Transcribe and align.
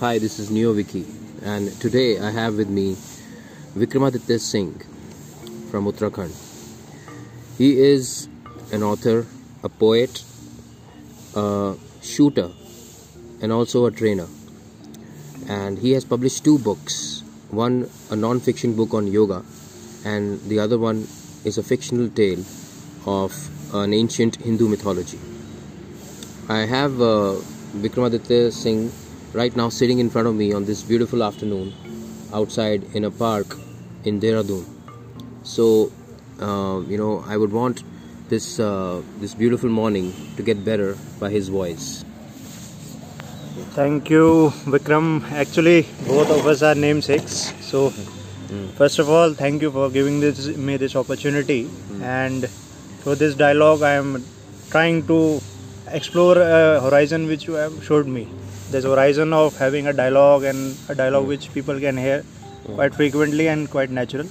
Hi, 0.00 0.20
this 0.20 0.38
is 0.38 0.48
Neo 0.48 0.72
Vicky, 0.74 1.04
and 1.42 1.72
today 1.80 2.20
I 2.20 2.30
have 2.30 2.54
with 2.54 2.68
me 2.68 2.94
Vikramaditya 3.74 4.38
Singh 4.38 4.80
from 5.72 5.86
Uttarakhand. 5.86 6.30
He 7.58 7.80
is 7.80 8.28
an 8.70 8.84
author, 8.84 9.26
a 9.64 9.68
poet, 9.68 10.22
a 11.34 11.74
shooter, 12.00 12.52
and 13.42 13.50
also 13.50 13.86
a 13.86 13.90
trainer. 13.90 14.28
And 15.48 15.80
he 15.80 15.90
has 15.94 16.04
published 16.04 16.44
two 16.44 16.60
books 16.60 17.24
one, 17.50 17.90
a 18.08 18.14
non 18.14 18.38
fiction 18.38 18.76
book 18.76 18.94
on 18.94 19.08
yoga, 19.08 19.44
and 20.04 20.40
the 20.42 20.60
other 20.60 20.78
one 20.78 21.08
is 21.44 21.58
a 21.58 21.64
fictional 21.64 22.08
tale 22.08 22.44
of 23.04 23.34
an 23.74 23.92
ancient 23.92 24.36
Hindu 24.36 24.68
mythology. 24.68 25.18
I 26.48 26.66
have 26.66 27.00
uh, 27.00 27.34
Vikramaditya 27.74 28.52
Singh 28.52 28.92
right 29.32 29.54
now 29.54 29.68
sitting 29.68 29.98
in 29.98 30.10
front 30.10 30.26
of 30.28 30.34
me 30.34 30.52
on 30.52 30.64
this 30.64 30.82
beautiful 30.82 31.22
afternoon 31.22 31.74
outside 32.32 32.84
in 32.94 33.04
a 33.04 33.10
park 33.10 33.56
in 34.04 34.20
Dehradun. 34.20 34.64
So, 35.42 35.92
uh, 36.40 36.80
you 36.86 36.96
know, 36.98 37.24
I 37.26 37.36
would 37.36 37.52
want 37.52 37.82
this 38.28 38.60
uh, 38.60 39.02
this 39.20 39.34
beautiful 39.34 39.70
morning 39.70 40.12
to 40.36 40.42
get 40.42 40.64
better 40.64 40.96
by 41.18 41.30
his 41.30 41.48
voice. 41.48 42.04
Thank 43.74 44.10
you, 44.10 44.52
Vikram. 44.64 45.30
Actually, 45.32 45.86
both 46.06 46.30
of 46.30 46.46
us 46.46 46.62
are 46.62 46.74
namesakes. 46.74 47.52
So, 47.60 47.90
first 48.76 48.98
of 48.98 49.08
all, 49.08 49.34
thank 49.34 49.62
you 49.62 49.70
for 49.70 49.90
giving 49.90 50.20
this 50.20 50.46
me 50.56 50.76
this 50.76 50.96
opportunity. 50.96 51.68
And 52.02 52.48
for 53.04 53.14
this 53.14 53.34
dialogue, 53.34 53.82
I 53.82 53.92
am 53.92 54.24
trying 54.70 55.06
to 55.06 55.40
explore 55.90 56.38
a 56.38 56.80
horizon 56.80 57.26
which 57.26 57.46
you 57.46 57.54
have 57.54 57.82
showed 57.82 58.06
me. 58.06 58.28
This 58.70 58.84
horizon 58.84 59.32
of 59.32 59.56
having 59.56 59.86
a 59.86 59.92
dialogue 59.92 60.44
and 60.44 60.76
a 60.88 60.94
dialogue 60.94 61.26
which 61.26 61.52
people 61.54 61.78
can 61.80 61.96
hear 61.96 62.24
quite 62.74 62.94
frequently 62.94 63.48
and 63.48 63.70
quite 63.70 63.90
natural. 63.90 64.26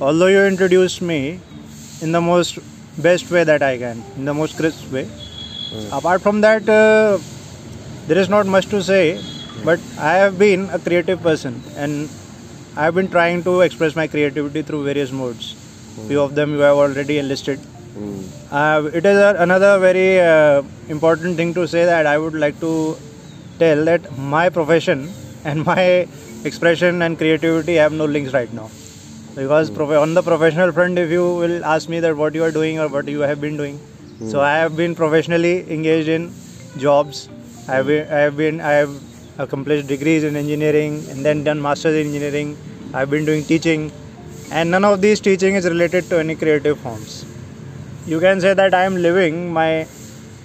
Although 0.00 0.26
you 0.26 0.44
introduced 0.44 1.02
me 1.02 1.40
in 2.00 2.12
the 2.12 2.20
most 2.20 2.58
best 2.98 3.30
way 3.30 3.44
that 3.44 3.62
I 3.62 3.76
can, 3.78 4.02
in 4.16 4.24
the 4.24 4.34
most 4.34 4.56
crisp 4.56 4.90
way. 4.92 5.08
Apart 5.92 6.22
from 6.22 6.40
that, 6.42 6.68
uh, 6.68 7.18
there 8.06 8.18
is 8.18 8.28
not 8.28 8.46
much 8.46 8.66
to 8.66 8.82
say, 8.82 9.20
but 9.64 9.80
I 9.98 10.14
have 10.14 10.38
been 10.38 10.68
a 10.70 10.78
creative 10.78 11.20
person 11.22 11.60
and 11.76 12.08
I 12.76 12.84
have 12.84 12.94
been 12.94 13.08
trying 13.08 13.42
to 13.44 13.62
express 13.62 13.96
my 13.96 14.06
creativity 14.06 14.62
through 14.62 14.84
various 14.84 15.10
modes. 15.10 15.54
Few 16.06 16.20
of 16.20 16.34
them 16.34 16.52
you 16.52 16.60
have 16.60 16.76
already 16.76 17.18
enlisted. 17.18 17.58
Uh, 18.52 18.88
it 18.92 19.04
is 19.04 19.16
a, 19.16 19.34
another 19.38 19.78
very 19.80 20.20
uh, 20.20 20.62
important 20.88 21.36
thing 21.36 21.52
to 21.54 21.66
say 21.66 21.84
that 21.84 22.06
I 22.06 22.16
would 22.16 22.34
like 22.34 22.60
to 22.60 22.96
tell 23.58 23.84
that 23.84 24.16
my 24.18 24.48
profession 24.48 25.12
and 25.44 25.64
my 25.64 26.08
expression 26.44 27.02
and 27.02 27.18
creativity 27.18 27.74
have 27.74 27.92
no 27.92 28.04
links 28.04 28.32
right 28.32 28.52
now. 28.52 28.70
Because 29.34 29.68
hmm. 29.68 29.76
prof- 29.76 29.98
on 30.02 30.14
the 30.14 30.22
professional 30.22 30.72
front, 30.72 30.98
if 30.98 31.10
you 31.10 31.22
will 31.22 31.64
ask 31.64 31.88
me 31.88 32.00
that 32.00 32.16
what 32.16 32.34
you 32.34 32.44
are 32.44 32.50
doing 32.50 32.78
or 32.78 32.88
what 32.88 33.08
you 33.08 33.20
have 33.20 33.40
been 33.40 33.56
doing, 33.56 33.78
hmm. 33.78 34.28
so 34.28 34.40
I 34.40 34.56
have 34.56 34.76
been 34.76 34.94
professionally 34.94 35.70
engaged 35.70 36.08
in 36.08 36.32
jobs. 36.78 37.28
I 37.68 37.76
have 37.76 37.86
hmm. 37.86 37.92
been, 37.92 38.08
I 38.08 38.18
have 38.18 38.36
been 38.36 38.60
I 38.60 38.72
have 38.72 39.02
accomplished 39.38 39.86
degrees 39.86 40.24
in 40.24 40.36
engineering 40.36 41.04
and 41.10 41.24
then 41.24 41.44
done 41.44 41.60
masters 41.60 41.94
in 41.94 42.06
engineering. 42.06 42.56
I 42.94 43.00
have 43.00 43.10
been 43.10 43.24
doing 43.24 43.44
teaching, 43.44 43.92
and 44.50 44.70
none 44.70 44.84
of 44.84 45.00
these 45.00 45.20
teaching 45.20 45.54
is 45.56 45.66
related 45.66 46.08
to 46.10 46.18
any 46.18 46.36
creative 46.36 46.78
forms 46.80 47.24
you 48.06 48.20
can 48.20 48.40
say 48.40 48.54
that 48.54 48.72
i 48.78 48.84
am 48.88 48.96
living 49.04 49.38
my 49.52 49.84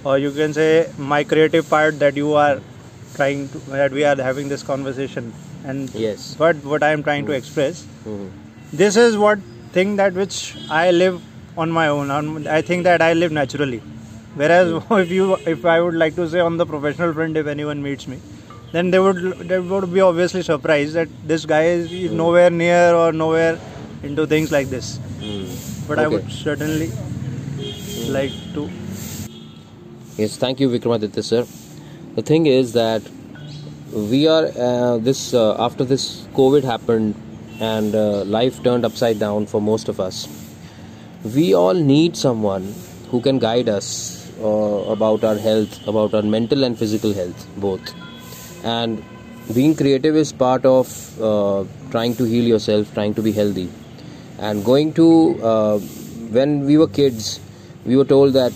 or 0.04 0.18
you 0.18 0.30
can 0.38 0.52
say 0.52 0.68
my 0.98 1.22
creative 1.22 1.68
part 1.68 1.98
that 2.00 2.16
you 2.16 2.32
are 2.44 2.56
trying 3.14 3.48
to 3.50 3.58
that 3.70 3.92
we 3.92 4.04
are 4.04 4.16
having 4.16 4.48
this 4.48 4.62
conversation. 4.62 5.32
And 5.64 5.94
Yes. 5.94 6.34
what 6.38 6.64
what 6.64 6.82
i 6.82 6.90
am 6.90 7.02
trying 7.08 7.26
to 7.26 7.32
mm-hmm. 7.32 7.38
express 7.38 7.84
Mhm. 8.04 8.30
this 8.80 8.96
is 9.02 9.16
what 9.24 9.38
thing 9.76 9.94
that 10.00 10.20
which 10.22 10.38
i 10.68 10.90
live 10.90 11.20
on 11.56 11.70
my 11.70 11.88
own. 11.88 12.10
On, 12.10 12.46
i 12.58 12.60
think 12.70 12.84
that 12.84 13.02
i 13.02 13.12
live 13.12 13.32
naturally. 13.32 13.80
Whereas 14.34 14.72
mm-hmm. 14.72 15.00
if 15.04 15.10
you 15.18 15.36
if 15.56 15.64
i 15.64 15.80
would 15.80 15.94
like 16.04 16.16
to 16.16 16.28
say 16.34 16.40
on 16.40 16.56
the 16.62 16.66
professional 16.74 17.12
front 17.20 17.36
if 17.36 17.46
anyone 17.54 17.82
meets 17.88 18.08
me 18.14 18.18
then 18.72 18.90
they 18.90 18.98
would 18.98 19.22
they 19.48 19.58
would 19.58 19.92
be 19.94 20.00
obviously 20.00 20.42
surprised 20.42 20.94
that 20.94 21.08
this 21.32 21.44
guy 21.54 21.64
is 21.64 21.92
is 21.92 22.12
nowhere 22.20 22.50
near 22.50 22.94
or 22.94 23.12
nowhere 23.12 23.58
into 24.02 24.26
things 24.26 24.50
like 24.50 24.68
this. 24.68 24.98
But 25.88 25.98
i 25.98 26.06
would 26.08 26.30
certainly 26.30 26.90
like 28.08 28.32
to. 28.54 28.70
Yes, 30.16 30.36
thank 30.36 30.60
you, 30.60 30.68
Vikramaditya 30.68 31.24
sir. 31.24 31.42
The 32.14 32.20
thing 32.20 32.44
is 32.44 32.74
that 32.74 33.00
we 33.90 34.26
are 34.28 34.44
uh, 34.44 34.98
this 34.98 35.32
uh, 35.32 35.56
after 35.58 35.82
this 35.82 36.26
COVID 36.34 36.62
happened 36.62 37.14
and 37.58 37.94
uh, 37.94 38.24
life 38.24 38.62
turned 38.62 38.84
upside 38.84 39.18
down 39.18 39.46
for 39.46 39.62
most 39.62 39.88
of 39.88 39.98
us. 39.98 40.28
We 41.24 41.54
all 41.54 41.72
need 41.72 42.18
someone 42.18 42.74
who 43.10 43.22
can 43.22 43.38
guide 43.38 43.70
us 43.70 44.30
uh, 44.42 44.44
about 44.44 45.24
our 45.24 45.36
health, 45.36 45.88
about 45.88 46.12
our 46.12 46.20
mental 46.20 46.64
and 46.64 46.78
physical 46.78 47.14
health, 47.14 47.46
both. 47.56 47.94
And 48.62 49.02
being 49.54 49.74
creative 49.74 50.14
is 50.14 50.34
part 50.34 50.66
of 50.66 50.90
uh, 51.18 51.64
trying 51.90 52.14
to 52.16 52.24
heal 52.24 52.44
yourself, 52.44 52.92
trying 52.92 53.14
to 53.14 53.22
be 53.22 53.32
healthy, 53.32 53.70
and 54.38 54.62
going 54.62 54.92
to 54.94 55.42
uh, 55.42 55.78
when 55.78 56.66
we 56.66 56.76
were 56.76 56.88
kids, 56.88 57.40
we 57.86 57.96
were 57.96 58.04
told 58.04 58.34
that 58.34 58.52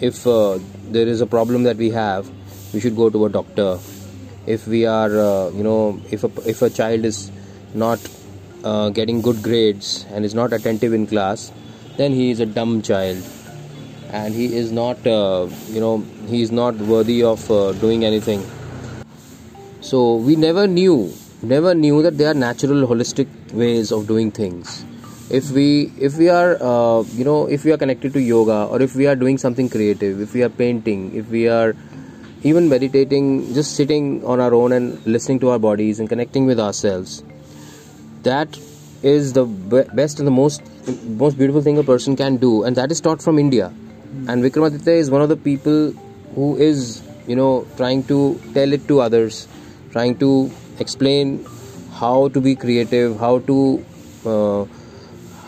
if 0.00 0.24
there 0.24 1.08
is 1.08 1.22
a 1.22 1.26
problem 1.26 1.62
that 1.62 1.78
we 1.78 1.88
have, 1.88 2.30
we 2.72 2.80
should 2.80 2.96
go 2.96 3.10
to 3.10 3.26
a 3.26 3.28
doctor. 3.28 3.78
If 4.46 4.66
we 4.66 4.86
are, 4.86 5.10
uh, 5.18 5.50
you 5.50 5.62
know, 5.62 6.00
if 6.10 6.24
a, 6.24 6.30
if 6.48 6.62
a 6.62 6.70
child 6.70 7.04
is 7.04 7.30
not 7.74 8.00
uh, 8.64 8.90
getting 8.90 9.20
good 9.22 9.42
grades 9.42 10.06
and 10.10 10.24
is 10.24 10.34
not 10.34 10.52
attentive 10.52 10.92
in 10.92 11.06
class, 11.06 11.52
then 11.96 12.12
he 12.12 12.30
is 12.30 12.40
a 12.40 12.46
dumb 12.46 12.82
child, 12.82 13.22
and 14.10 14.34
he 14.34 14.56
is 14.56 14.72
not, 14.72 15.06
uh, 15.06 15.48
you 15.68 15.80
know, 15.80 15.98
he 16.28 16.40
is 16.42 16.50
not 16.50 16.74
worthy 16.76 17.22
of 17.22 17.50
uh, 17.50 17.72
doing 17.72 18.04
anything. 18.04 18.44
So 19.80 20.16
we 20.16 20.36
never 20.36 20.66
knew, 20.66 21.12
never 21.42 21.74
knew 21.74 22.02
that 22.02 22.16
there 22.16 22.30
are 22.30 22.34
natural, 22.34 22.86
holistic 22.86 23.28
ways 23.52 23.92
of 23.92 24.06
doing 24.06 24.30
things. 24.30 24.84
If 25.30 25.50
we, 25.50 25.92
if 25.98 26.16
we 26.16 26.28
are, 26.28 26.56
uh, 26.60 27.02
you 27.14 27.24
know, 27.24 27.46
if 27.46 27.64
we 27.64 27.72
are 27.72 27.76
connected 27.76 28.12
to 28.14 28.20
yoga, 28.20 28.66
or 28.66 28.82
if 28.82 28.96
we 28.96 29.06
are 29.06 29.14
doing 29.14 29.38
something 29.38 29.68
creative, 29.68 30.20
if 30.20 30.34
we 30.34 30.42
are 30.42 30.48
painting, 30.48 31.14
if 31.14 31.28
we 31.28 31.48
are 31.48 31.76
even 32.42 32.68
meditating, 32.68 33.52
just 33.54 33.76
sitting 33.76 34.24
on 34.24 34.40
our 34.40 34.54
own 34.54 34.72
and 34.72 35.04
listening 35.06 35.40
to 35.40 35.50
our 35.50 35.58
bodies 35.58 36.00
and 36.00 36.08
connecting 36.08 36.46
with 36.46 36.58
ourselves, 36.58 37.22
that 38.22 38.58
is 39.02 39.32
the 39.32 39.44
be- 39.44 39.84
best 39.94 40.18
and 40.18 40.26
the 40.26 40.32
most 40.32 40.62
most 41.04 41.36
beautiful 41.36 41.62
thing 41.62 41.78
a 41.78 41.84
person 41.84 42.16
can 42.16 42.36
do, 42.38 42.64
and 42.64 42.76
that 42.76 42.90
is 42.90 43.00
taught 43.00 43.22
from 43.22 43.38
India. 43.38 43.72
And 44.28 44.42
Vikramaditya 44.42 44.94
is 44.98 45.10
one 45.10 45.22
of 45.22 45.28
the 45.28 45.36
people 45.36 45.92
who 46.34 46.56
is, 46.56 47.02
you 47.26 47.36
know, 47.36 47.66
trying 47.76 48.04
to 48.04 48.40
tell 48.54 48.72
it 48.72 48.88
to 48.88 49.00
others, 49.00 49.46
trying 49.92 50.16
to 50.18 50.50
explain 50.78 51.44
how 51.92 52.28
to 52.28 52.40
be 52.40 52.56
creative, 52.56 53.18
how 53.20 53.38
to 53.40 53.84
uh, 54.24 54.64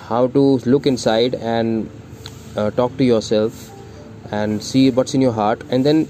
how 0.08 0.26
to 0.28 0.58
look 0.66 0.86
inside 0.86 1.34
and 1.34 1.90
uh, 2.56 2.70
talk 2.70 2.96
to 2.98 3.04
yourself 3.04 3.70
and 4.30 4.62
see 4.62 4.90
what's 4.90 5.14
in 5.14 5.20
your 5.20 5.32
heart, 5.32 5.62
and 5.70 5.84
then 5.84 6.08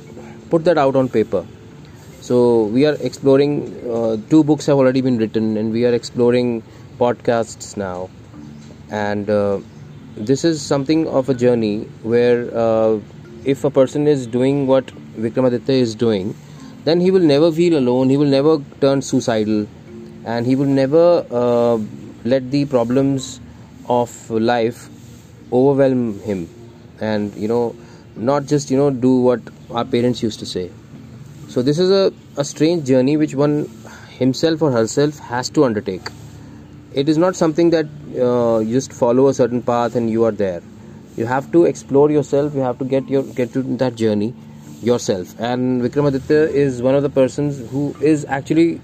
put 0.52 0.64
that 0.68 0.78
out 0.84 0.96
on 1.02 1.08
paper. 1.08 1.44
So 2.28 2.38
we 2.76 2.86
are 2.86 2.96
exploring. 3.10 3.52
Uh, 3.98 4.16
two 4.32 4.44
books 4.44 4.66
have 4.66 4.76
already 4.84 5.00
been 5.06 5.18
written, 5.22 5.56
and 5.56 5.72
we 5.72 5.84
are 5.90 5.94
exploring 6.00 6.62
podcasts 7.02 7.76
now. 7.76 8.10
And 8.90 9.30
uh, 9.30 9.58
this 10.30 10.44
is 10.44 10.62
something 10.62 11.06
of 11.20 11.28
a 11.34 11.34
journey 11.34 11.74
where, 12.14 12.40
uh, 12.64 13.00
if 13.44 13.64
a 13.64 13.70
person 13.70 14.06
is 14.06 14.26
doing 14.26 14.66
what 14.66 14.87
Vikramaditya 15.26 15.81
is 15.87 15.94
doing, 15.94 16.34
then 16.84 17.00
he 17.00 17.10
will 17.10 17.26
never 17.34 17.50
feel 17.60 17.78
alone. 17.78 18.10
He 18.10 18.16
will 18.16 18.34
never 18.38 18.56
turn 18.81 19.02
suicidal, 19.02 19.66
and 20.25 20.46
he 20.46 20.56
will 20.62 20.72
never 20.82 21.06
uh, 21.43 21.78
let 22.25 22.50
the 22.50 22.66
problems 22.66 23.40
of 23.88 24.10
life 24.31 24.88
overwhelm 25.52 26.20
him. 26.20 26.48
And 27.00 27.34
you 27.34 27.48
know, 27.48 27.64
not 28.17 28.47
just 28.47 28.70
you 28.70 28.76
know 28.76 28.91
do 28.91 29.20
what 29.20 29.41
our 29.70 29.85
parents 29.85 30.23
used 30.23 30.38
to 30.41 30.47
say. 30.47 30.70
So 31.49 31.62
this 31.62 31.79
is 31.79 31.91
a, 31.91 32.12
a 32.37 32.44
strange 32.44 32.87
journey 32.87 33.17
which 33.17 33.35
one 33.35 33.69
himself 34.19 34.62
or 34.62 34.70
herself 34.70 35.19
has 35.19 35.50
to 35.50 35.64
undertake. 35.64 36.09
It 36.94 37.09
is 37.09 37.19
not 37.19 37.37
something 37.37 37.70
that 37.70 37.87
uh, 38.19 38.59
you 38.59 38.75
just 38.75 38.93
follow 38.93 39.29
a 39.29 39.35
certain 39.35 39.62
path 39.62 39.97
and 39.97 40.11
you 40.11 40.25
are 40.25 40.32
there. 40.32 40.62
You 41.17 41.26
have 41.26 41.50
to 41.53 41.64
explore 41.64 42.11
yourself. 42.11 42.55
You 42.55 42.61
have 42.61 42.79
to 42.79 42.85
get 42.85 43.09
your 43.09 43.23
get 43.23 43.53
to 43.55 43.62
that 43.85 43.94
journey 43.97 44.35
yourself. 44.82 45.35
And 45.38 45.82
Vikramaditya 45.82 46.49
is 46.49 46.82
one 46.82 46.94
of 46.94 47.03
the 47.03 47.11
persons 47.11 47.58
who 47.70 47.94
is 48.00 48.25
actually 48.26 48.81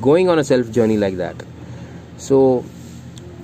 going 0.00 0.28
on 0.28 0.38
a 0.38 0.44
self 0.44 0.70
journey 0.70 0.96
like 0.96 1.16
that. 1.16 1.36
So 2.16 2.64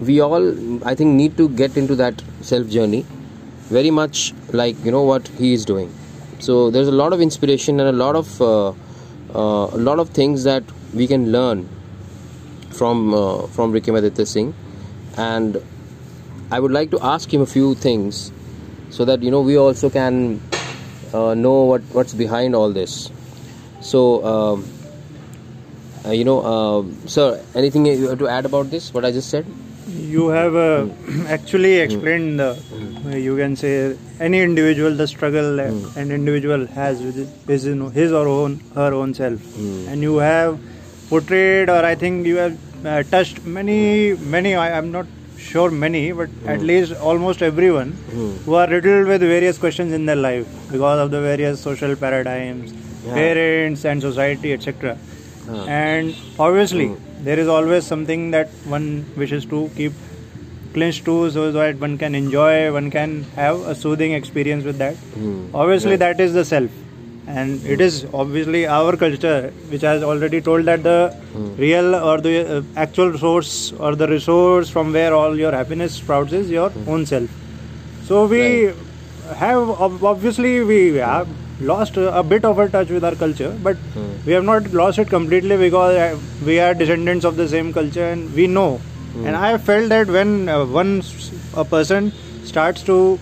we 0.01 0.21
all, 0.21 0.51
I 0.87 0.95
think, 0.95 1.15
need 1.15 1.37
to 1.37 1.49
get 1.49 1.77
into 1.77 1.95
that 1.97 2.23
self 2.41 2.69
journey 2.69 3.05
very 3.71 3.91
much 3.91 4.35
like 4.53 4.85
you 4.85 4.91
know 4.91 5.03
what 5.03 5.29
he 5.29 5.53
is 5.53 5.65
doing. 5.65 5.93
So 6.41 6.71
there's 6.71 6.89
a 6.89 6.97
lot 7.03 7.13
of 7.13 7.21
inspiration 7.21 7.81
and 7.81 7.89
a 7.89 7.93
lot 7.93 8.17
of 8.17 8.41
uh, 8.43 8.71
uh, 8.71 9.77
a 9.79 9.81
lot 9.89 9.99
of 9.99 10.11
things 10.11 10.45
that 10.45 10.65
we 10.95 11.07
can 11.07 11.31
learn 11.33 11.69
from 12.71 13.15
uh, 13.15 13.47
from 13.49 13.73
Vikramaditya 13.73 14.27
Singh, 14.27 14.55
and 15.17 15.63
I 16.51 16.61
would 16.61 16.73
like 16.73 16.91
to 16.91 17.01
ask 17.01 17.33
him 17.33 17.41
a 17.41 17.47
few 17.47 17.75
things 17.75 18.33
so 18.91 19.05
that 19.05 19.23
you 19.23 19.31
know 19.31 19.41
we 19.41 19.57
also 19.57 19.91
can 19.91 20.41
uh, 21.15 21.35
know 21.35 21.63
what 21.65 21.83
what's 21.93 22.15
behind 22.15 22.55
all 22.55 22.71
this. 22.73 23.11
So. 23.81 24.25
Um, 24.25 24.69
uh, 26.03 26.13
you 26.13 26.25
know, 26.25 26.41
uh, 26.41 27.07
sir, 27.07 27.45
anything 27.55 27.85
you 27.85 28.09
have 28.09 28.19
to 28.21 28.27
add 28.27 28.47
about 28.47 28.71
this? 28.71 28.93
What 28.95 29.05
I 29.05 29.13
just 29.13 29.29
said? 29.29 29.45
You 29.97 30.29
have 30.29 30.55
uh, 30.55 30.87
actually 31.29 31.77
explained, 31.79 32.39
the, 32.41 32.57
you 33.19 33.37
can 33.37 33.57
say, 33.57 33.97
any 34.21 34.41
individual 34.43 34.95
the 34.95 35.07
struggle 35.07 35.61
an 35.61 36.11
individual 36.11 36.67
has 36.67 37.03
with 37.03 37.17
his, 37.49 37.65
his 37.95 38.13
or 38.13 38.29
own 38.29 38.61
her 38.75 38.93
own 38.95 39.15
self, 39.15 39.41
and 39.59 40.03
you 40.03 40.17
have 40.19 40.59
portrayed, 41.09 41.69
or 41.69 41.85
I 41.85 41.95
think 41.95 42.27
you 42.27 42.37
have 42.37 42.87
uh, 42.87 43.03
touched 43.05 43.45
many, 43.45 44.15
many. 44.15 44.55
I 44.55 44.71
am 44.79 44.93
not 44.93 45.07
sure 45.39 45.71
many, 45.71 46.13
but 46.13 46.29
at 46.47 46.61
least 46.61 46.93
almost 46.95 47.43
everyone 47.43 47.93
who 48.45 48.55
are 48.55 48.69
riddled 48.69 49.07
with 49.09 49.21
various 49.23 49.59
questions 49.59 49.93
in 49.93 50.07
their 50.07 50.17
life 50.17 50.47
because 50.71 51.01
of 51.01 51.11
the 51.11 51.21
various 51.21 51.61
social 51.61 51.97
paradigms, 51.97 52.73
Yeah. 53.07 53.15
parents 53.15 53.85
and 53.87 54.03
society, 54.03 54.53
etc. 54.53 54.99
Huh. 55.47 55.65
And 55.67 56.15
obviously, 56.39 56.89
there 57.25 57.39
is 57.39 57.49
always 57.49 57.87
something 57.87 58.31
that 58.33 58.49
one 58.65 59.05
wishes 59.17 59.45
to 59.47 59.71
keep 59.77 59.93
clinched 60.75 61.05
to 61.05 61.31
so 61.31 61.51
that 61.53 61.79
one 61.79 61.99
can 61.99 62.15
enjoy, 62.15 62.73
one 62.73 62.91
can 62.91 63.25
have 63.37 63.61
a 63.61 63.75
soothing 63.75 64.13
experience 64.13 64.65
with 64.65 64.79
that. 64.79 64.95
Hmm. 64.97 65.47
Obviously, 65.55 65.93
Right. 65.93 65.99
that 66.01 66.21
is 66.21 66.33
the 66.33 66.45
self. 66.45 66.71
And 67.27 67.65
it 67.65 67.81
is 67.81 68.07
obviously 68.13 68.67
our 68.67 68.97
culture 68.97 69.53
which 69.69 69.83
has 69.83 70.03
already 70.03 70.41
told 70.41 70.65
that 70.65 70.83
the 70.83 71.15
real 71.57 71.95
or 71.95 72.21
the 72.21 72.59
uh, 72.59 72.63
actual 72.77 73.17
source 73.19 73.73
or 73.73 73.95
the 73.95 74.09
resource 74.09 74.69
from 74.69 74.93
where 74.93 75.15
all 75.15 75.37
your 75.39 75.53
happiness 75.53 75.95
sprouts 75.95 76.33
is 76.33 76.51
your 76.51 76.73
own 76.89 77.07
self. 77.07 77.31
So 78.05 78.27
we 78.27 78.73
have 79.43 79.69
obviously 79.81 80.65
we 80.65 80.95
have 80.97 81.29
lost 81.61 81.97
a 81.97 82.23
bit 82.23 82.45
of 82.45 82.59
a 82.59 82.69
touch 82.69 82.89
with 82.89 83.05
our 83.05 83.15
culture, 83.15 83.57
but 83.63 83.77
we 84.27 84.33
have 84.33 84.45
not 84.45 84.73
lost 84.73 84.99
it 84.99 85.09
completely 85.09 85.57
because 85.57 85.97
uh, 85.97 86.19
we 86.45 86.59
are 86.61 86.75
descendants 86.75 87.25
of 87.25 87.37
the 87.37 87.49
same 87.49 87.73
culture 87.73 88.05
and 88.13 88.33
we 88.35 88.47
know. 88.47 88.81
And 89.15 89.37
I 89.37 89.51
have 89.51 89.63
felt 89.65 89.89
that 89.91 90.07
when 90.07 90.49
uh, 90.49 90.65
one 90.65 91.03
a 91.55 91.65
person 91.65 92.13
starts 92.45 92.83
to 92.85 93.19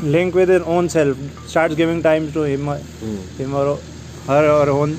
link 0.00 0.34
with 0.34 0.48
his 0.48 0.62
own 0.62 0.88
self, 0.88 1.18
starts 1.48 1.74
giving 1.74 2.02
time 2.02 2.30
to 2.32 2.42
him, 2.42 2.68
or- 2.68 2.80
him 3.38 3.54
or 3.54 3.78
her 4.26 4.50
or 4.50 4.68
own 4.70 4.96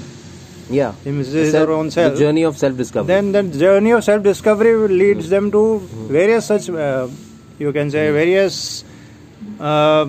Yeah. 0.69 0.93
his 1.03 1.51
self- 1.51 1.69
own 1.69 1.89
self, 1.89 2.13
The 2.13 2.19
journey 2.19 2.43
of 2.43 2.57
self-discovery. 2.57 3.07
then 3.07 3.31
the 3.31 3.43
journey 3.57 3.91
of 3.91 4.03
self 4.03 4.21
discovery 4.23 4.87
leads 4.89 5.29
them 5.29 5.49
to 5.51 5.79
various 6.09 6.45
such 6.45 6.69
uh, 6.69 7.07
you 7.57 7.71
can 7.71 7.89
say 7.89 8.11
various 8.11 8.83
uh, 9.59 10.05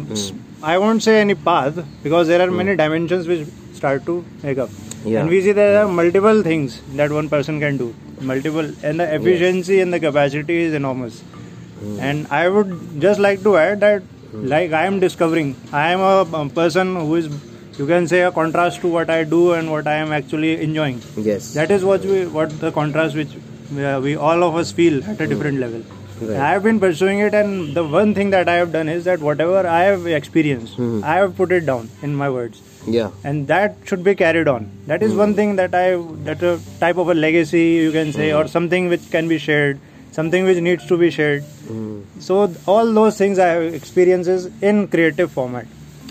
I 0.62 0.76
won't 0.78 1.02
say 1.02 1.20
any 1.20 1.34
path 1.34 1.84
because 2.02 2.28
there 2.28 2.40
are 2.46 2.50
many 2.50 2.72
hmm. 2.72 2.76
dimensions 2.76 3.26
which 3.26 3.48
start 3.74 4.04
to 4.06 4.24
make 4.42 4.58
up. 4.58 4.70
Yeah. 5.04 5.20
and 5.20 5.30
we 5.30 5.40
see 5.40 5.52
there 5.52 5.82
are 5.82 5.88
multiple 5.88 6.42
things 6.42 6.82
that 6.96 7.10
one 7.10 7.30
person 7.30 7.58
can 7.58 7.78
do. 7.78 7.94
Multiple 8.20 8.70
and 8.82 9.00
the 9.00 9.14
efficiency 9.14 9.80
and 9.80 9.92
the 9.92 9.98
capacity 10.00 10.58
is 10.62 10.74
enormous. 10.74 11.20
Hmm. 11.20 12.00
And 12.00 12.26
I 12.28 12.48
would 12.48 13.00
just 13.00 13.20
like 13.20 13.42
to 13.44 13.56
add 13.56 13.80
that 13.80 14.02
hmm. 14.02 14.46
like 14.46 14.72
I 14.72 14.84
am 14.84 15.00
discovering 15.00 15.56
I 15.72 15.92
am 15.92 16.00
a, 16.00 16.48
person 16.50 16.94
who 16.96 17.14
is 17.16 17.30
you 17.78 17.86
can 17.86 18.06
say 18.06 18.22
a 18.22 18.30
contrast 18.30 18.82
to 18.82 18.88
what 18.88 19.08
I 19.08 19.24
do 19.24 19.52
and 19.52 19.70
what 19.70 19.86
I 19.86 19.94
am 19.94 20.12
actually 20.12 20.60
enjoying. 20.60 21.00
Yes. 21.16 21.54
that 21.54 21.70
is 21.70 21.84
what 21.84 22.02
we 22.02 22.26
what 22.26 22.60
the 22.60 22.70
contrast 22.70 23.16
which 23.16 23.34
we, 23.72 23.84
uh, 23.84 24.00
we 24.00 24.16
all 24.16 24.42
of 24.42 24.56
us 24.56 24.72
feel 24.72 25.02
at 25.04 25.20
a 25.20 25.26
different 25.26 25.58
level 25.58 25.82
Right. 26.20 26.38
i 26.46 26.50
have 26.52 26.62
been 26.68 26.78
pursuing 26.80 27.20
it 27.26 27.34
and 27.40 27.74
the 27.78 27.84
one 27.98 28.14
thing 28.16 28.30
that 28.36 28.48
i 28.54 28.56
have 28.62 28.72
done 28.72 28.88
is 28.94 29.04
that 29.10 29.20
whatever 29.28 29.60
i 29.66 29.82
have 29.90 30.06
experienced 30.20 30.78
Mhm. 30.78 31.02
i 31.12 31.14
have 31.20 31.36
put 31.42 31.52
it 31.58 31.64
down 31.70 31.88
in 32.08 32.14
my 32.22 32.28
words 32.38 32.60
yeah. 32.96 33.10
and 33.30 33.46
that 33.52 33.76
should 33.90 34.02
be 34.08 34.14
carried 34.24 34.48
on 34.54 34.66
that 34.90 35.02
is 35.08 35.14
one 35.22 35.32
thing 35.38 35.54
that 35.60 35.74
i 35.84 35.86
that 36.28 36.42
a 36.50 36.58
type 36.84 36.98
of 37.04 37.08
a 37.14 37.16
legacy 37.26 37.64
you 37.86 37.92
can 37.98 38.12
say 38.18 38.28
or 38.40 38.44
something 38.56 38.88
which 38.94 39.06
can 39.16 39.28
be 39.34 39.38
shared 39.46 39.80
something 40.18 40.44
which 40.50 40.60
needs 40.68 40.86
to 40.92 40.96
be 41.06 41.10
shared 41.18 41.44
Mm. 41.72 41.98
so 42.26 42.36
all 42.74 42.88
those 43.00 43.16
things 43.22 43.38
I 43.42 43.48
have 43.56 43.74
experiences 43.80 44.46
in 44.70 44.78
creative 44.94 45.30
format. 45.34 45.66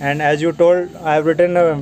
And 0.10 0.22
as 0.28 0.42
you 0.44 0.52
told, 0.60 0.96
I 1.04 1.16
have 1.16 1.26
written 1.30 1.58
uh, 1.62 1.82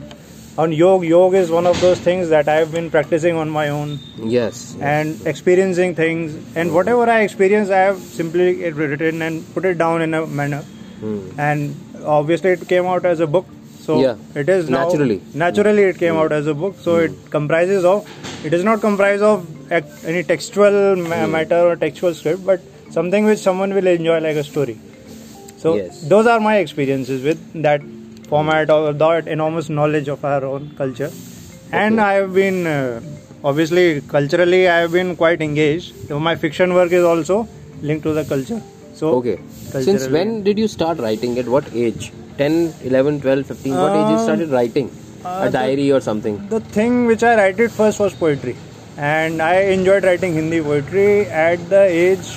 on 0.58 0.72
yoga. 0.72 1.06
Yoga 1.06 1.38
is 1.38 1.52
one 1.52 1.68
of 1.68 1.80
those 1.82 2.00
things 2.00 2.30
that 2.30 2.48
I 2.48 2.56
have 2.56 2.72
been 2.72 2.90
practicing 2.90 3.36
on 3.36 3.50
my 3.50 3.70
own 3.70 4.00
Yes. 4.18 4.76
and 4.80 5.26
experiencing 5.26 5.96
things. 5.96 6.36
And 6.56 6.74
whatever 6.74 7.10
I 7.10 7.20
experience, 7.22 7.70
I 7.70 7.80
have 7.80 8.00
simply 8.00 8.72
written 8.72 9.22
and 9.22 9.44
put 9.54 9.66
it 9.66 9.78
down 9.78 10.02
in 10.02 10.14
a 10.14 10.26
manner. 10.26 10.64
Mm. 11.02 11.38
And 11.38 11.76
obviously, 12.06 12.52
it 12.52 12.68
came 12.68 12.86
out 12.86 13.06
as 13.06 13.20
a 13.20 13.28
book. 13.28 13.46
So 13.88 14.00
Yeah. 14.02 14.16
it 14.36 14.50
is 14.50 14.70
now, 14.70 14.86
Naturally. 14.86 15.22
Naturally, 15.34 15.84
it 15.84 15.98
came 15.98 16.16
hmm. 16.16 16.20
out 16.20 16.34
as 16.34 16.48
a 16.48 16.54
book. 16.54 16.76
So 16.86 16.96
it 16.98 17.12
hmm. 17.12 17.30
comprises 17.36 17.86
of. 17.86 18.10
It 18.44 18.50
does 18.50 18.66
not 18.70 18.82
comprise 18.82 19.22
of 19.22 19.46
any 20.06 20.24
textual 20.24 20.98
ma- 20.98 21.22
hmm. 21.26 21.32
matter 21.32 21.60
or 21.68 21.78
textual 21.78 22.14
script, 22.14 22.46
but 22.46 22.60
something 22.90 23.24
which 23.24 23.40
someone 23.40 23.74
will 23.74 23.88
enjoy 23.88 24.20
like 24.20 24.36
a 24.36 24.44
story. 24.44 24.78
So 25.58 25.76
Yes. 25.78 26.02
those 26.02 26.28
are 26.28 26.42
my 26.42 26.58
experiences 26.58 27.24
with 27.24 27.40
that 27.68 27.82
format 28.30 28.70
or 28.70 28.94
that 28.94 29.28
enormous 29.28 29.70
knowledge 29.70 30.08
of 30.08 30.24
our 30.26 30.44
own 30.46 30.70
culture. 30.78 31.12
And 31.72 32.00
Okay. 32.00 32.10
I 32.10 32.14
have 32.14 32.34
been 32.34 32.68
uh, 32.68 33.02
obviously 33.44 34.02
culturally 34.16 34.68
I 34.68 34.78
have 34.80 34.92
been 34.92 35.16
quite 35.16 35.42
engaged. 35.42 35.94
So 36.08 36.20
my 36.20 36.36
fiction 36.36 36.74
work 36.74 36.92
is 36.92 37.04
also 37.04 37.48
linked 37.82 38.04
to 38.04 38.14
the 38.14 38.26
culture. 38.26 38.62
So 38.94 39.10
Okay. 39.20 39.40
Since 39.72 40.08
when 40.08 40.44
did 40.44 40.58
you 40.58 40.68
start 40.68 41.00
writing? 41.00 41.38
At 41.40 41.48
what 41.48 41.66
age? 41.74 42.12
10, 42.38 42.74
11, 42.84 43.20
12, 43.22 43.46
15? 43.46 43.78
What 43.82 43.96
age 43.96 44.08
you 44.10 44.16
Um, 44.18 44.24
started 44.24 44.50
writing? 44.52 44.90
uh, 45.26 45.46
a 45.48 45.50
diary 45.52 45.92
or 45.92 46.00
something? 46.00 46.36
The 46.50 46.60
thing 46.76 47.06
which 47.08 47.24
I 47.24 47.36
write 47.36 47.60
it 47.60 47.72
first 47.72 48.00
was 48.00 48.14
poetry, 48.14 48.56
and 48.98 49.42
I 49.42 49.54
enjoyed 49.76 50.04
writing 50.10 50.34
Hindi 50.40 50.62
poetry 50.68 51.26
at 51.46 51.64
the 51.70 51.82
age. 52.04 52.30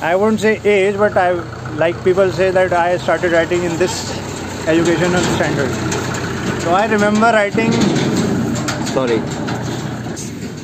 I 0.00 0.16
won't 0.16 0.40
say 0.40 0.52
age, 0.72 0.96
but 0.96 1.16
I 1.16 1.30
like 1.84 2.02
people 2.04 2.32
say 2.32 2.50
that 2.50 2.72
I 2.72 2.98
started 2.98 3.32
writing 3.32 3.64
in 3.70 3.76
this 3.84 3.96
educational 4.66 5.22
standard. 5.36 5.70
So 6.62 6.72
I 6.72 6.86
remember 6.86 7.30
writing. 7.32 7.72
Sorry. 8.94 9.20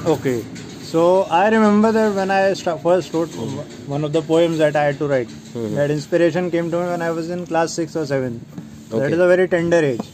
Okay. 0.07 0.43
So 0.83 1.25
I 1.25 1.49
remember 1.51 1.93
that 1.93 2.15
when 2.15 2.31
I 2.31 2.55
first 2.55 3.13
wrote 3.13 3.29
hmm. 3.29 3.59
one 3.91 4.03
of 4.03 4.13
the 4.13 4.23
poems 4.23 4.59
that 4.59 4.75
I 4.75 4.85
had 4.85 4.99
to 4.99 5.07
write, 5.07 5.31
hmm. 5.31 5.75
that 5.75 5.91
inspiration 5.91 6.51
came 6.51 6.71
to 6.71 6.81
me 6.81 6.87
when 6.89 7.03
I 7.03 7.11
was 7.11 7.31
in 7.31 7.47
class 7.47 7.73
six 7.73 7.95
or 7.95 8.07
seven. 8.07 8.45
That 8.89 9.03
Okay. 9.03 9.13
is 9.13 9.21
a 9.21 9.27
very 9.29 9.47
tender 9.49 9.77
age. 9.77 10.07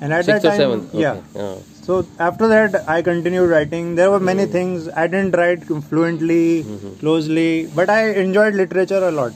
And 0.00 0.12
at 0.12 0.24
Sixth 0.24 0.42
that 0.42 0.60
or 0.60 0.76
time? 0.76 0.88
Okay. 0.88 1.00
yeah. 1.00 1.20
Yeah. 1.34 1.56
So 1.82 2.06
after 2.18 2.48
that, 2.48 2.88
I 2.88 3.02
continued 3.02 3.50
writing. 3.50 3.94
There 3.94 4.10
were 4.10 4.20
many 4.20 4.46
hmm. 4.46 4.52
things 4.52 4.88
I 4.88 5.06
didn't 5.06 5.36
write 5.36 5.64
fluently, 5.64 6.64
closely, 7.00 7.66
but 7.74 7.90
I 7.90 8.10
enjoyed 8.24 8.54
literature 8.54 9.04
a 9.06 9.10
lot. 9.10 9.32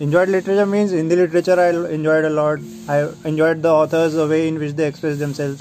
Enjoyed 0.00 0.28
literature 0.28 0.66
means 0.66 0.92
Hindi 0.92 1.16
literature. 1.16 1.58
I 1.60 1.70
enjoyed 1.94 2.24
a 2.24 2.30
lot. 2.30 2.60
I 2.88 3.08
enjoyed 3.24 3.62
the 3.62 3.70
authors, 3.70 4.12
the 4.14 4.26
way 4.28 4.46
in 4.48 4.58
which 4.58 4.74
they 4.74 4.86
express 4.86 5.18
themselves, 5.18 5.60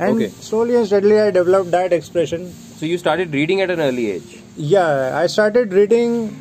and 0.00 0.16
Okay. 0.16 0.28
slowly 0.40 0.74
and 0.74 0.86
steadily, 0.86 1.20
I 1.20 1.30
developed 1.30 1.70
that 1.70 1.92
expression. 1.92 2.52
So 2.80 2.86
you 2.86 2.98
started 2.98 3.32
reading 3.32 3.60
at 3.60 3.70
an 3.70 3.80
early 3.80 4.10
age. 4.10 4.38
Yeah, 4.56 5.16
I 5.22 5.26
started 5.28 5.72
reading 5.72 6.36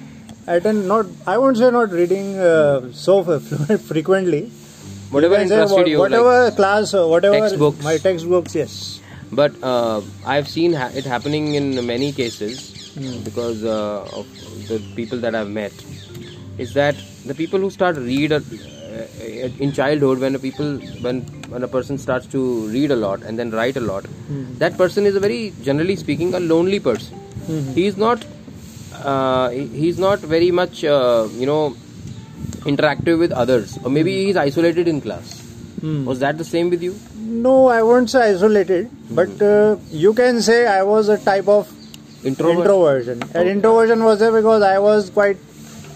at 0.47 0.65
an 0.65 0.87
not. 0.87 1.05
I 1.27 1.37
won't 1.37 1.57
say 1.57 1.69
not 1.69 1.91
reading 1.91 2.39
uh, 2.39 2.91
so 2.91 3.17
frequently. 3.91 4.41
Whatever 5.11 5.35
You 5.35 5.39
can 5.41 5.49
say 5.49 5.61
interested 5.61 5.87
you. 5.91 5.99
Whatever 5.99 6.33
like- 6.45 6.55
class, 6.55 6.93
or 6.95 7.07
whatever 7.09 7.39
Textbooks. 7.39 7.83
my 7.83 7.97
textbooks. 7.97 8.55
Yes. 8.55 8.99
But 9.31 9.53
uh, 9.61 10.01
I've 10.25 10.47
seen 10.47 10.73
ha- 10.73 10.89
it 10.95 11.05
happening 11.05 11.53
in 11.61 11.85
many 11.85 12.11
cases 12.13 12.73
Hmm. 12.97 13.21
because 13.23 13.63
uh, 13.63 14.19
of 14.19 14.25
the 14.69 14.79
people 14.95 15.19
that 15.27 15.35
I've 15.35 15.49
met. 15.59 15.71
Is 16.57 16.73
that 16.73 16.95
the 17.27 17.35
people 17.35 17.59
who 17.59 17.69
start 17.69 17.95
read 17.97 18.31
uh, 18.31 18.41
in 19.65 19.71
childhood 19.79 20.19
when 20.19 20.35
a 20.35 20.39
people 20.39 20.69
when 21.05 21.21
when 21.53 21.63
a 21.63 21.67
person 21.75 21.97
starts 22.05 22.27
to 22.35 22.41
read 22.75 22.91
a 22.91 22.95
lot 23.05 23.21
and 23.23 23.37
then 23.39 23.51
write 23.51 23.77
a 23.77 23.85
lot, 23.91 24.05
Hmm. 24.29 24.43
that 24.63 24.77
person 24.77 25.05
is 25.11 25.15
a 25.15 25.23
very 25.27 25.41
generally 25.69 25.95
speaking 26.05 26.33
a 26.33 26.39
lonely 26.53 26.79
person. 26.79 27.19
Mhm. 27.47 27.73
He 27.79 27.85
is 27.91 27.97
not 28.05 28.25
uh, 29.11 29.49
he- 29.57 29.67
he's 29.81 29.99
not 30.05 30.19
very 30.35 30.51
much 30.61 30.83
uh, 30.97 31.27
you 31.41 31.45
know 31.51 31.61
interactive 32.71 33.19
with 33.19 33.31
others 33.31 33.77
or 33.83 33.89
maybe 33.97 34.13
he's 34.25 34.35
isolated 34.45 34.87
in 34.87 35.01
class. 35.01 35.33
Hmm. 35.81 36.05
Was 36.05 36.19
that 36.25 36.37
the 36.37 36.43
same 36.51 36.69
with 36.75 36.81
you? 36.89 36.93
No, 37.47 37.55
I 37.67 37.81
won't 37.83 38.09
say 38.09 38.21
isolated, 38.33 38.89
but 39.11 39.41
uh, 39.41 39.75
you 39.91 40.13
can 40.13 40.41
say 40.41 40.65
I 40.67 40.83
was 40.83 41.07
a 41.09 41.17
type 41.17 41.47
of 41.47 41.71
Introvert. 42.23 42.57
introversion. 42.65 43.21
And 43.35 43.47
introversion 43.49 44.03
was 44.03 44.19
there 44.19 44.31
because 44.31 44.63
I 44.63 44.79
was 44.79 45.09
quite 45.11 45.37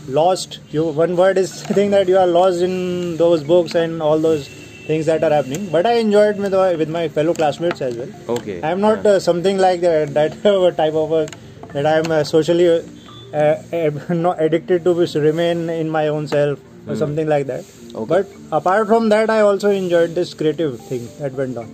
lost. 0.08 0.60
You 0.72 0.86
one 0.86 1.16
word 1.16 1.38
is 1.38 1.52
saying 1.76 1.92
that 1.92 2.08
you 2.08 2.18
are 2.18 2.28
lost 2.28 2.62
in 2.62 3.18
those 3.18 3.44
books 3.44 3.76
and 3.76 4.02
all 4.02 4.20
those 4.20 4.48
things 4.88 5.06
that 5.06 5.24
are 5.24 5.30
happening. 5.30 5.70
But 5.70 5.86
I 5.86 5.94
enjoyed 5.94 6.38
with 6.38 6.54
my, 6.54 6.76
with 6.76 6.90
my 6.90 7.08
fellow 7.08 7.34
classmates 7.34 7.82
as 7.82 7.96
well. 7.96 8.10
Okay. 8.30 8.62
I 8.62 8.72
am 8.72 8.82
not 8.82 9.06
uh, 9.06 9.20
something 9.20 9.58
like 9.58 9.82
that, 9.82 10.14
that 10.14 10.78
type 10.78 10.94
of 10.94 11.12
a, 11.12 11.30
that 11.74 11.86
I 11.86 12.00
am 12.00 12.12
uh, 12.12 12.24
socially 12.24 12.68
uh, 12.70 13.38
uh, 13.38 13.92
not 14.14 14.42
addicted 14.42 14.84
to 14.86 14.94
which 14.94 15.16
remain 15.16 15.70
in 15.70 15.90
my 15.90 16.08
own 16.08 16.28
self 16.28 16.60
or 16.88 16.96
something 16.96 17.28
like 17.28 17.46
that. 17.48 17.64
Okay. 17.94 18.06
But 18.06 18.28
apart 18.52 18.88
from 18.88 19.10
that, 19.10 19.30
I 19.30 19.42
also 19.42 19.70
enjoyed 19.70 20.16
this 20.16 20.34
creative 20.34 20.80
thing 20.80 21.08
that 21.20 21.34
went 21.34 21.58
on. 21.58 21.70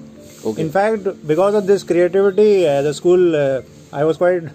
Okay. 0.46 0.62
In 0.62 0.72
fact, 0.72 1.04
because 1.26 1.56
of 1.56 1.66
this 1.66 1.84
creativity, 1.84 2.68
uh, 2.68 2.82
the 2.82 2.94
school 2.94 3.36
uh, 3.36 3.62
I 3.92 4.04
was 4.04 4.18
quite 4.18 4.54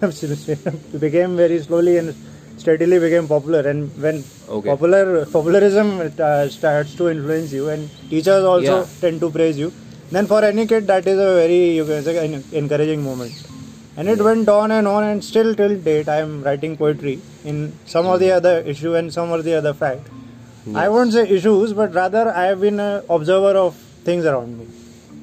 became 0.99 1.35
very 1.35 1.59
slowly 1.59 1.97
and 1.97 2.15
steadily 2.57 2.99
became 2.99 3.27
popular. 3.27 3.61
And 3.61 3.91
when 4.01 4.25
Okay. 4.47 4.69
popular 4.69 5.25
popularism 5.25 5.87
uh, 6.19 6.49
starts 6.49 6.95
to 6.95 7.09
influence 7.09 7.51
you, 7.53 7.69
and 7.69 7.89
teachers 8.09 8.43
also 8.43 8.75
Yeah. 8.81 8.85
tend 9.01 9.21
to 9.21 9.31
praise 9.31 9.57
you, 9.57 9.73
then 10.11 10.27
for 10.27 10.43
any 10.43 10.65
kid 10.67 10.87
that 10.87 11.07
is 11.07 11.19
a 11.19 11.31
very 11.41 11.61
you 11.79 11.85
can 11.85 12.03
say 12.03 12.15
encouraging 12.51 13.03
moment. 13.03 13.33
And 13.95 14.09
it 14.09 14.21
went 14.27 14.49
on 14.49 14.71
and 14.71 14.87
on, 14.87 15.03
and 15.03 15.23
still 15.23 15.53
till 15.55 15.75
date, 15.87 16.09
I 16.09 16.19
am 16.19 16.41
writing 16.43 16.75
poetry 16.77 17.21
in 17.43 17.77
some 17.85 18.07
of 18.07 18.19
the 18.19 18.31
other 18.31 18.59
issue 18.73 18.95
and 18.95 19.13
some 19.13 19.31
of 19.31 19.43
the 19.43 19.53
other 19.53 19.73
fact. 19.73 20.09
I 20.73 20.89
won't 20.89 21.13
say 21.13 21.27
issues, 21.27 21.73
but 21.73 21.93
rather 21.93 22.29
I 22.29 22.45
have 22.45 22.61
been 22.61 22.79
an 22.79 23.03
observer 23.09 23.55
of 23.57 23.75
things 24.03 24.25
around 24.25 24.57
me. 24.57 24.67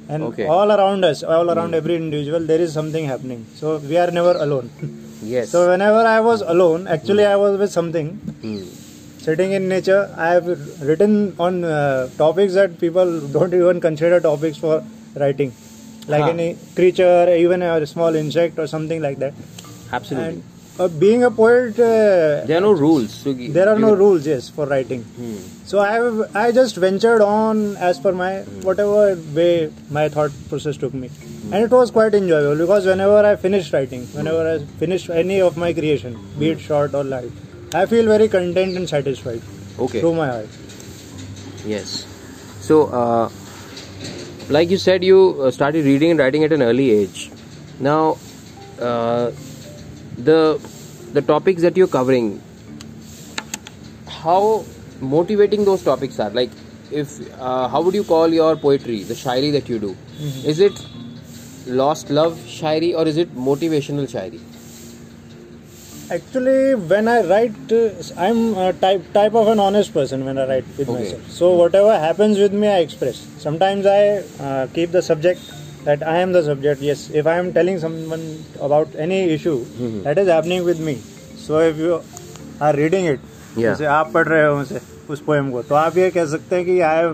And 0.09 0.23
Okay. 0.25 0.47
all 0.47 0.71
around 0.73 1.05
us, 1.05 1.23
all 1.23 1.51
around 1.51 1.75
every 1.75 1.97
individual, 1.97 2.47
there 2.47 2.61
is 2.61 2.73
something 2.73 3.07
happening. 3.07 3.47
So 3.55 3.79
we 3.79 3.97
are 3.97 4.11
never 4.11 4.35
alone. 4.47 4.71
Yes. 5.23 5.51
so 5.51 5.69
whenever 5.69 5.99
I 5.99 6.21
was 6.21 6.41
alone, 6.43 6.87
actually 6.89 7.25
I 7.27 7.37
was 7.37 7.59
with 7.59 7.71
something. 7.71 8.11
Hmm. 8.43 8.63
Sitting 9.19 9.53
in 9.53 9.69
nature, 9.69 10.13
I 10.17 10.29
have 10.31 10.47
written 10.81 11.35
on 11.39 11.63
uh, 11.63 12.09
topics 12.17 12.55
that 12.55 12.79
people 12.81 13.21
don't 13.29 13.53
even 13.53 13.81
consider 13.81 14.19
topics 14.19 14.57
for 14.57 14.83
writing, 15.15 15.53
like 16.09 16.23
Huh. 16.23 16.31
any 16.31 16.57
creature, 16.75 17.35
even 17.37 17.61
a 17.63 17.87
small 17.87 18.15
insect 18.15 18.59
or 18.59 18.67
something 18.67 19.03
like 19.03 19.19
that. 19.19 19.35
Absolutely. 19.93 20.29
And 20.29 20.43
uh, 20.81 20.89
being 20.89 21.23
a 21.25 21.31
poet, 21.31 21.79
uh, 21.79 22.47
there 22.51 22.57
are 22.59 22.67
no 22.67 22.73
rules. 22.73 23.23
Gi- 23.25 23.49
there 23.57 23.69
are 23.69 23.79
no 23.79 23.95
rules, 23.95 24.27
yes, 24.27 24.49
for 24.49 24.67
writing. 24.67 25.03
Hmm. 25.19 25.37
So 25.71 25.79
I 25.81 25.91
have, 25.93 26.37
I 26.43 26.45
just 26.53 26.77
ventured 26.85 27.21
on 27.21 27.77
as 27.89 27.99
per 28.07 28.13
my 28.21 28.31
whatever 28.69 29.03
way 29.39 29.71
my 29.99 30.09
thought 30.09 30.33
process 30.49 30.77
took 30.85 30.95
me, 31.03 31.11
and 31.53 31.63
it 31.67 31.71
was 31.71 31.91
quite 31.99 32.15
enjoyable 32.21 32.57
because 32.65 32.87
whenever 32.93 33.19
I 33.33 33.37
finish 33.37 33.73
writing, 33.75 34.07
whenever 34.21 34.49
I 34.55 34.59
finish 34.85 35.09
any 35.11 35.41
of 35.51 35.57
my 35.65 35.73
creation, 35.81 36.19
be 36.39 36.51
it 36.57 36.61
short 36.61 36.95
or 36.95 37.05
light, 37.05 37.31
I 37.75 37.87
feel 37.87 38.07
very 38.15 38.29
content 38.29 38.77
and 38.83 38.89
satisfied 38.89 39.43
Okay. 39.79 40.01
through 40.01 40.15
my 40.15 40.27
heart. 40.29 40.49
Yes. 41.67 42.07
So, 42.71 42.87
uh, 43.03 43.29
like 44.49 44.71
you 44.71 44.79
said, 44.79 45.05
you 45.05 45.21
uh, 45.43 45.51
started 45.51 45.85
reading 45.85 46.11
and 46.17 46.19
writing 46.19 46.43
at 46.45 46.53
an 46.53 46.63
early 46.63 46.91
age. 46.91 47.31
Now, 47.79 48.19
uh, 48.81 49.31
the 50.25 50.61
the 51.13 51.23
topics 51.23 51.63
that 51.63 51.77
you're 51.77 51.89
covering, 51.89 52.41
how 54.07 54.65
motivating 55.01 55.65
those 55.65 55.83
topics 55.83 56.21
are. 56.21 56.31
Like, 56.31 56.51
if 56.91 57.09
uh, 57.39 57.69
how 57.69 57.83
would 57.83 57.95
you 57.95 58.05
call 58.05 58.29
your 58.29 58.57
poetry, 58.57 59.03
the 59.05 59.15
shairi 59.15 59.53
that 59.53 59.69
you 59.69 59.79
do? 59.79 59.97
Is 60.45 60.61
it 60.61 60.87
lost 61.67 62.11
love 62.11 62.39
shairi 62.61 62.95
or 62.97 63.07
is 63.07 63.17
it 63.17 63.35
motivational 63.35 64.09
shairi? 64.15 64.41
Actually, 66.11 66.75
when 66.75 67.07
I 67.07 67.23
write, 67.23 67.73
uh, 67.73 67.91
I'm 68.17 68.57
a 68.59 68.73
type 68.73 69.13
type 69.13 69.35
of 69.35 69.47
an 69.47 69.61
honest 69.61 69.95
person 69.95 70.25
when 70.25 70.39
I 70.39 70.47
write 70.47 70.65
with 70.77 70.89
Okay. 70.89 70.99
myself. 71.03 71.31
So 71.31 71.55
whatever 71.55 71.97
happens 71.99 72.39
with 72.39 72.53
me, 72.53 72.67
I 72.67 72.79
express. 72.79 73.25
Sometimes 73.39 73.87
I 73.87 74.01
uh, 74.41 74.67
keep 74.75 74.91
the 74.91 75.03
subject 75.03 75.41
that 75.85 76.03
I 76.03 76.17
am 76.19 76.33
the 76.33 76.43
subject. 76.45 76.83
Yes, 76.83 77.03
if 77.23 77.27
I 77.27 77.37
am 77.43 77.53
telling 77.53 77.79
someone 77.85 78.25
about 78.69 78.97
any 79.07 79.21
issue 79.37 79.59
Mhm. 79.81 80.03
that 80.09 80.19
is 80.25 80.29
happening 80.35 80.65
with 80.71 80.81
me, 80.89 80.97
so 81.45 81.61
if 81.69 81.79
you 81.85 82.01
are 82.61 82.73
reading 82.83 83.07
it, 83.13 83.21
Yeah. 83.57 83.71
जैसे 83.71 83.85
आप 83.99 84.13
पढ़ 84.15 84.27
रहे 84.29 84.47
हो 84.47 84.59
उसे 84.61 84.81
उस 85.11 85.21
poem 85.27 85.51
को 85.53 85.63
तो 85.69 85.75
आप 85.75 85.97
ये 85.99 86.11
कह 86.17 86.27
सकते 86.33 86.57
हैं 86.57 86.65
कि 86.65 86.79
I 86.89 87.07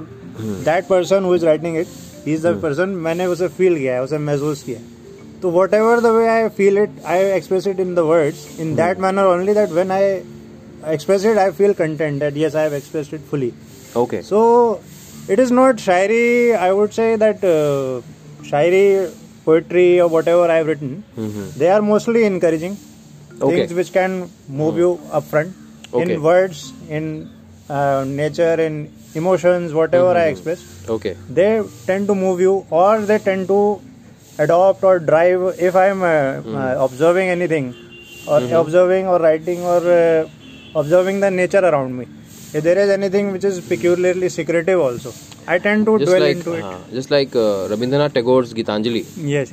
that 0.65 0.87
person 0.89 1.25
who 1.25 1.35
is 1.35 1.45
writing 1.47 1.77
it 1.79 1.87
he 2.27 2.33
is 2.35 2.47
the 2.47 2.55
person 2.63 2.89
मैंने 3.07 3.27
उसे 3.35 3.49
फील 3.59 3.77
किया 3.79 3.95
है 3.95 4.03
उसे 4.03 4.19
महसूस 4.25 4.63
किया 4.63 4.79
है 4.79 4.95
तो 5.43 5.51
whatever 5.75 6.01
the 6.01 6.07
way 6.17 6.27
I 6.29 6.49
feel 6.57 6.79
it 6.79 6.91
I 7.15 7.25
express 7.37 7.67
it 7.67 7.81
in 7.81 7.95
the 7.95 7.99
words 8.11 8.47
in 8.61 8.75
that 8.77 8.99
manner 9.07 9.27
only 9.35 9.55
that 9.55 9.71
when 9.79 9.91
I 9.93 10.11
express 10.95 11.25
it 11.27 11.39
I 11.39 11.51
feel 11.61 11.73
content 11.81 12.19
that 12.21 12.35
yes 12.43 12.55
i 12.61 12.67
have 12.69 12.77
expressed 12.81 13.17
it 13.21 13.25
fully 13.33 13.51
Okay. 14.03 14.21
so 14.31 14.43
it 15.35 15.41
is 15.47 15.53
not 15.59 15.81
shairi 15.87 16.25
i 16.69 16.71
would 16.79 16.93
say 16.99 17.09
that 17.25 17.45
uh, 17.51 18.01
shairi 18.51 18.85
poetry 19.47 19.89
or 20.05 20.09
whatever 20.17 20.45
i 20.55 20.59
have 20.61 20.69
written 20.73 20.93
Mhm. 21.27 21.45
they 21.63 21.71
are 21.77 21.83
mostly 21.93 22.23
encouraging 22.33 22.75
Okay. 23.47 23.57
things 23.57 23.73
which 23.79 23.91
can 23.97 24.13
move 24.61 24.77
you 24.83 24.91
up 25.19 25.25
front 25.33 25.51
Okay. 25.93 26.03
in 26.03 26.23
words 26.29 26.61
in 26.99 27.05
uh, 27.77 28.01
nature 28.21 28.55
in 28.67 28.75
emotions 29.21 29.75
whatever 29.81 30.13
i 30.23 30.27
express 30.35 30.63
Okay. 30.97 31.13
they 31.39 31.51
tend 31.89 32.05
to 32.11 32.15
move 32.25 32.41
you 32.47 32.55
or 32.83 32.93
they 33.11 33.19
tend 33.29 33.45
to 33.55 33.61
adopt 34.45 34.83
or 34.91 34.95
drive 35.11 35.43
if 35.69 35.75
i'm 35.85 36.03
uh, 36.03 36.15
uh, 36.61 36.75
observing 36.87 37.29
anything 37.37 37.67
or 38.33 38.41
observing 38.63 39.07
or 39.13 39.19
writing 39.27 39.61
or 39.75 39.81
uh, 40.01 40.27
observing 40.81 41.21
the 41.25 41.31
nature 41.41 41.65
around 41.71 41.93
me 41.99 42.07
if 42.57 42.63
there 42.67 42.79
is 42.85 42.91
anything 42.99 43.27
which 43.35 43.45
is 43.51 43.57
peculiarly 43.71 44.29
secretive 44.37 44.81
also 44.89 45.11
i 45.55 45.59
tend 45.67 45.87
to 45.89 45.95
Just 46.03 46.11
dwell 46.11 46.25
like 46.27 46.37
into 46.37 46.53
it 46.59 46.65
uh, 46.69 46.79
just 46.99 47.11
like 47.17 47.33
uh, 47.47 47.49
Rabindranath 47.73 48.15
Tagore's 48.19 48.53
Gitanjali, 48.59 49.03
yes 49.35 49.53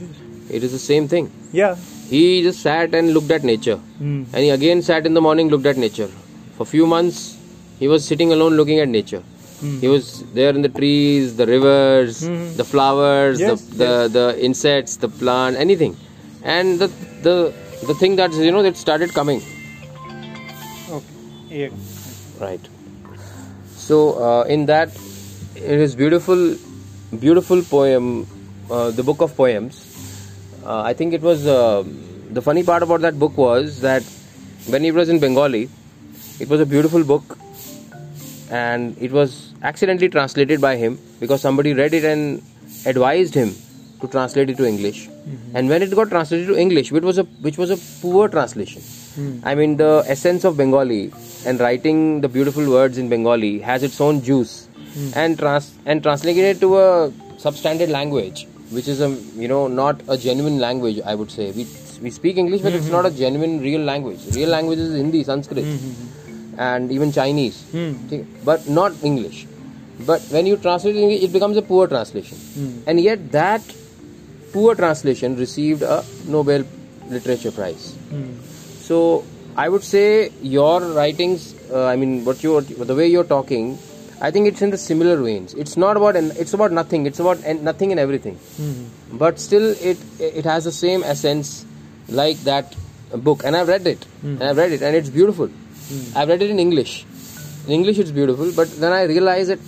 it 0.58 0.62
is 0.68 0.72
the 0.78 0.84
same 0.92 1.06
thing. 1.16 1.26
yeah 1.62 1.74
He 2.14 2.22
just 2.46 2.60
sat 2.66 2.94
and 2.98 3.08
looked 3.16 3.32
at 3.36 3.44
nature, 3.50 3.76
Hmm. 4.00 4.18
and 4.34 4.40
he 4.46 4.50
again 4.56 4.80
sat 4.88 5.06
in 5.10 5.14
the 5.18 5.22
morning, 5.28 5.48
looked 5.54 5.68
at 5.72 5.78
nature. 5.84 6.08
For 6.58 6.66
few 6.72 6.86
months, 6.94 7.20
he 7.82 7.88
was 7.94 8.02
sitting 8.10 8.32
alone 8.36 8.54
looking 8.60 8.80
at 8.84 8.90
nature. 8.96 9.22
Hmm. 9.62 9.78
He 9.84 9.90
was 9.94 10.10
there 10.40 10.52
in 10.58 10.62
the 10.68 10.72
trees, 10.80 11.30
the 11.42 11.48
rivers, 11.54 12.20
Mhm. 12.28 12.44
the 12.62 12.66
flowers, 12.74 13.40
Yes, 13.46 13.64
the, 13.72 13.78
the 13.84 13.92
the 14.18 14.26
insects, 14.50 14.94
the 15.06 15.10
plant, 15.22 15.62
anything, 15.66 15.96
and 16.58 16.84
the 16.84 16.90
the 17.30 17.36
the 17.92 17.96
thing 18.04 18.20
that 18.22 18.38
you 18.48 18.52
know 18.58 18.64
that 18.68 18.78
started 18.86 19.16
coming. 19.20 19.42
okay 21.00 21.64
yeah. 21.64 21.70
Right. 22.46 22.73
So 23.84 23.96
uh, 24.25 24.44
in 24.44 24.66
that, 24.68 24.90
it 25.56 25.80
is 25.86 25.94
beautiful, 25.94 26.56
beautiful 27.20 27.62
poem, 27.63 28.25
uh, 28.72 28.92
the 28.92 29.04
book 29.04 29.20
of 29.20 29.36
poems. 29.36 29.80
Uh, 30.66 30.82
I 30.82 30.94
think 30.94 31.13
it 31.13 31.22
was 31.22 31.44
the 31.44 32.42
funny 32.42 32.63
part 32.63 32.82
about 32.82 33.02
that 33.02 33.20
book 33.20 33.38
was 33.38 33.82
that 33.82 34.04
when 34.68 34.86
it 34.86 34.94
was 34.94 35.10
in 35.10 35.20
Bengali, 35.20 35.70
it 36.40 36.48
was 36.48 36.62
a 36.62 36.66
beautiful 36.66 37.04
book, 37.04 37.38
and 38.50 38.98
it 39.02 39.12
was 39.12 39.54
accidentally 39.62 40.08
translated 40.08 40.62
by 40.62 40.78
him 40.78 40.98
because 41.20 41.42
somebody 41.42 41.74
read 41.74 41.94
it 41.94 42.06
and 42.06 42.42
advised 42.86 43.36
him 43.36 43.54
to 44.00 44.08
translate 44.08 44.50
it 44.50 44.58
to 44.58 44.66
English. 44.66 45.10
And 45.54 45.68
when 45.68 45.84
it 45.84 45.94
got 45.94 46.08
translated 46.08 46.48
to 46.48 46.58
English, 46.58 46.94
which 46.94 47.04
was 47.04 47.18
a 47.18 47.24
which 47.48 47.58
was 47.58 47.70
a 47.70 47.78
poor 48.02 48.30
translation. 48.30 48.82
I 49.43 49.55
mean, 49.55 49.77
the 49.77 50.03
essence 50.08 50.43
of 50.43 50.58
Bengali 50.58 51.12
and 51.46 51.60
writing 51.60 52.22
the 52.22 52.27
beautiful 52.29 52.70
words 52.70 52.98
in 52.98 53.10
Bengali 53.10 53.60
has 53.60 53.84
its 53.84 54.00
own 54.01 54.22
juice, 54.22 54.67
and 55.15 55.38
trans 55.38 55.74
and 55.86 56.01
translating 56.01 56.43
it 56.43 56.60
to 56.62 56.77
a 56.77 57.12
substandard 57.38 57.89
language, 57.89 58.48
which 58.72 58.88
is 58.88 59.01
a 59.01 59.10
you 59.36 59.48
know 59.48 59.67
not 59.67 60.01
a 60.08 60.17
genuine 60.17 60.60
language. 60.60 61.00
I 61.05 61.15
would 61.15 61.32
say 61.32 61.51
we 61.51 61.67
we 62.01 62.10
speak 62.10 62.38
English, 62.38 62.62
but 62.62 62.70
mm-hmm. 62.70 62.77
it's 62.77 62.88
hmm. 62.88 62.93
not 62.93 63.05
a 63.05 63.12
genuine 63.12 63.60
real 63.62 63.82
language. 63.82 64.20
Real 64.36 64.50
language 64.50 64.79
is 64.79 64.93
Hindi, 64.96 65.24
Sanskrit, 65.24 65.63
mm-hmm. 65.63 66.60
and 66.60 66.91
even 66.91 67.12
Chinese, 67.12 67.63
mm. 67.72 68.25
but 68.43 68.67
not 68.67 68.91
English. 69.03 69.46
But 70.05 70.22
when 70.32 70.46
you 70.46 70.58
translate 70.58 70.96
it, 70.96 71.24
it 71.24 71.32
becomes 71.32 71.55
a 71.55 71.62
poor 71.62 71.88
translation, 71.88 72.38
mm. 72.38 72.84
and 72.88 73.00
yet 73.00 73.32
that 73.32 73.62
poor 74.51 74.75
translation 74.75 75.38
received 75.38 75.82
a 75.84 76.03
Nobel 76.25 76.65
Literature 77.10 77.51
Prize. 77.51 77.96
Mm. 78.12 78.53
So 78.88 79.24
I 79.56 79.70
would 79.70 79.84
say 79.84 80.32
your 80.42 80.80
writings, 81.00 81.56
uh, 81.72 81.86
I 81.86 81.96
mean, 81.96 82.25
what 82.25 82.44
you 82.44 82.62
the 82.62 82.96
way 82.96 83.08
you're 83.08 83.30
talking, 83.36 83.78
I 84.22 84.32
think 84.32 84.48
it's 84.48 84.62
in 84.62 84.72
the 84.72 84.78
similar 84.78 85.16
veins. 85.22 85.54
It's 85.54 85.78
not 85.78 85.98
about 85.98 86.16
it's 86.16 86.54
about 86.54 86.72
nothing. 86.72 87.06
It's 87.06 87.20
about 87.20 87.44
and 87.44 87.63
nothing 87.63 87.92
and 87.92 88.00
everything. 88.00 88.36
Hmm. 88.58 89.18
But 89.24 89.40
still, 89.40 89.68
it 89.92 89.98
it 90.20 90.46
has 90.46 90.66
the 90.72 90.75
same 90.80 91.04
essence 91.04 91.66
like 92.10 92.44
that 92.50 92.75
book. 93.30 93.44
And 93.46 93.56
I've 93.56 93.68
read 93.75 93.88
it. 93.96 94.06
And 94.24 94.44
I've 94.44 94.58
read 94.58 94.72
it, 94.72 94.82
and 94.82 94.96
it's 94.96 95.10
beautiful. 95.10 95.50
I've 96.16 96.28
read 96.28 96.42
it 96.42 96.50
in 96.50 96.60
English. 96.60 97.06
In 97.68 97.74
English, 97.80 98.00
it's 98.00 98.12
beautiful. 98.12 98.52
But 98.62 98.78
then 98.84 98.92
I 98.92 99.04
realized 99.04 99.50
that 99.50 99.60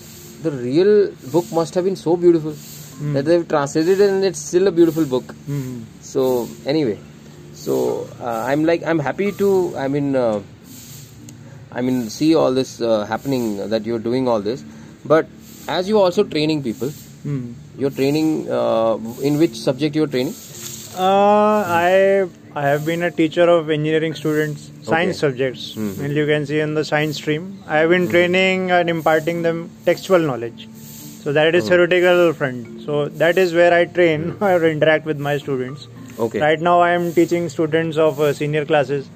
the 0.43 0.51
real 0.51 1.11
book 1.31 1.51
must 1.51 1.75
have 1.75 1.85
been 1.85 1.95
so 1.95 2.17
beautiful 2.17 2.55
that 3.13 3.25
they've 3.25 3.47
translated 3.47 3.99
it, 3.99 4.09
and 4.09 4.23
it's 4.25 4.39
still 4.39 4.67
a 4.67 4.71
beautiful 4.71 5.05
book. 5.05 5.35
Hmm. 5.49 5.83
So 6.01 6.47
anyway, 6.65 6.97
so 7.65 7.75
uh, 8.21 8.43
I'm 8.49 8.63
like 8.69 8.83
I'm 8.91 8.99
happy 8.99 9.31
to 9.43 9.49
I 9.83 9.87
mean 9.87 10.15
uh, 10.15 10.41
I 11.71 11.81
mean 11.81 12.09
see 12.09 12.33
all 12.35 12.53
this 12.53 12.79
uh, 12.81 13.05
happening 13.05 13.69
that 13.69 13.85
you're 13.85 13.99
doing 14.07 14.27
all 14.27 14.41
this, 14.41 14.63
but 15.13 15.27
as 15.67 15.89
you 15.89 15.97
are 15.99 16.05
also 16.11 16.23
training 16.35 16.63
people, 16.69 16.93
Hmm. 17.25 17.53
you're 17.81 17.89
training 17.99 18.27
uh, 18.57 18.97
in 19.29 19.37
which 19.43 19.55
subject 19.59 19.95
you're 19.99 20.11
training? 20.15 20.35
Uh, 20.95 21.63
I 21.77 22.27
I 22.59 22.61
have 22.65 22.85
been 22.89 23.01
a 23.07 23.09
teacher 23.11 23.45
of 23.53 23.69
engineering 23.75 24.13
students, 24.19 24.67
science 24.89 25.17
Okay. 25.17 25.21
subjects. 25.23 25.63
Mhm. 25.75 25.97
Mainly, 26.01 26.19
you 26.21 26.27
can 26.29 26.45
see 26.51 26.59
in 26.65 26.75
the 26.79 26.83
science 26.91 27.17
stream. 27.23 27.49
I 27.67 27.79
have 27.81 27.89
been 27.95 28.05
training 28.13 28.69
and 28.77 28.93
imparting 28.93 29.41
them 29.47 29.59
textual 29.89 30.27
knowledge. 30.29 30.67
So 31.25 31.33
that 31.39 31.57
is 31.59 31.65
Oh. 31.65 31.69
theoretical 31.71 32.21
front. 32.41 32.69
So 32.85 33.01
that 33.23 33.41
is 33.43 33.57
where 33.59 33.73
I 33.79 33.83
train 33.99 34.25
or 34.51 34.55
interact 34.71 35.11
with 35.11 35.25
my 35.29 35.35
students. 35.45 35.87
Okay. 36.17 36.39
Right 36.39 36.59
now, 36.59 36.79
I 36.79 36.91
am 36.91 37.13
teaching 37.13 37.49
students 37.49 37.97
of 37.97 38.19
uh, 38.21 38.33
senior 38.33 38.65
classes. 38.65 39.09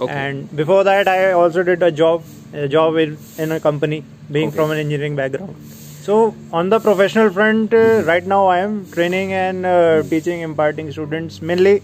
Okay. 0.00 0.12
And 0.12 0.54
before 0.54 0.84
that, 0.84 1.08
I 1.08 1.32
also 1.32 1.62
did 1.62 1.82
a 1.82 1.90
job, 1.90 2.22
a 2.52 2.68
job 2.68 2.96
in, 2.96 3.18
in 3.38 3.52
a 3.52 3.60
company, 3.60 4.04
being 4.30 4.48
Okay. 4.48 4.56
from 4.56 4.70
an 4.70 4.78
engineering 4.78 5.16
background. 5.16 5.56
So 6.02 6.34
on 6.52 6.68
the 6.70 6.78
professional 6.78 7.30
front, 7.30 7.74
uh, 7.74 8.02
right 8.04 8.24
now 8.24 8.46
I 8.46 8.58
am 8.58 8.90
training 8.92 9.32
and 9.32 9.66
uh, 9.66 10.02
teaching, 10.04 10.40
imparting 10.40 10.90
students 10.92 11.42
mainly, 11.42 11.82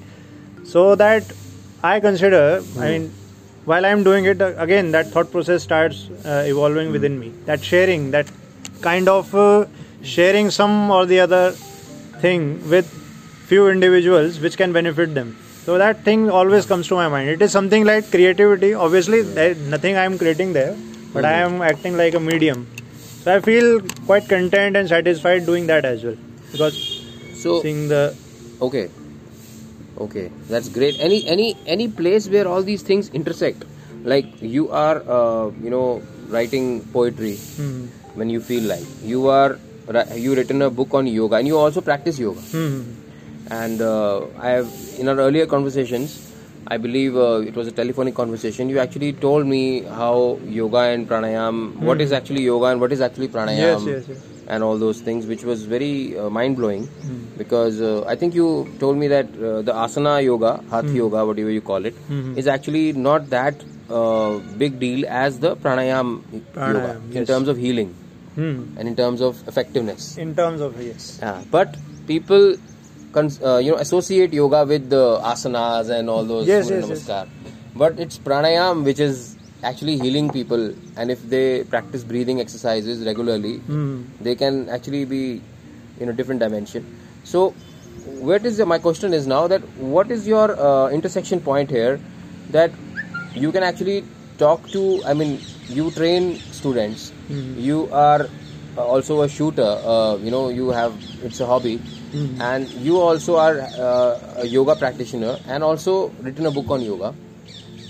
so 0.64 0.94
that 0.94 1.24
I 1.82 2.00
consider. 2.00 2.62
I 2.78 2.90
mean, 2.90 3.12
while 3.66 3.84
I 3.84 3.88
am 3.88 4.04
doing 4.04 4.24
it, 4.24 4.40
uh, 4.40 4.54
again 4.56 4.92
that 4.92 5.08
thought 5.08 5.30
process 5.30 5.62
starts 5.62 6.08
uh, 6.24 6.44
evolving 6.46 6.92
within 6.92 7.18
me. 7.18 7.32
That 7.44 7.62
sharing, 7.62 8.12
that 8.12 8.30
kind 8.80 9.08
of 9.08 9.34
uh, 9.34 9.66
sharing 10.02 10.50
some 10.50 10.90
or 10.90 11.04
the 11.04 11.20
other 11.20 11.50
thing 12.22 12.70
with 12.70 12.88
few 13.46 13.68
individuals 13.68 14.38
which 14.40 14.56
can 14.56 14.72
benefit 14.72 15.14
them. 15.14 15.36
So 15.64 15.78
that 15.78 16.04
thing 16.04 16.30
always 16.30 16.66
comes 16.66 16.88
to 16.88 16.94
my 16.94 17.08
mind. 17.08 17.28
It 17.30 17.42
is 17.42 17.52
something 17.52 17.84
like 17.84 18.10
creativity. 18.10 18.74
Obviously, 18.74 19.22
nothing 19.74 19.96
I 19.96 20.04
am 20.04 20.18
creating 20.18 20.52
there, 20.52 20.76
but 21.12 21.24
I 21.24 21.32
am 21.46 21.62
acting 21.62 21.96
like 21.96 22.14
a 22.14 22.20
medium. 22.20 22.66
So 23.22 23.34
I 23.34 23.40
feel 23.40 23.80
quite 24.06 24.28
content 24.28 24.76
and 24.76 24.88
satisfied 24.88 25.46
doing 25.46 25.66
that 25.68 25.86
as 25.86 26.04
well 26.04 26.16
because 26.52 26.74
so 27.34 27.62
seeing 27.62 27.88
the 27.88 28.14
okay, 28.60 28.90
okay, 29.98 30.30
that's 30.48 30.68
great. 30.68 31.00
Any 31.00 31.26
any 31.26 31.56
any 31.66 31.88
place 31.88 32.28
where 32.28 32.46
all 32.46 32.62
these 32.62 32.82
things 32.82 33.08
intersect, 33.10 33.64
like 34.04 34.26
you 34.42 34.68
are 34.70 35.02
uh, 35.08 35.50
you 35.62 35.70
know 35.70 36.02
writing 36.28 36.84
poetry 36.92 37.36
hmm, 37.36 37.86
when 38.14 38.28
you 38.28 38.40
feel 38.40 38.64
like 38.64 38.84
you 39.02 39.28
are 39.28 39.58
you 40.14 40.34
written 40.34 40.60
a 40.60 40.68
book 40.68 40.92
on 40.92 41.06
yoga 41.06 41.36
and 41.36 41.46
you 41.46 41.56
also 41.56 41.80
practice 41.80 42.18
yoga. 42.18 42.40
hmm, 42.52 42.82
and 43.50 43.80
uh, 43.82 44.26
I 44.38 44.50
have 44.50 44.70
in 44.98 45.08
our 45.08 45.16
earlier 45.18 45.46
conversations, 45.46 46.30
I 46.66 46.76
believe 46.78 47.16
uh, 47.16 47.40
it 47.40 47.54
was 47.54 47.66
a 47.68 47.72
telephonic 47.72 48.14
conversation. 48.14 48.68
You 48.68 48.78
actually 48.78 49.12
told 49.12 49.46
me 49.46 49.82
how 49.82 50.38
yoga 50.46 50.78
and 50.78 51.08
pranayam, 51.08 51.76
what 51.76 52.00
is 52.00 52.12
actually 52.12 52.42
yoga 52.42 52.66
and 52.66 52.80
what 52.80 52.92
is 52.92 53.00
actually 53.00 53.28
pranayam, 53.28 53.80
Hmm. 53.80 53.88
Yes, 53.88 54.06
yes, 54.08 54.08
yes. 54.08 54.22
and 54.48 54.62
all 54.62 54.78
those 54.78 55.00
things, 55.00 55.26
which 55.26 55.44
was 55.44 55.64
very 55.64 56.18
uh, 56.18 56.30
mind 56.30 56.56
blowing. 56.56 56.86
Hmm. 56.86 57.20
Because 57.36 57.80
uh, 57.82 58.04
I 58.06 58.16
think 58.16 58.34
you 58.34 58.70
told 58.80 58.96
me 58.96 59.08
that 59.08 59.26
uh, 59.36 59.60
the 59.62 59.72
asana 59.72 60.22
yoga, 60.24 60.62
hatha 60.70 60.88
yoga, 60.92 61.24
whatever 61.26 61.50
you 61.50 61.60
call 61.60 61.84
it, 61.84 61.94
Hmm. 62.08 62.36
is 62.38 62.46
actually 62.46 62.92
not 62.94 63.28
that 63.30 63.62
uh, 63.90 64.38
big 64.56 64.78
deal 64.80 65.06
as 65.06 65.38
the 65.40 65.56
pranayam, 65.56 66.22
yoga 66.32 66.44
Pranayam, 66.54 67.14
in 67.14 67.26
terms 67.26 67.48
of 67.48 67.58
healing 67.58 67.94
hmm. 68.34 68.62
and 68.78 68.88
in 68.88 68.96
terms 68.96 69.20
of 69.20 69.46
effectiveness. 69.46 70.16
in 70.16 70.34
terms 70.34 70.62
of 70.62 70.80
yes, 70.80 71.18
Yeah, 71.20 71.42
but 71.50 71.76
people, 72.06 72.56
uh, 73.16 73.58
you 73.58 73.72
know, 73.72 73.78
associate 73.78 74.32
yoga 74.32 74.64
with 74.64 74.90
the 74.90 75.18
asanas 75.20 75.90
and 75.90 76.10
all 76.10 76.24
those. 76.24 76.46
Yes, 76.46 76.70
yes, 76.70 76.88
yes. 76.88 77.26
But 77.76 77.98
it's 77.98 78.18
pranayam 78.18 78.84
which 78.84 79.00
is 79.00 79.36
actually 79.62 79.98
healing 79.98 80.30
people, 80.30 80.74
and 80.96 81.10
if 81.10 81.22
they 81.28 81.64
practice 81.64 82.04
breathing 82.04 82.40
exercises 82.40 83.04
regularly, 83.04 83.58
hmm. 83.58 84.02
they 84.20 84.34
can 84.34 84.68
actually 84.68 85.04
be 85.04 85.42
in 85.98 86.08
a 86.08 86.12
different 86.12 86.40
dimension. 86.40 86.84
So, 87.24 87.50
what 88.20 88.44
is 88.44 88.58
the, 88.58 88.66
my 88.66 88.78
question 88.78 89.14
is 89.14 89.26
now 89.26 89.46
that 89.48 89.66
what 89.78 90.10
is 90.10 90.26
your 90.28 90.58
uh, 90.60 90.88
intersection 90.90 91.40
point 91.40 91.70
here 91.70 91.98
that 92.50 92.70
you 93.34 93.50
can 93.52 93.62
actually 93.62 94.04
talk 94.38 94.68
to? 94.68 95.02
I 95.04 95.14
mean, 95.14 95.40
you 95.68 95.90
train 95.90 96.38
students. 96.52 97.12
Mhm. 97.30 97.60
You 97.60 97.88
are 97.90 98.28
also 98.76 99.22
a 99.22 99.28
shooter. 99.28 99.70
Uh, 99.94 100.16
you 100.16 100.30
know, 100.30 100.48
you 100.48 100.68
have 100.70 100.92
it's 101.22 101.40
a 101.40 101.46
hobby, 101.46 101.80
Mhm. 102.14 102.40
and 102.40 102.68
you 102.86 103.00
also 103.00 103.36
are 103.36 103.60
uh, 103.60 104.42
a 104.42 104.46
yoga 104.46 104.76
practitioner 104.76 105.36
and 105.48 105.64
also 105.64 106.10
written 106.22 106.46
a 106.46 106.50
book 106.50 106.70
on 106.70 106.82
yoga. 106.82 107.12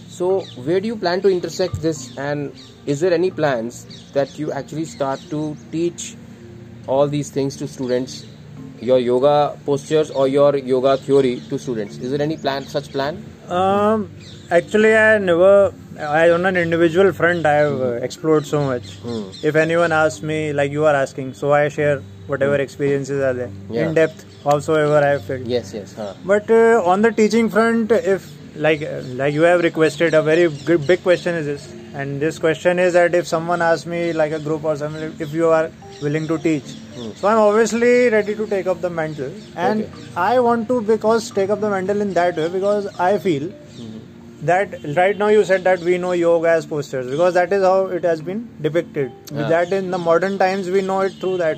So, 0.08 0.42
where 0.66 0.80
do 0.80 0.86
you 0.86 0.96
plan 0.96 1.20
to 1.22 1.28
intersect 1.28 1.82
this? 1.82 2.16
And 2.16 2.52
is 2.86 3.00
there 3.00 3.12
any 3.12 3.30
plans 3.30 3.86
that 4.12 4.38
you 4.38 4.52
actually 4.52 4.84
start 4.84 5.20
to 5.30 5.56
teach 5.72 6.14
all 6.86 7.08
these 7.08 7.30
things 7.30 7.56
to 7.56 7.66
students, 7.66 8.24
your 8.80 8.98
yoga 8.98 9.58
postures 9.66 10.10
or 10.10 10.28
your 10.28 10.56
yoga 10.56 10.96
theory 10.96 11.42
to 11.50 11.58
students? 11.58 11.98
Is 11.98 12.10
there 12.12 12.22
any 12.22 12.36
plan, 12.36 12.64
such 12.64 12.90
plan? 12.92 13.22
Um, 13.48 14.10
actually, 14.50 14.94
I 14.96 15.18
never. 15.18 15.74
I 15.98 16.30
on 16.30 16.46
an 16.46 16.56
individual 16.56 17.12
front, 17.12 17.44
I 17.46 17.54
have 17.54 17.80
uh, 17.80 17.92
explored 18.08 18.46
so 18.46 18.64
much. 18.64 18.94
Hmm. 19.02 19.30
If 19.42 19.54
anyone 19.56 19.92
asks 19.92 20.22
me, 20.22 20.52
like 20.52 20.72
you 20.72 20.84
are 20.86 20.94
asking, 20.94 21.34
so 21.34 21.52
I 21.52 21.68
share 21.68 22.02
whatever 22.26 22.56
experiences 22.56 23.22
are 23.22 23.32
there 23.34 23.50
Yeah. 23.70 23.88
in 23.88 23.94
depth, 23.94 24.24
howsoever 24.44 24.98
I 24.98 25.10
have 25.10 25.24
felt. 25.24 25.42
Yes, 25.42 25.72
yes. 25.74 25.94
Huh. 25.94 26.14
But 26.24 26.50
uh, 26.50 26.82
on 26.84 27.02
the 27.02 27.12
teaching 27.12 27.48
front, 27.50 27.92
if 27.92 28.30
like 28.56 28.82
like 29.22 29.34
you 29.34 29.42
have 29.42 29.62
requested, 29.62 30.14
a 30.14 30.22
very 30.22 30.48
good, 30.70 30.86
big 30.86 31.02
question 31.02 31.34
is 31.34 31.46
this, 31.46 31.72
and 31.94 32.20
this 32.20 32.38
question 32.38 32.78
is 32.78 32.92
that 32.94 33.14
if 33.14 33.26
someone 33.26 33.62
asks 33.62 33.86
me 33.86 34.12
like 34.12 34.32
a 34.32 34.38
group 34.38 34.64
or 34.64 34.76
something, 34.76 35.12
if 35.18 35.32
you 35.32 35.48
are 35.48 35.70
willing 36.02 36.28
to 36.28 36.38
teach, 36.38 36.64
so 37.16 37.28
I'm 37.28 37.38
obviously 37.38 38.08
ready 38.10 38.34
to 38.36 38.46
take 38.46 38.66
up 38.68 38.80
the 38.80 38.90
mantle, 38.90 39.32
and 39.56 39.82
Okay. 39.82 39.92
I 40.16 40.38
want 40.40 40.68
to 40.68 40.80
because 40.82 41.30
take 41.30 41.50
up 41.50 41.60
the 41.60 41.70
mantle 41.70 42.00
in 42.00 42.14
that 42.14 42.36
way 42.36 42.48
because 42.48 42.86
I 43.08 43.18
feel 43.18 43.52
that 44.42 44.74
right 44.96 45.16
now 45.16 45.28
you 45.28 45.42
said 45.44 45.64
that 45.64 45.80
we 45.80 45.96
know 45.98 46.12
yoga 46.12 46.48
as 46.50 46.66
postures 46.66 47.10
because 47.10 47.34
that 47.34 47.52
is 47.52 47.62
how 47.62 47.86
it 47.86 48.04
has 48.04 48.20
been 48.20 48.48
depicted. 48.60 49.10
Yeah. 49.32 49.48
That 49.48 49.72
in 49.72 49.90
the 49.90 49.98
modern 49.98 50.38
times 50.38 50.68
we 50.70 50.82
know 50.82 51.00
it 51.00 51.14
through 51.14 51.38
that 51.38 51.56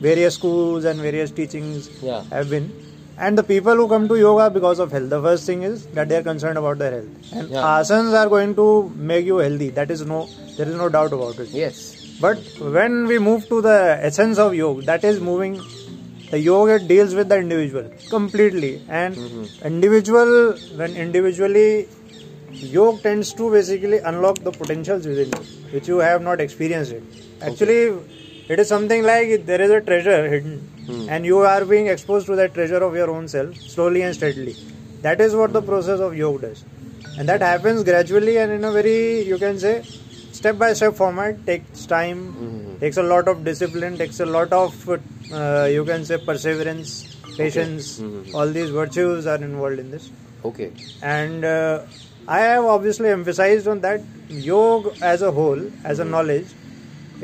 various 0.00 0.34
schools 0.34 0.84
and 0.84 1.00
various 1.00 1.30
teachings 1.30 1.90
Yeah. 2.02 2.22
have 2.30 2.50
been. 2.50 2.72
And 3.18 3.36
the 3.36 3.42
people 3.42 3.74
who 3.74 3.86
come 3.88 4.08
to 4.08 4.16
yoga 4.16 4.48
because 4.50 4.78
of 4.78 4.92
health, 4.92 5.10
the 5.10 5.20
first 5.20 5.44
thing 5.46 5.62
is 5.62 5.86
that 5.88 6.08
they 6.08 6.16
are 6.16 6.22
concerned 6.22 6.56
about 6.56 6.78
their 6.78 6.92
health. 6.92 7.32
And 7.32 7.50
Yeah. 7.50 7.64
asanas 7.72 8.14
are 8.20 8.28
going 8.28 8.54
to 8.60 8.68
make 8.96 9.26
you 9.26 9.38
healthy. 9.38 9.70
That 9.80 9.90
is 9.90 10.04
no, 10.06 10.28
there 10.56 10.68
is 10.68 10.74
no 10.74 10.88
doubt 10.88 11.12
about 11.12 11.38
it. 11.38 11.50
Yes. 11.50 11.82
But 12.20 12.38
when 12.78 13.06
we 13.06 13.18
move 13.18 13.48
to 13.50 13.60
the 13.60 13.98
essence 14.08 14.38
of 14.38 14.54
yoga, 14.54 14.82
that 14.86 15.04
is 15.04 15.20
moving. 15.20 15.60
The 16.30 16.38
yoga 16.38 16.78
deals 16.78 17.14
with 17.14 17.28
the 17.28 17.38
individual 17.38 17.86
completely, 18.08 18.82
and 18.88 19.16
mm-hmm. 19.16 19.66
individual 19.66 20.54
when 20.76 20.96
individually, 20.96 21.88
yoga 22.52 23.02
tends 23.02 23.32
to 23.34 23.50
basically 23.50 23.98
unlock 23.98 24.38
the 24.38 24.52
potentials 24.52 25.06
within 25.06 25.32
you, 25.38 25.72
which 25.72 25.88
you 25.88 25.98
have 25.98 26.22
not 26.22 26.40
experienced 26.40 26.92
it. 26.92 27.02
Actually, 27.40 27.96
it 28.54 28.60
is 28.62 28.68
something 28.68 29.02
like 29.10 29.46
there 29.46 29.60
is 29.60 29.70
a 29.70 29.80
treasure 29.80 30.18
hidden, 30.34 30.56
and 31.14 31.26
you 31.30 31.38
are 31.52 31.64
being 31.64 31.86
exposed 31.94 32.26
to 32.26 32.36
that 32.36 32.54
treasure 32.54 32.82
of 32.88 32.96
your 33.00 33.10
own 33.10 33.28
self 33.28 33.54
slowly 33.74 34.02
and 34.02 34.14
steadily. 34.14 34.54
That 35.02 35.20
is 35.26 35.34
what 35.40 35.52
the 35.52 35.62
process 35.62 36.00
of 36.00 36.16
yoga 36.16 36.48
does, 36.48 36.64
and 37.16 37.28
that 37.28 37.42
happens 37.42 37.84
gradually 37.84 38.36
and 38.38 38.52
in 38.58 38.64
a 38.64 38.72
very 38.78 39.22
you 39.28 39.38
can 39.44 39.58
say 39.66 39.74
step 40.40 40.58
by 40.64 40.72
step 40.80 40.94
format 41.02 41.46
takes 41.46 41.86
time 41.94 42.20
Mhm. 42.32 42.74
takes 42.82 43.00
a 43.04 43.06
lot 43.12 43.30
of 43.34 43.44
discipline 43.50 43.96
takes 44.02 44.20
a 44.26 44.28
lot 44.36 44.52
of 44.58 44.76
uh, 44.90 45.68
you 45.76 45.84
can 45.92 46.04
say 46.10 46.18
perseverance 46.30 46.92
patience 47.40 47.88
Mhm. 48.04 48.34
all 48.34 48.54
these 48.58 48.70
virtues 48.76 49.26
are 49.34 49.40
involved 49.48 49.82
in 49.84 49.90
this 49.96 50.06
Okay. 50.50 50.68
and 51.16 51.44
uh, 51.44 51.80
i 52.36 52.40
have 52.46 52.64
obviously 52.76 53.10
emphasized 53.16 53.68
on 53.74 53.80
that 53.88 54.06
yoga 54.48 54.94
as 55.14 55.22
a 55.28 55.32
whole 55.40 55.62
as 55.92 56.02
a 56.06 56.08
knowledge 56.14 56.54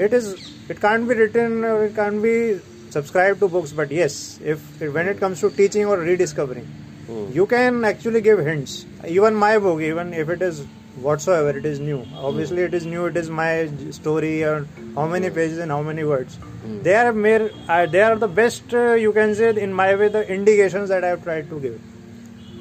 it 0.07 0.13
is 0.21 0.37
it 0.69 0.81
can't 0.81 1.09
be 1.09 1.15
written 1.15 1.65
or 1.65 1.85
it 1.87 1.95
can't 1.95 2.23
be 2.23 2.35
subscribed 2.91 3.41
to 3.41 3.49
books 3.49 3.73
but 3.73 3.91
yes 3.91 4.39
if 4.55 4.81
when 4.99 5.09
it 5.13 5.19
comes 5.25 5.41
to 5.41 5.51
teaching 5.63 5.87
or 5.95 5.99
rediscovering 5.99 6.67
Hmm. 7.07 7.27
you 7.35 7.45
can 7.51 7.85
actually 7.89 8.21
give 8.21 8.41
hints 8.47 8.73
even 9.17 9.37
my 9.43 9.51
book 9.65 9.81
even 9.89 10.13
if 10.23 10.29
it 10.35 10.41
is 10.47 10.63
whatsoever 11.05 11.51
it 11.59 11.67
is 11.73 11.79
new 11.89 11.99
obviously 12.29 12.63
it 12.69 12.75
is 12.79 12.87
new 12.95 13.05
it 13.11 13.17
is 13.21 13.29
my 13.41 13.51
story 13.99 14.33
or 14.53 14.55
how 14.97 15.05
many 15.13 15.31
pages 15.37 15.59
and 15.67 15.71
how 15.75 15.83
many 15.91 16.07
words 16.13 16.39
they 16.87 16.95
are 17.03 17.13
mere 17.13 17.45
uh, 17.69 17.87
they 17.95 18.03
are 18.09 18.17
the 18.25 18.31
best 18.41 18.75
uh, 18.75 18.95
you 19.05 19.13
can 19.21 19.37
say 19.43 19.51
in 19.67 19.73
my 19.83 19.89
way 20.01 20.09
the 20.17 20.25
indications 20.39 20.89
that 20.95 21.05
i 21.11 21.13
have 21.15 21.23
tried 21.29 21.49
to 21.53 21.61
give 21.67 21.79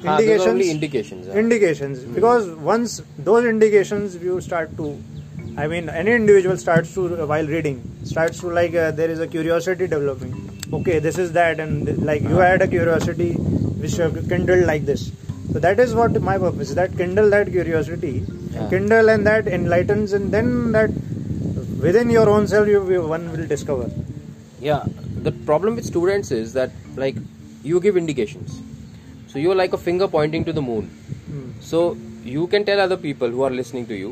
Ah, 0.04 0.16
only 0.46 0.70
indications. 0.70 1.26
huh? 1.26 1.38
indications 1.42 2.04
because 2.20 2.48
once 2.70 3.00
those 3.30 3.44
indications 3.52 4.14
you 4.28 4.40
start 4.40 4.76
to 4.76 4.88
i 5.62 5.66
mean 5.72 5.88
any 6.00 6.12
individual 6.20 6.56
starts 6.62 6.92
to 6.94 7.02
while 7.32 7.46
reading 7.54 7.78
starts 8.12 8.40
to 8.40 8.48
like 8.58 8.74
uh, 8.74 8.90
there 8.98 9.10
is 9.14 9.20
a 9.20 9.26
curiosity 9.26 9.86
developing. 9.94 10.32
Okay 10.78 10.98
this 11.06 11.16
is 11.22 11.32
that 11.32 11.60
and 11.64 11.88
like 12.08 12.22
you 12.22 12.36
had 12.36 12.62
a 12.62 12.68
curiosity 12.68 13.32
which 13.82 13.94
you 13.98 14.02
have 14.04 14.28
kindled 14.28 14.64
like 14.70 14.84
this. 14.90 15.12
So 15.52 15.58
that 15.66 15.78
is 15.84 15.94
what 15.94 16.20
my 16.28 16.36
purpose 16.38 16.70
is 16.70 16.74
that 16.80 16.96
kindle 17.00 17.30
that 17.36 17.50
curiosity 17.56 18.14
Yeah. 18.54 18.68
kindle 18.74 19.08
and 19.14 19.26
that 19.30 19.48
enlightens 19.58 20.12
and 20.18 20.32
then 20.36 20.72
that 20.76 20.90
within 21.86 22.10
your 22.16 22.28
own 22.34 22.46
self 22.54 22.68
you 22.74 22.80
will- 22.90 23.08
one 23.16 23.26
will 23.32 23.46
discover. 23.54 23.88
Yeah 24.68 24.84
the 25.28 25.32
problem 25.50 25.76
with 25.80 25.86
students 25.94 26.30
is 26.40 26.52
that 26.60 26.70
like 27.04 27.16
you 27.70 27.80
give 27.88 27.96
indications. 28.04 28.60
So 29.30 29.38
you're 29.44 29.58
like 29.64 29.72
a 29.72 29.82
finger 29.88 30.08
pointing 30.18 30.44
to 30.50 30.52
the 30.60 30.66
moon. 30.70 30.84
Hmm. 31.30 31.46
so 31.68 31.78
you 32.32 32.42
can 32.52 32.64
tell 32.66 32.80
other 32.82 32.96
people 33.04 33.28
who 33.36 33.42
are 33.46 33.54
listening 33.60 33.86
to 33.92 33.96
you 34.02 34.10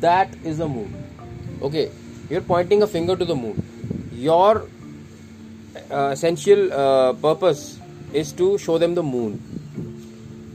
that 0.00 0.34
is 0.44 0.58
the 0.58 0.68
moon. 0.68 0.92
Okay 1.62 1.90
you're 2.30 2.42
pointing 2.42 2.82
a 2.82 2.86
finger 2.86 3.16
to 3.16 3.24
the 3.24 3.34
moon. 3.34 3.62
Your 4.12 4.66
uh, 5.90 6.10
essential 6.12 6.72
uh, 6.72 7.12
purpose 7.14 7.78
is 8.12 8.32
to 8.32 8.58
show 8.58 8.78
them 8.78 8.94
the 8.94 9.02
moon. 9.02 9.40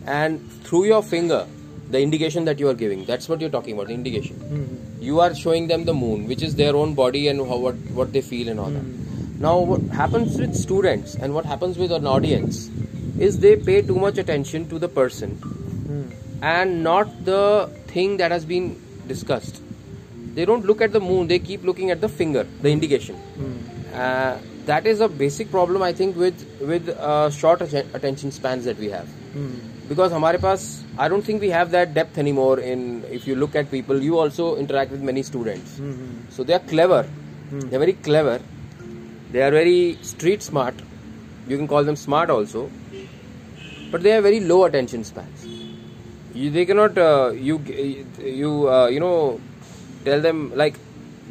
And 0.05 0.51
through 0.63 0.85
your 0.85 1.01
finger 1.01 1.47
the 1.89 1.99
indication 2.01 2.45
that 2.45 2.59
you 2.59 2.67
are 2.67 2.73
giving 2.73 3.05
that's 3.05 3.29
what 3.29 3.39
you're 3.39 3.51
talking 3.51 3.73
about 3.75 3.87
the 3.87 3.93
indication. 3.93 4.35
Hmm. 4.35 5.01
you 5.07 5.19
are 5.19 5.35
showing 5.35 5.67
them 5.67 5.83
the 5.85 5.93
moon 5.93 6.27
which 6.27 6.41
is 6.41 6.55
their 6.55 6.75
own 6.75 6.93
body 6.95 7.27
and 7.27 7.39
how, 7.39 7.57
what 7.57 7.75
what 7.97 8.13
they 8.13 8.21
feel 8.21 8.49
and 8.49 8.59
all 8.59 8.71
that. 8.71 8.83
Now 9.39 9.59
what 9.59 9.81
happens 9.97 10.39
with 10.39 10.55
students 10.55 11.13
and 11.15 11.35
what 11.35 11.45
happens 11.45 11.77
with 11.77 11.91
an 11.91 12.07
audience 12.07 12.69
is 13.19 13.37
they 13.39 13.55
pay 13.55 13.81
too 13.81 13.95
much 13.95 14.17
attention 14.17 14.67
to 14.69 14.79
the 14.79 14.87
person 14.87 15.35
Hmm. 15.43 16.03
and 16.41 16.83
not 16.83 17.13
the 17.25 17.69
thing 17.87 18.17
that 18.17 18.31
has 18.31 18.45
been 18.45 18.75
discussed 19.06 19.62
they 20.34 20.44
don't 20.50 20.66
look 20.70 20.80
at 20.86 20.92
the 20.92 21.00
moon 21.00 21.26
they 21.32 21.38
keep 21.38 21.64
looking 21.70 21.90
at 21.96 22.00
the 22.06 22.08
finger 22.20 22.44
the 22.66 22.70
indication 22.76 23.16
Hmm. 23.38 23.56
uh, 24.02 24.34
that 24.70 24.86
is 24.92 25.00
a 25.00 25.08
basic 25.22 25.50
problem 25.56 25.82
i 25.86 25.92
think 26.00 26.16
with 26.24 26.40
with 26.72 26.88
uh, 27.10 27.28
short 27.40 27.62
atten- 27.66 27.90
attention 28.00 28.34
spans 28.40 28.64
that 28.70 28.78
we 28.86 28.90
have 28.96 29.08
Hmm. 29.36 29.54
because 29.88 30.12
हमारे 30.18 30.38
पास 30.42 30.66
I 31.04 31.06
don't 31.10 31.24
think 31.28 31.40
we 31.46 31.50
have 31.54 31.70
that 31.76 31.94
depth 31.98 32.18
anymore 32.24 32.54
in 32.72 32.80
if 33.18 33.26
you 33.30 33.34
look 33.42 33.56
at 33.62 33.70
people 33.74 34.02
you 34.08 34.18
also 34.24 34.46
interact 34.64 34.90
with 34.96 35.02
many 35.10 35.22
students 35.30 35.78
Hmm. 35.84 36.08
so 36.36 36.46
they 36.50 36.56
are 36.58 36.64
clever 36.74 37.02
they're 37.52 37.82
very 37.86 37.96
clever 38.08 38.36
they 39.32 39.42
are 39.46 39.52
very 39.60 39.78
street 40.12 40.42
smart 40.50 40.82
you 41.52 41.56
can 41.62 41.68
call 41.74 41.84
them 41.90 41.98
smart 42.06 42.30
also 42.36 42.64
but 43.92 44.02
they 44.06 44.10
have 44.16 44.24
very 44.28 44.40
low 44.52 44.60
attention 44.68 45.04
spans 45.10 45.46
you, 46.34 46.50
they 46.50 46.64
cannot 46.64 46.98
uh, 46.98 47.30
you 47.48 47.60
you 48.40 48.68
uh, 48.68 48.88
you 48.88 49.00
know 49.00 49.40
tell 50.04 50.20
them 50.20 50.52
like 50.54 50.76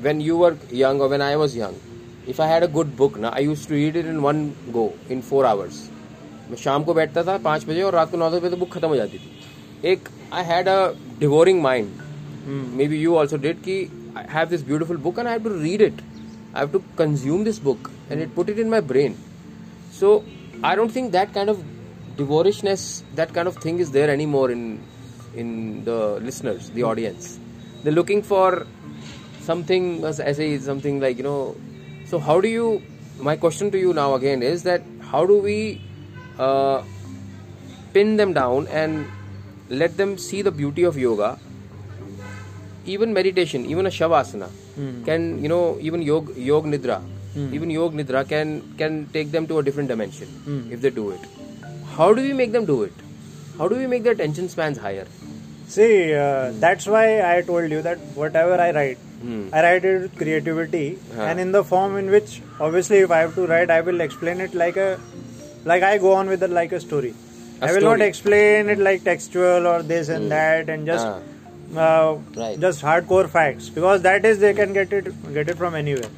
when 0.01 0.21
you 0.21 0.37
were 0.37 0.55
young 0.71 1.01
or 1.01 1.07
when 1.07 1.21
I 1.21 1.35
was 1.35 1.55
young 1.55 1.75
if 2.27 2.39
I 2.39 2.47
had 2.47 2.63
a 2.63 2.71
good 2.79 2.95
book 2.97 3.19
ना 3.25 3.33
I 3.33 3.45
used 3.49 3.69
to 3.69 3.75
read 3.75 3.95
it 3.95 4.09
in 4.15 4.21
one 4.21 4.41
go 4.79 4.87
in 5.09 5.23
four 5.29 5.45
hours 5.51 5.85
मैं 6.49 6.57
शाम 6.57 6.83
को 6.83 6.93
बैठता 6.93 7.23
था 7.23 7.37
पाँच 7.45 7.65
बजे 7.67 7.81
और 7.83 7.93
रात 7.93 8.11
को 8.11 8.17
नौ 8.17 8.29
दस 8.31 8.41
बजे 8.43 8.55
बुक 8.55 8.71
खत्म 8.73 8.87
हो 8.87 8.95
जाती 8.95 9.17
थी 9.17 9.89
एक 9.91 10.09
I 10.33 10.43
had 10.45 10.67
a 10.67 10.77
devouring 11.19 11.61
mind 11.61 11.89
Hmm. 12.47 12.67
May 12.77 12.85
be 12.87 12.97
you 12.97 13.15
also 13.15 13.37
did 13.43 13.57
कि 13.61 13.73
I 14.17 14.23
have 14.33 14.47
this 14.49 14.61
beautiful 14.65 14.97
book 15.05 15.17
and 15.19 15.27
I 15.27 15.33
have 15.33 15.43
to 15.43 15.59
read 15.61 15.81
it 15.81 16.01
I 16.01 16.59
have 16.59 16.69
to 16.71 16.79
consume 16.97 17.43
this 17.43 17.59
book 17.63 17.89
and 18.11 18.21
it 18.21 18.33
put 18.35 18.49
it 18.49 18.59
in 18.59 18.69
my 18.69 18.81
brain 18.91 19.15
so 19.99 20.11
I 20.65 20.75
don't 20.75 20.95
think 20.95 21.11
that 21.11 21.33
kind 21.33 21.49
of 21.49 21.63
divorishness 22.19 22.83
that 23.17 23.33
kind 23.33 23.47
of 23.47 23.57
thing 23.63 23.79
is 23.79 23.91
there 23.95 24.09
anymore 24.09 24.45
in 24.51 24.61
in 25.34 25.84
the 25.84 26.20
listeners 26.20 26.70
the 26.70 26.82
audience. 26.82 27.38
They're 27.82 27.92
looking 27.92 28.22
for 28.22 28.66
something 29.40 30.04
as 30.04 30.20
I 30.20 30.32
say 30.32 30.58
something 30.58 31.00
like 31.00 31.16
you 31.16 31.24
know 31.24 31.56
so 32.06 32.18
how 32.18 32.40
do 32.40 32.48
you 32.48 32.82
my 33.18 33.36
question 33.36 33.70
to 33.72 33.78
you 33.78 33.92
now 33.92 34.14
again 34.14 34.42
is 34.42 34.62
that 34.64 34.82
how 35.10 35.26
do 35.26 35.38
we 35.38 35.80
uh, 36.38 36.82
pin 37.92 38.16
them 38.16 38.32
down 38.32 38.66
and 38.68 39.06
let 39.68 39.96
them 39.96 40.18
see 40.18 40.42
the 40.42 40.50
beauty 40.50 40.82
of 40.84 40.96
yoga? 40.96 41.38
Even 42.84 43.12
meditation 43.12 43.64
even 43.66 43.86
a 43.86 43.90
shavasana 43.90 44.48
hmm. 44.48 45.04
can 45.04 45.42
you 45.42 45.48
know 45.48 45.78
even 45.80 46.02
yog 46.02 46.36
yog 46.36 46.64
nidra 46.64 47.00
hmm. 47.34 47.54
even 47.54 47.70
yog 47.70 47.94
nidra 47.94 48.26
can 48.28 48.74
can 48.76 49.06
take 49.12 49.30
them 49.30 49.46
to 49.46 49.58
a 49.58 49.62
different 49.62 49.88
dimension 49.88 50.26
hmm. 50.48 50.72
if 50.72 50.80
they 50.80 50.90
do 50.90 51.10
it. 51.10 51.20
How 51.96 52.12
do 52.12 52.22
we 52.22 52.32
make 52.32 52.52
them 52.52 52.64
do 52.64 52.82
it? 52.82 52.92
How 53.58 53.68
do 53.68 53.76
we 53.76 53.86
make 53.86 54.02
their 54.02 54.14
attention 54.14 54.48
spans 54.48 54.78
higher 54.78 55.06
See, 55.74 56.14
uh, 56.14 56.52
that's 56.64 56.86
why 56.86 57.04
I 57.34 57.40
told 57.42 57.70
you 57.70 57.80
that 57.88 57.98
whatever 58.22 58.56
I 58.66 58.70
write, 58.78 58.98
Hmm. 59.22 59.42
I 59.58 59.62
write 59.64 59.84
it 59.90 60.00
with 60.04 60.16
creativity 60.20 60.86
Huh. 61.16 61.26
and 61.30 61.40
in 61.44 61.52
the 61.56 61.62
form 61.72 61.96
in 62.00 62.10
which, 62.14 62.32
obviously, 62.60 62.98
if 63.06 63.10
I 63.18 63.20
have 63.24 63.34
to 63.36 63.46
write, 63.50 63.70
I 63.76 63.80
will 63.88 64.00
explain 64.06 64.40
it 64.46 64.54
like 64.62 64.76
a, 64.86 64.88
like 65.72 65.82
I 65.90 65.92
go 66.06 66.12
on 66.20 66.28
with 66.34 66.42
it 66.48 66.50
like 66.50 66.72
a 66.72 66.80
story. 66.86 67.12
A 67.60 67.66
I 67.68 67.72
will 67.74 67.86
not 67.90 68.00
explain 68.06 68.68
it 68.74 68.78
like 68.88 69.04
textual 69.04 69.66
or 69.72 69.82
this 69.92 70.08
and 70.16 70.30
that 70.32 70.68
and 70.74 70.86
just, 70.92 71.06
Ah. 71.06 71.84
uh, 71.84 72.18
Right. 72.42 72.58
just 72.66 72.82
hardcore 72.88 73.28
facts 73.36 73.68
because 73.78 74.02
that 74.08 74.26
is 74.32 74.40
they 74.46 74.52
can 74.60 74.72
get 74.78 74.92
it 75.00 75.08
get 75.38 75.48
it 75.54 75.62
from 75.62 75.74
anywhere. 75.82 76.10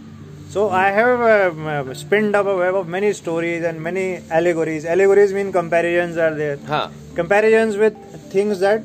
So 0.54 0.64
I 0.70 0.86
have 0.96 1.20
um, 1.34 1.66
uh, 1.74 1.94
spinned 2.00 2.34
up 2.40 2.46
a 2.54 2.56
web 2.62 2.74
of 2.80 2.88
many 2.96 3.12
stories 3.20 3.62
and 3.70 3.82
many 3.90 4.06
allegories. 4.40 4.84
Allegories 4.96 5.32
mean 5.38 5.52
comparisons 5.60 6.16
are 6.26 6.32
there 6.42 6.56
huh 6.72 6.82
comparisons 7.20 7.76
with 7.84 7.96
things 8.34 8.60
that 8.66 8.82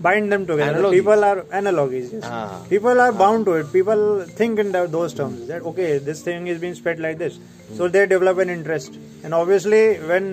bind 0.00 0.32
them 0.32 0.46
together. 0.46 0.90
People 0.90 1.24
are 1.24 1.44
analogies. 1.52 2.12
Yes. 2.12 2.22
Ah. 2.24 2.64
People 2.68 3.00
are 3.00 3.12
bound 3.12 3.46
to 3.46 3.54
it. 3.60 3.72
People 3.72 4.24
think 4.40 4.58
in 4.58 4.72
tho- 4.72 4.86
those 4.86 5.14
terms 5.14 5.46
that 5.48 5.62
okay, 5.72 5.98
this 5.98 6.22
thing 6.22 6.46
is 6.46 6.60
being 6.60 6.74
spread 6.74 6.98
like 7.06 7.18
this, 7.18 7.38
so 7.76 7.88
they 7.88 8.06
develop 8.06 8.38
an 8.38 8.50
interest. 8.50 8.98
And 9.24 9.34
obviously, 9.34 9.96
when 10.12 10.28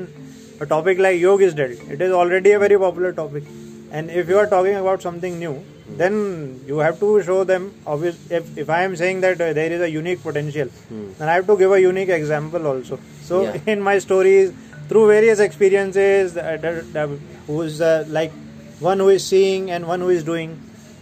a 0.59 0.65
topic 0.65 0.97
like 1.07 1.19
yoga 1.19 1.45
is 1.45 1.53
dealt, 1.53 1.71
it 1.95 2.01
is 2.01 2.11
already 2.11 2.51
a 2.51 2.59
very 2.59 2.77
popular 2.77 3.11
topic. 3.13 3.43
And 3.91 4.09
if 4.09 4.29
you 4.29 4.37
are 4.37 4.47
talking 4.47 4.75
about 4.75 5.01
something 5.01 5.39
new, 5.39 5.63
then 5.99 6.15
you 6.67 6.79
have 6.79 6.99
to 6.99 7.11
show 7.23 7.43
them. 7.43 7.73
Obvious, 7.85 8.17
if, 8.29 8.57
if 8.57 8.69
I 8.69 8.83
am 8.83 8.95
saying 8.95 9.21
that 9.21 9.39
uh, 9.39 9.53
there 9.53 9.71
is 9.71 9.81
a 9.81 9.89
unique 9.89 10.21
potential, 10.23 10.67
then 10.89 11.29
I 11.29 11.35
have 11.35 11.47
to 11.47 11.57
give 11.57 11.71
a 11.71 11.79
unique 11.81 12.09
example 12.09 12.67
also. 12.67 12.99
So 13.21 13.43
Yeah. 13.43 13.61
in 13.75 13.81
my 13.81 13.99
stories, 13.99 14.51
through 14.89 15.07
various 15.07 15.39
experiences, 15.39 16.35
uh, 16.37 17.07
who's 17.45 17.79
uh, 17.81 18.03
like 18.07 18.31
one 18.79 18.99
who 18.99 19.09
is 19.09 19.25
seeing 19.25 19.71
and 19.71 19.87
one 19.87 20.01
who 20.01 20.09
is 20.09 20.23
doing, 20.23 20.51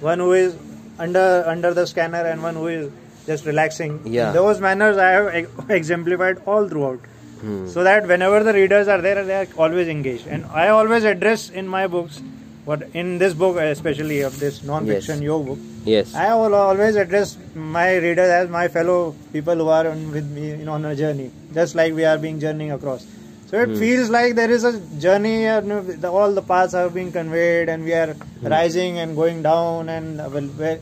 one 0.01 0.19
who 0.19 0.33
is 0.33 0.55
under 0.99 1.43
under 1.47 1.73
the 1.73 1.85
scanner 1.85 2.23
and 2.25 2.41
one 2.41 2.55
who 2.55 2.67
is 2.67 2.91
just 3.25 3.45
relaxing. 3.45 4.01
Yeah. 4.05 4.31
Those 4.31 4.61
manners 4.61 4.97
I 4.97 5.09
have 5.11 5.27
ex- 5.27 5.51
exemplified 5.69 6.41
all 6.45 6.69
throughout. 6.69 6.99
Hmm. 7.41 7.67
So 7.67 7.83
that 7.83 8.07
whenever 8.07 8.43
the 8.43 8.53
readers 8.53 8.87
are 8.87 9.01
there, 9.01 9.23
they 9.25 9.35
are 9.41 9.47
always 9.57 9.87
engaged. 9.87 10.27
And 10.27 10.45
I 10.45 10.69
always 10.69 11.03
address 11.03 11.49
in 11.49 11.67
my 11.67 11.87
books, 11.87 12.21
what 12.63 12.83
in 12.93 13.17
this 13.17 13.33
book 13.33 13.57
especially 13.57 14.21
of 14.21 14.39
this 14.39 14.63
non-fiction 14.63 15.15
Yes. 15.15 15.23
yoga 15.25 15.45
book, 15.49 15.59
yes 15.85 16.15
I 16.15 16.33
will 16.33 16.55
always 16.55 16.95
address 16.95 17.37
my 17.53 17.95
readers 17.97 18.29
as 18.29 18.49
my 18.49 18.67
fellow 18.69 19.15
people 19.33 19.55
who 19.55 19.67
are 19.67 19.87
on, 19.87 20.11
with 20.11 20.29
me 20.31 20.55
know, 20.63 20.73
on 20.73 20.85
a 20.85 20.95
journey, 20.95 21.29
just 21.53 21.75
like 21.75 21.93
we 21.93 22.05
are 22.05 22.17
being 22.17 22.39
journeying 22.39 22.71
across. 22.71 23.05
So 23.49 23.61
it 23.61 23.77
feels 23.77 24.09
like 24.09 24.35
there 24.35 24.49
is 24.49 24.63
a 24.63 24.79
journey, 24.99 25.45
and 25.45 25.71
the, 26.03 26.09
all 26.11 26.31
the 26.33 26.41
paths 26.41 26.73
are 26.73 26.89
being 26.89 27.11
conveyed, 27.11 27.69
and 27.69 27.83
we 27.83 27.93
are 27.93 28.15
rising 28.41 28.97
and 28.99 29.15
going 29.15 29.43
down, 29.43 29.89
and 29.89 30.19
uh, 30.19 30.29
well, 30.33 30.77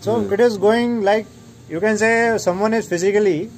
so 0.00 0.20
it 0.36 0.40
is 0.40 0.58
going 0.58 1.00
like 1.02 1.26
you 1.68 1.80
can 1.80 1.96
say 1.96 2.36
someone 2.36 2.74
is 2.74 2.86
physically 2.88 3.50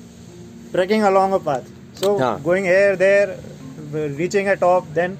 trekking 0.72 1.02
along 1.02 1.32
a 1.32 1.40
path. 1.40 1.68
So 1.94 2.18
Yeah. 2.18 2.38
going 2.44 2.64
here, 2.64 2.94
there, 2.96 3.36
reaching 3.92 4.48
a 4.48 4.56
top, 4.56 4.84
then 4.94 5.18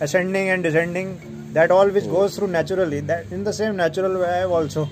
ascending 0.00 0.48
and 0.50 0.62
descending. 0.62 1.10
That 1.54 1.70
all 1.70 1.88
which 1.88 2.04
goes 2.04 2.36
through 2.36 2.48
naturally. 2.48 3.00
That 3.00 3.32
in 3.32 3.42
the 3.42 3.52
same 3.52 3.76
natural 3.76 4.18
way 4.20 4.28
I 4.28 4.36
have 4.44 4.50
also 4.52 4.88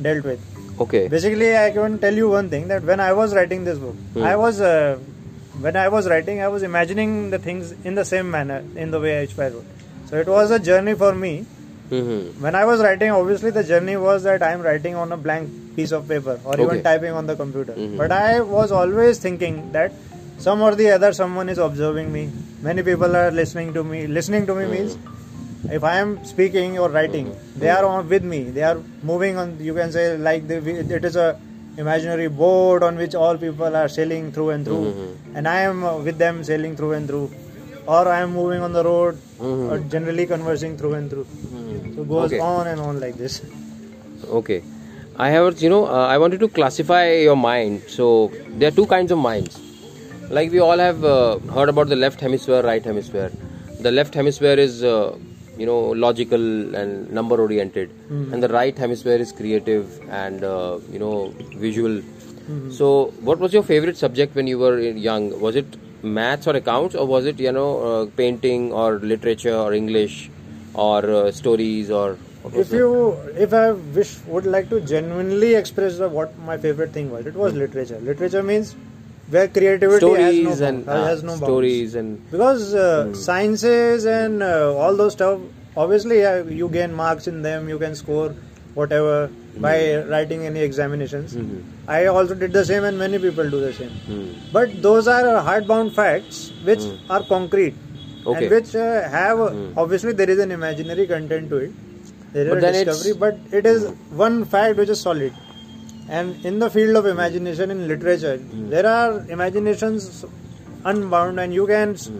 dealt 0.00 0.24
with. 0.24 0.40
okay 0.84 1.08
Basically, 1.08 1.56
I 1.56 1.70
can 1.76 1.98
tell 1.98 2.14
you 2.14 2.28
one 2.30 2.50
thing 2.50 2.68
that 2.68 2.84
when 2.84 3.00
I 3.00 3.12
was 3.20 3.34
writing 3.34 3.64
this 3.64 3.78
book, 3.78 3.96
Hmm. 4.14 4.22
I 4.22 4.36
was 4.36 4.60
uh, 4.60 4.98
when 5.60 5.76
I 5.76 5.88
was 5.88 6.08
writing, 6.08 6.40
I 6.40 6.48
was 6.48 6.62
imagining 6.62 7.30
the 7.30 7.38
things 7.38 7.72
in 7.84 7.94
the 7.94 8.04
same 8.04 8.30
manner 8.30 8.62
in 8.76 8.90
the 8.90 9.00
way 9.00 9.12
I 9.20 9.48
wrote. 9.48 9.64
So 10.06 10.16
it 10.16 10.26
was 10.26 10.50
a 10.50 10.58
journey 10.58 10.94
for 10.94 11.14
me. 11.14 11.32
hmm 11.90 12.18
When 12.44 12.54
I 12.54 12.64
was 12.68 12.82
writing, 12.84 13.10
obviously 13.10 13.50
the 13.50 13.64
journey 13.64 13.96
was 13.96 14.22
that 14.24 14.42
I 14.42 14.52
am 14.56 14.60
writing 14.60 14.94
on 14.94 15.12
a 15.12 15.16
blank 15.16 15.50
piece 15.76 15.92
of 15.98 16.06
paper 16.08 16.38
or 16.44 16.54
Okay. 16.54 16.62
even 16.64 16.82
typing 16.86 17.14
on 17.20 17.26
the 17.30 17.36
computer. 17.42 17.74
Mhm. 17.84 17.96
But 18.00 18.12
I 18.16 18.40
was 18.56 18.74
always 18.80 19.18
thinking 19.26 19.56
that 19.76 19.92
some 20.46 20.60
or 20.66 20.74
the 20.80 20.90
other 20.96 21.12
someone 21.20 21.48
is 21.54 21.60
observing 21.66 22.12
me. 22.16 22.24
Many 22.68 22.82
people 22.90 23.16
are 23.22 23.30
listening 23.38 23.72
to 23.78 23.84
me. 23.92 24.06
Listening 24.18 24.46
to 24.50 24.54
me 24.60 24.66
means 24.74 24.98
if 25.78 25.84
I 25.92 25.96
am 26.04 26.12
speaking 26.32 26.78
or 26.78 26.88
writing, 26.96 27.34
they 27.56 27.70
are 27.76 27.84
on 27.84 28.08
with 28.14 28.24
me. 28.34 28.40
They 28.58 28.62
are 28.70 28.78
moving 29.12 29.36
on. 29.44 29.56
You 29.70 29.74
can 29.80 29.92
say 29.98 30.06
like 30.30 30.46
the, 30.52 30.58
it 30.98 31.04
is 31.12 31.16
a 31.16 31.28
imaginary 31.82 32.28
board 32.42 32.82
on 32.88 32.96
which 33.02 33.14
all 33.24 33.36
people 33.44 33.76
are 33.80 33.88
sailing 33.96 34.30
through 34.36 34.48
and 34.54 34.64
through, 34.68 34.84
Mhm. 34.92 35.36
and 35.36 35.52
I 35.56 35.60
am 35.72 35.84
with 36.06 36.18
them 36.24 36.40
sailing 36.50 36.74
through 36.80 36.94
and 36.98 37.12
through, 37.12 37.26
or 37.96 38.02
I 38.14 38.18
am 38.24 38.32
moving 38.38 38.64
on 38.68 38.72
the 38.78 38.84
road, 38.88 39.20
Mhm. 39.50 39.70
or 39.70 39.78
generally 39.94 40.26
conversing 40.32 40.74
through 40.80 40.94
and 41.00 41.14
through. 41.14 41.26
Mhm. 41.60 41.94
So 41.94 42.02
it 42.06 42.10
goes 42.16 42.26
Okay. 42.32 42.40
on 42.48 42.66
and 42.72 42.80
on 42.88 43.00
like 43.04 43.16
this. 43.22 43.38
Okay. 44.40 44.60
I 45.26 45.30
have, 45.34 45.62
you 45.62 45.70
know, 45.74 45.84
uh, 45.86 46.06
I 46.14 46.18
wanted 46.24 46.40
to 46.40 46.48
classify 46.48 47.04
your 47.28 47.36
mind. 47.44 47.88
So 47.96 48.04
there 48.58 48.68
are 48.72 48.76
two 48.80 48.86
kinds 48.86 49.14
of 49.16 49.18
minds. 49.18 49.56
Like 50.36 50.52
we 50.52 50.60
all 50.60 50.78
have 50.78 51.04
uh, 51.04 51.38
heard 51.56 51.68
about 51.68 51.88
the 51.94 51.96
left 51.96 52.20
hemisphere, 52.20 52.60
right 52.62 52.84
hemisphere. 52.84 53.30
The 53.86 53.90
left 53.90 54.14
hemisphere 54.14 54.58
is, 54.66 54.84
uh, 54.84 55.12
you 55.58 55.66
know, 55.66 55.78
logical 56.04 56.74
and 56.80 57.10
number 57.10 57.40
oriented, 57.40 57.90
and 58.10 58.42
the 58.42 58.48
right 58.48 58.76
hemisphere 58.84 59.16
is 59.26 59.32
creative 59.32 59.98
and, 60.08 60.44
uh, 60.44 60.78
you 60.92 60.98
know, 61.04 61.12
visual. 61.66 62.00
Mhm. 62.00 62.72
So, 62.78 62.90
what 63.28 63.38
was 63.44 63.52
your 63.58 63.62
favorite 63.70 63.98
subject 64.02 64.34
when 64.40 64.46
you 64.46 64.58
were 64.58 64.78
young? 65.08 65.28
Was 65.40 65.56
it 65.62 65.76
maths 66.18 66.46
or 66.46 66.56
accounts, 66.56 66.94
or 66.94 67.06
was 67.06 67.26
it 67.32 67.40
you 67.46 67.52
know 67.52 67.68
uh, 67.90 68.06
painting 68.22 68.72
or 68.72 68.86
literature 69.12 69.54
or 69.64 69.74
English 69.82 70.18
or 70.74 70.98
uh, 71.20 71.30
stories 71.42 71.90
or? 71.90 72.16
If 72.60 72.70
you, 72.72 72.88
if 73.44 73.52
I 73.52 73.72
wish, 73.96 74.12
would 74.34 74.46
like 74.46 74.68
to 74.70 74.80
genuinely 74.80 75.54
express 75.54 75.98
the, 75.98 76.08
what 76.08 76.38
my 76.46 76.56
favorite 76.56 76.92
thing 76.92 77.10
was, 77.10 77.26
it 77.26 77.34
was 77.34 77.52
literature. 77.54 77.98
Literature 78.00 78.42
means 78.42 78.74
where 79.30 79.48
creativity 79.48 79.98
stories 79.98 80.48
has 80.48 80.60
no, 80.60 80.66
and 80.68 80.88
uh, 80.88 81.06
has 81.06 81.22
no 81.22 81.32
bounds. 81.32 81.42
stories 81.44 81.94
and 81.94 82.30
because 82.30 82.74
uh, 82.74 83.12
sciences 83.14 84.04
and 84.06 84.42
uh, 84.42 84.74
all 84.74 84.96
those 84.96 85.12
stuff 85.12 85.40
obviously 85.76 86.24
uh, 86.24 86.44
you 86.60 86.68
gain 86.68 86.92
marks 86.94 87.26
in 87.32 87.42
them 87.42 87.68
you 87.68 87.78
can 87.78 87.94
score 87.94 88.30
whatever 88.74 89.30
by 89.66 89.76
writing 90.12 90.44
any 90.50 90.60
examinations 90.68 91.34
Mhm. 91.40 91.58
i 91.96 91.98
also 92.12 92.34
did 92.42 92.52
the 92.58 92.64
same 92.70 92.84
and 92.88 92.98
many 93.04 93.18
people 93.26 93.48
do 93.56 93.60
the 93.66 93.72
same 93.80 93.94
Hmm. 94.08 94.24
but 94.56 94.74
those 94.86 95.08
are 95.16 95.24
hardbound 95.50 95.92
facts 96.00 96.40
which 96.70 96.84
are 97.16 97.22
concrete 97.34 97.76
Okay. 98.26 98.36
and 98.36 98.50
which 98.54 98.72
uh, 98.86 98.86
have 99.16 99.42
Hmm. 99.44 99.66
obviously 99.84 100.12
there 100.22 100.30
is 100.36 100.40
an 100.46 100.52
imaginary 100.58 101.06
content 101.14 101.50
to 101.54 101.60
it 101.66 101.72
there 102.32 102.46
is 102.46 102.54
But 102.54 102.64
a 102.70 102.72
discovery 102.72 103.14
but 103.24 103.58
it 103.60 103.66
is 103.74 103.86
one 104.24 104.38
fact 104.54 104.82
which 104.82 104.92
is 104.96 105.00
solid 105.08 105.32
and 106.08 106.44
in 106.44 106.58
the 106.58 106.70
field 106.70 106.96
of 107.00 107.06
imagination 107.06 107.70
in 107.74 107.80
literature 107.92 108.36
Hmm. 108.38 108.68
there 108.74 108.86
are 108.96 109.10
imaginations 109.36 110.24
unbound 110.92 111.40
and 111.44 111.52
you 111.58 111.66
can 111.72 111.90
Hmm. 111.94 112.18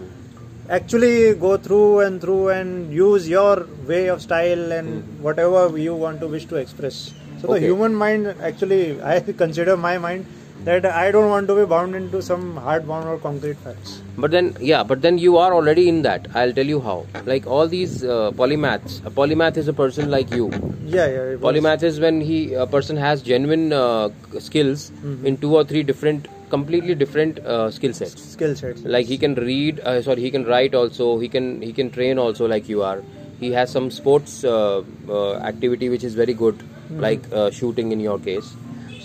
actually 0.79 1.35
go 1.47 1.53
through 1.67 2.01
and 2.07 2.21
through 2.25 2.49
and 2.57 2.93
use 2.93 3.29
your 3.37 3.55
way 3.91 4.03
of 4.15 4.19
style 4.27 4.65
and 4.79 4.89
whatever 5.27 5.63
you 5.87 5.95
want 6.05 6.21
to 6.25 6.29
wish 6.35 6.47
to 6.53 6.57
express 6.65 6.97
so 7.41 7.47
the 7.55 7.59
Hmm. 7.61 7.69
Human 7.71 7.95
mind 8.05 8.35
actually 8.51 8.83
i 9.13 9.21
consider 9.45 9.77
my 9.89 9.97
mind 10.07 10.25
that 10.65 10.85
i 10.87 11.11
don't 11.11 11.29
want 11.31 11.47
to 11.49 11.55
be 11.55 11.65
bound 11.65 11.95
into 11.95 12.21
some 12.23 12.57
hard 12.57 12.87
bound 12.89 13.09
or 13.09 13.19
concrete 13.19 13.57
facts 13.67 14.01
But 14.23 14.33
then, 14.33 14.47
yeah, 14.69 14.83
but 14.83 15.03
then 15.03 15.19
you 15.23 15.37
are 15.41 15.51
already 15.57 15.83
in 15.89 15.99
that. 16.05 16.25
I'll 16.39 16.53
tell 16.55 16.71
you 16.71 16.79
how. 16.87 16.95
Like 17.33 17.45
all 17.57 17.69
these 17.75 17.93
uh, 18.15 18.33
polymaths. 18.41 18.97
A 19.11 19.13
polymath 19.19 19.57
is 19.63 19.69
a 19.73 19.75
person 19.81 20.09
like 20.15 20.33
you. 20.39 20.47
yeah 20.95 21.07
yeah 21.17 21.37
Polymath 21.45 21.85
is 21.89 22.01
when 22.05 22.17
he 22.31 22.39
a 22.65 22.67
person 22.73 22.99
has 23.03 23.23
genuine 23.29 23.67
uh, 23.81 24.09
skills 24.47 24.87
Mhm. 25.11 25.29
in 25.31 25.37
two 25.45 25.51
or 25.59 25.63
three 25.73 25.83
different, 25.91 26.27
completely 26.55 26.97
different 27.05 27.39
uh, 27.57 27.71
skill 27.77 27.95
sets. 28.01 28.25
skill 28.33 28.57
sets 28.63 28.83
Like 28.97 29.13
he 29.15 29.19
can 29.27 29.37
read, 29.51 29.79
uh, 29.93 29.95
sorry, 30.09 30.27
he 30.29 30.33
can 30.39 30.49
write 30.55 30.75
also. 30.81 31.09
He 31.27 31.31
can 31.37 31.47
he 31.69 31.73
can 31.81 31.93
train 31.99 32.23
also 32.25 32.51
like 32.55 32.73
you 32.75 32.83
are. 32.91 32.97
He 33.45 33.53
has 33.59 33.77
some 33.79 33.89
sports 34.01 34.35
uh, 34.57 34.83
uh, 35.19 35.35
activity 35.53 35.93
which 35.95 36.09
is 36.11 36.19
very 36.25 36.37
good, 36.43 36.67
like 37.07 37.31
uh, 37.43 37.47
shooting 37.61 37.95
in 37.99 38.05
your 38.09 38.19
case. 38.27 38.51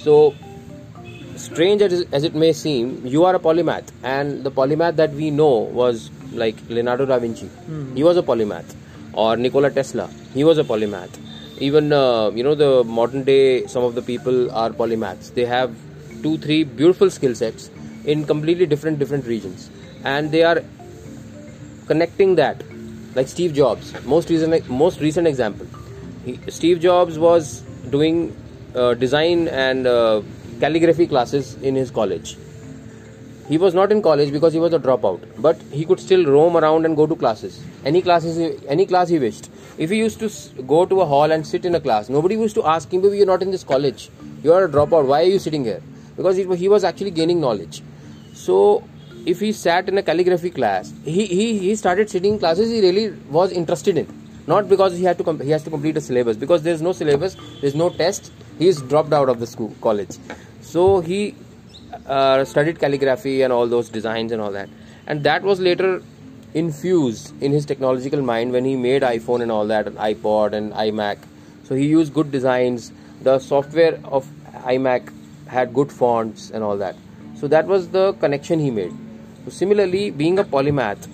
So 0.08 0.18
strange 1.46 1.82
as, 1.82 2.24
it 2.24 2.36
may 2.36 2.54
seem, 2.54 3.06
you 3.06 3.26
are 3.26 3.36
a 3.36 3.40
polymath, 3.40 3.90
and 4.04 4.44
the 4.44 4.52
polymath 4.52 4.96
that 4.96 5.12
we 5.14 5.30
know 5.32 5.54
was 5.82 6.10
like 6.32 6.56
Leonardo 6.70 7.06
da 7.06 7.20
Vinci. 7.20 7.48
Hmm. 7.48 7.96
He 7.96 8.04
was 8.04 8.18
a 8.18 8.24
polymath, 8.24 8.76
or 9.14 9.36
Nikola 9.38 9.72
Tesla. 9.72 10.10
He 10.34 10.44
was 10.44 10.58
a 10.58 10.64
polymath. 10.64 11.20
Even 11.60 11.94
uh, 11.94 12.30
you 12.32 12.44
know 12.44 12.56
the 12.56 12.84
modern 12.84 13.24
day, 13.24 13.68
some 13.68 13.84
of 13.84 13.96
the 13.96 14.02
people 14.02 14.52
are 14.52 14.70
polymaths. 14.72 15.34
They 15.34 15.46
have 15.46 15.76
two, 16.24 16.38
three 16.38 16.64
beautiful 16.64 17.10
skill 17.10 17.36
sets 17.36 17.70
in 18.06 18.26
completely 18.26 18.66
different 18.66 19.00
different 19.00 19.26
regions, 19.26 19.70
and 20.04 20.32
they 20.32 20.44
are 20.44 20.64
connecting 21.88 22.36
that. 22.36 22.64
Like 23.16 23.28
Steve 23.28 23.54
Jobs, 23.54 23.94
most 24.06 24.30
recent 24.32 24.68
most 24.70 25.00
recent 25.00 25.28
example. 25.28 25.68
He, 26.26 26.40
Steve 26.48 26.80
Jobs 26.80 27.20
was 27.20 27.62
doing 27.92 28.36
uh, 28.76 28.96
design 28.96 29.48
and 29.50 29.86
uh, 29.86 30.22
calligraphy 30.64 31.08
classes 31.08 31.56
in 31.62 31.76
his 31.76 31.92
college. 31.92 32.38
He 33.48 33.58
was 33.58 33.74
not 33.74 33.92
in 33.92 34.02
college 34.02 34.32
because 34.32 34.54
he 34.54 34.60
was 34.60 34.74
a 34.74 34.80
dropout, 34.80 35.24
but 35.46 35.58
he 35.78 35.84
could 35.86 36.00
still 36.00 36.26
roam 36.26 36.56
around 36.56 36.86
and 36.86 36.96
go 36.96 37.06
to 37.06 37.16
classes. 37.24 37.62
Any 37.84 38.02
classes, 38.02 38.38
any 38.76 38.86
class 38.86 39.10
he 39.10 39.20
wished. 39.20 39.50
If 39.78 39.90
he 39.90 39.98
used 39.98 40.20
to 40.20 40.30
go 40.64 40.86
to 40.86 41.02
a 41.02 41.06
hall 41.06 41.34
and 41.38 41.46
sit 41.46 41.66
in 41.66 41.76
a 41.76 41.82
class, 41.82 42.08
nobody 42.08 42.36
used 42.36 42.56
to 42.60 42.64
ask 42.76 42.94
him, 42.94 43.02
"Baby, 43.06 43.18
you're 43.18 43.32
not 43.32 43.44
in 43.48 43.52
this 43.56 43.66
college. 43.74 44.06
You 44.44 44.54
are 44.58 44.64
a 44.68 44.70
dropout. 44.78 45.10
Why 45.12 45.20
are 45.24 45.32
you 45.34 45.42
sitting 45.48 45.66
here?" 45.72 45.82
Because 46.16 46.40
he, 46.64 46.70
was 46.76 46.84
actually 46.90 47.12
gaining 47.20 47.42
knowledge. 47.44 47.82
So, 48.46 48.58
if 49.34 49.40
he 49.48 49.52
sat 49.52 49.90
in 49.94 49.98
a 49.98 50.04
calligraphy 50.12 50.52
class, 50.60 50.94
he, 51.04 51.26
he, 51.26 51.48
he 51.58 51.76
started 51.76 52.10
sitting 52.16 52.36
in 52.36 52.40
classes 52.44 52.74
he 52.78 52.82
really 52.88 53.06
was 53.40 53.58
interested 53.64 53.98
in. 54.04 54.08
Not 54.54 54.70
because 54.70 54.98
he 54.98 55.04
had 55.04 55.18
to 55.20 55.38
he 55.44 55.52
has 55.52 55.64
to 55.64 55.70
complete 55.70 55.98
a 55.98 56.02
syllabus 56.02 56.38
because 56.38 56.64
there's 56.64 56.82
no 56.82 56.92
syllabus, 57.02 57.38
there's 57.62 57.78
no 57.84 57.90
test. 58.02 58.32
He 58.60 58.68
is 58.68 58.82
dropped 58.82 59.14
out 59.22 59.30
of 59.30 59.40
the 59.46 59.48
school 59.48 59.74
college. 59.82 60.18
So 60.64 61.02
he 61.02 61.36
uh, 62.08 62.44
studied 62.46 62.80
calligraphy 62.80 63.44
and 63.44 63.54
all 63.54 63.68
those 63.68 63.90
designs 63.90 64.32
and 64.32 64.42
all 64.42 64.52
that, 64.52 64.70
and 65.06 65.24
that 65.24 65.44
was 65.44 65.60
later 65.60 66.02
infused 66.54 67.34
in 67.42 67.52
his 67.52 67.66
technological 67.66 68.22
mind 68.22 68.52
when 68.52 68.66
he 68.66 68.76
made 68.76 69.02
iPhone 69.02 69.42
and 69.42 69.52
all 69.52 69.68
that, 69.68 69.88
and 69.88 69.98
iPod 69.98 70.54
and 70.54 70.74
iMac. 70.74 71.18
So 71.64 71.76
he 71.76 71.86
used 71.86 72.14
good 72.14 72.32
designs. 72.32 72.92
The 73.22 73.40
software 73.40 74.00
of 74.06 74.28
iMac 74.74 75.12
had 75.48 75.74
good 75.74 75.92
fonts 75.92 76.50
and 76.50 76.64
all 76.64 76.78
that. 76.78 76.96
So 77.36 77.48
that 77.48 77.68
was 77.68 77.90
the 77.90 78.14
connection 78.14 78.60
he 78.60 78.72
made. 78.72 78.94
So 79.46 79.52
similarly, 79.52 80.12
being 80.12 80.40
a 80.40 80.44
polymath, 80.44 81.08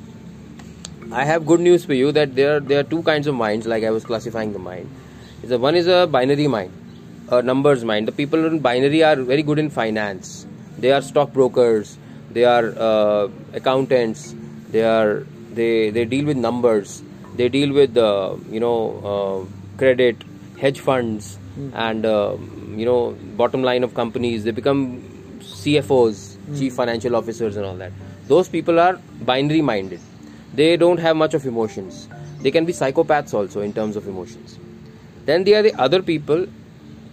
I 1.12 1.26
have 1.26 1.46
good 1.46 1.60
news 1.60 1.86
for 1.86 1.96
you 1.96 2.12
that 2.12 2.36
there 2.36 2.60
there 2.60 2.80
are 2.82 2.84
two 2.84 3.02
kinds 3.04 3.26
of 3.28 3.36
minds. 3.36 3.66
Like 3.66 3.84
I 3.84 3.90
was 3.90 4.06
classifying 4.06 4.54
the 4.54 4.60
mind. 4.60 4.90
The 5.44 5.58
one 5.58 5.76
is 5.76 5.88
a 5.88 6.06
binary 6.06 6.48
mind, 6.48 6.72
a 7.32 7.42
numbers 7.42 7.84
mind. 7.84 8.08
The 8.08 8.12
people 8.12 8.46
in 8.46 8.60
binary 8.60 9.04
are 9.04 9.16
very 9.16 9.44
good 9.44 9.60
in 9.60 9.70
finance. 9.70 10.46
They 10.78 10.92
are 10.92 11.02
stockbrokers. 11.02 11.98
They 12.32 12.46
are 12.46 12.74
uh, 12.78 13.30
accountants. 13.54 14.36
They 14.70 14.84
are 14.84 15.26
they 15.54 15.90
they 15.90 16.06
deal 16.06 16.26
with 16.26 16.38
numbers. 16.38 17.02
They 17.36 17.50
deal 17.50 17.74
with 17.74 17.98
uh, 17.98 18.36
you 18.50 18.60
know 18.60 18.78
uh, 19.12 19.78
credit, 19.78 20.24
hedge 20.60 20.80
funds, 20.80 21.38
and 21.74 22.06
uh, 22.06 22.38
you 22.76 22.86
know 22.86 23.12
bottom 23.38 23.64
line 23.64 23.84
of 23.84 23.94
companies. 23.94 24.44
They 24.44 24.52
become 24.52 25.02
CFOs, 25.40 26.38
chief 26.58 26.74
financial 26.74 27.16
officers, 27.16 27.56
and 27.58 27.66
all 27.66 27.76
that. 27.76 27.92
Those 28.28 28.48
people 28.48 28.80
are 28.80 29.00
binary 29.22 29.62
minded. 29.62 30.00
They 30.54 30.78
don't 30.78 30.98
have 30.98 31.16
much 31.16 31.34
of 31.34 31.46
emotions. 31.46 32.08
They 32.42 32.52
can 32.52 32.66
be 32.66 32.74
psychopaths 32.74 33.34
also 33.34 33.62
in 33.62 33.74
terms 33.74 33.96
of 33.96 34.08
emotions. 34.08 34.58
Then 35.26 35.44
there 35.44 35.60
are 35.60 35.64
the 35.64 35.74
other 35.76 36.02
people, 36.02 36.48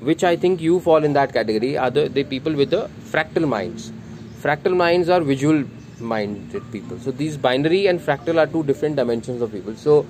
which 0.01 0.25
I 0.25 0.37
think 0.37 0.61
you 0.61 0.81
fall 0.81 1.05
in 1.05 1.13
that 1.15 1.33
category. 1.33 1.77
are 1.77 1.91
the 1.91 2.25
people 2.25 2.55
with 2.55 2.71
the 2.71 2.91
fractal 3.11 3.49
minds. 3.49 3.93
Fractal 4.43 4.77
minds 4.77 5.09
are 5.09 5.21
visual 5.21 5.65
minded 5.99 6.71
people. 6.71 6.99
So 6.99 7.11
these 7.11 7.37
binary 7.37 7.87
and 7.87 7.99
fractal 7.99 8.39
are 8.39 8.47
two 8.47 8.63
different 8.65 8.97
dimensions 8.97 9.41
of 9.41 9.53
people. 9.53 9.75
So 9.77 10.07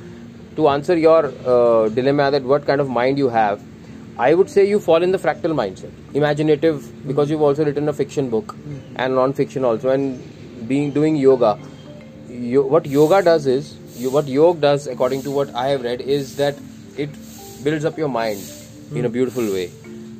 to 0.56 0.68
answer 0.68 0.96
your 0.96 1.26
uh, 1.46 1.88
dilemma 1.90 2.30
that 2.30 2.42
what 2.42 2.66
kind 2.66 2.80
of 2.80 2.88
mind 2.88 3.18
you 3.18 3.28
have, 3.28 3.62
I 4.18 4.34
would 4.34 4.48
say 4.48 4.66
you 4.66 4.80
fall 4.80 5.02
in 5.02 5.12
the 5.12 5.18
fractal 5.18 5.52
mindset, 5.52 5.92
imaginative 6.14 7.06
because 7.06 7.30
you've 7.30 7.42
also 7.42 7.64
written 7.64 7.88
a 7.88 7.92
fiction 7.92 8.30
book 8.30 8.56
and 8.96 9.14
non-fiction 9.14 9.64
also, 9.64 9.90
and 9.90 10.66
being 10.66 10.90
doing 10.90 11.16
yoga. 11.16 11.58
Yo, 12.28 12.62
what 12.62 12.86
yoga 12.86 13.22
does 13.22 13.46
is, 13.46 13.76
you, 13.96 14.10
what 14.10 14.26
yoga 14.26 14.58
does, 14.58 14.86
according 14.86 15.22
to 15.22 15.30
what 15.30 15.54
I 15.54 15.68
have 15.68 15.82
read, 15.82 16.00
is 16.00 16.36
that 16.36 16.56
it 16.96 17.10
builds 17.62 17.84
up 17.84 17.98
your 17.98 18.08
mind 18.08 18.40
in 18.94 19.04
a 19.04 19.08
beautiful 19.08 19.44
way. 19.52 19.70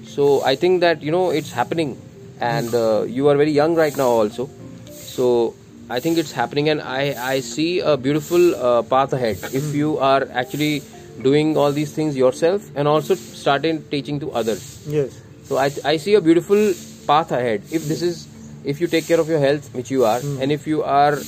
So 0.07 0.43
I 0.43 0.57
think 0.57 0.81
that 0.81 1.03
you 1.03 1.11
know 1.11 1.31
it's 1.31 1.53
happening, 1.53 1.97
and 2.41 2.75
uh, 2.75 3.03
you 3.03 3.29
are 3.29 3.37
very 3.37 3.53
young 3.53 3.75
right 3.75 3.97
now 3.97 4.09
also. 4.09 4.49
So 4.91 5.55
I 5.91 6.01
think 6.01 6.19
it's 6.19 6.33
happening, 6.33 6.69
and 6.69 6.81
I 6.83 7.15
I 7.35 7.41
see 7.41 7.81
a 7.81 7.97
beautiful 7.97 8.55
uh, 8.57 8.83
path 8.83 9.13
ahead 9.13 9.39
if 9.53 9.75
you 9.75 9.99
are 9.99 10.27
actually 10.33 10.83
doing 11.23 11.57
all 11.57 11.73
these 11.73 11.93
things 11.93 12.17
yourself 12.17 12.65
and 12.75 12.87
also 12.89 13.15
starting 13.15 13.83
teaching 13.95 14.21
to 14.21 14.33
others. 14.33 14.65
yes 14.87 15.15
So 15.49 15.57
I, 15.57 15.71
I 15.85 15.97
see 15.97 16.15
a 16.19 16.21
beautiful 16.21 16.75
path 17.07 17.31
ahead. 17.33 17.63
If 17.71 17.87
this 17.91 18.03
is, 18.03 18.27
if 18.65 18.81
you 18.83 18.89
take 18.95 19.07
care 19.07 19.21
of 19.21 19.29
your 19.29 19.39
health, 19.39 19.69
which 19.75 19.91
you 19.91 20.05
are, 20.05 20.19
and 20.21 20.51
if 20.57 20.67
you 20.67 20.83
are 20.83 21.19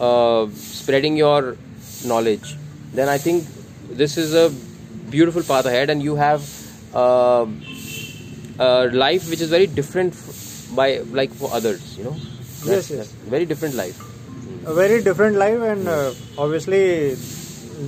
uh, 0.00 0.48
spreading 0.54 1.16
your 1.16 1.56
knowledge, 2.04 2.56
then 2.94 3.08
I 3.08 3.18
think 3.18 3.44
this 4.02 4.16
is 4.16 4.34
a 4.34 4.46
beautiful 5.10 5.42
path 5.42 5.66
ahead, 5.66 5.90
and 5.90 6.02
you 6.02 6.16
have 6.16 6.40
uh, 6.94 7.46
a 8.58 8.86
life 8.92 9.28
which 9.30 9.40
is 9.40 9.48
very 9.50 9.66
different 9.66 10.12
f- 10.14 10.74
by 10.74 10.98
like 11.20 11.32
for 11.34 11.52
others. 11.52 11.96
You 11.98 12.04
know. 12.04 12.16
Yes, 12.64 12.90
yes. 12.90 12.98
that's 12.98 13.12
very 13.36 13.44
different 13.54 13.74
life. 13.84 14.02
a 14.70 14.72
very 14.76 14.96
different 15.06 15.36
life 15.40 15.60
and 15.72 15.88
uh, 15.88 16.12
obviously 16.44 16.78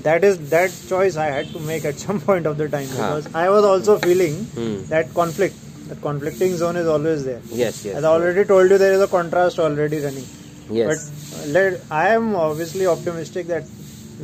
that 0.04 0.24
is 0.28 0.36
that 0.50 0.74
choice 0.90 1.16
i 1.22 1.24
had 1.36 1.48
to 1.54 1.62
make 1.70 1.86
at 1.90 1.98
some 2.04 2.20
point 2.26 2.46
of 2.50 2.58
the 2.60 2.68
time 2.74 2.84
Huh. 2.90 2.98
because 2.98 3.26
i 3.40 3.46
was 3.54 3.64
also 3.70 3.96
feeling 4.04 4.36
Hmm. 4.58 4.76
that 4.92 5.10
conflict 5.16 5.56
that 5.88 6.00
conflicting 6.04 6.54
zone 6.62 6.78
is 6.82 6.90
always 6.94 7.24
there 7.30 7.40
Yes, 7.62 7.80
yes. 7.88 7.96
as 8.00 8.06
i 8.10 8.12
already 8.18 8.44
told 8.52 8.74
you 8.74 8.78
there 8.84 8.94
is 8.98 9.02
a 9.08 9.10
contrast 9.16 9.58
already 9.66 10.00
running 10.06 10.28
Yes. 10.78 11.10
but 11.40 11.48
let, 11.56 11.80
i 12.02 12.06
am 12.20 12.30
obviously 12.44 12.86
optimistic 12.94 13.50
that 13.54 13.64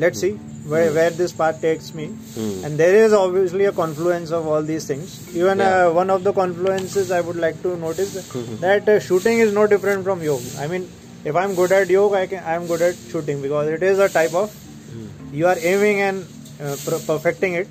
let's 0.04 0.20
see 0.26 0.32
where, 0.72 0.92
where 0.96 1.11
this 1.11 1.33
path 1.40 1.61
takes 1.61 1.92
me 1.98 2.07
Hmm. 2.37 2.64
and 2.64 2.79
there 2.83 2.94
is 3.05 3.12
obviously 3.20 3.64
a 3.70 3.72
confluence 3.79 4.31
of 4.38 4.46
all 4.53 4.62
these 4.72 4.87
things 4.90 5.14
even 5.37 5.59
Yeah. 5.59 5.70
uh, 5.87 5.92
one 6.00 6.11
of 6.16 6.24
the 6.29 6.33
confluences 6.40 7.11
i 7.18 7.20
would 7.29 7.40
like 7.46 7.59
to 7.64 7.77
notice 7.87 8.14
Mhm. 8.16 8.61
that 8.66 8.88
uh, 8.88 8.98
shooting 9.09 9.38
is 9.46 9.53
no 9.61 9.66
different 9.74 10.05
from 10.11 10.22
yoga 10.29 10.50
i 10.66 10.68
mean 10.74 10.87
if 11.33 11.37
i'm 11.42 11.55
good 11.61 11.72
at 11.81 11.90
yoga 11.96 12.16
i 12.22 12.27
can 12.35 12.42
i'm 12.55 12.66
good 12.72 12.83
at 12.88 12.96
shooting 13.12 13.42
because 13.46 13.68
it 13.79 13.83
is 13.92 13.98
a 14.09 14.09
type 14.18 14.35
of 14.44 14.57
Hmm. 14.94 15.07
you 15.40 15.46
are 15.53 15.59
aiming 15.72 16.00
and 16.09 16.24
uh, 16.64 16.77
perfecting 17.12 17.55
it 17.62 17.68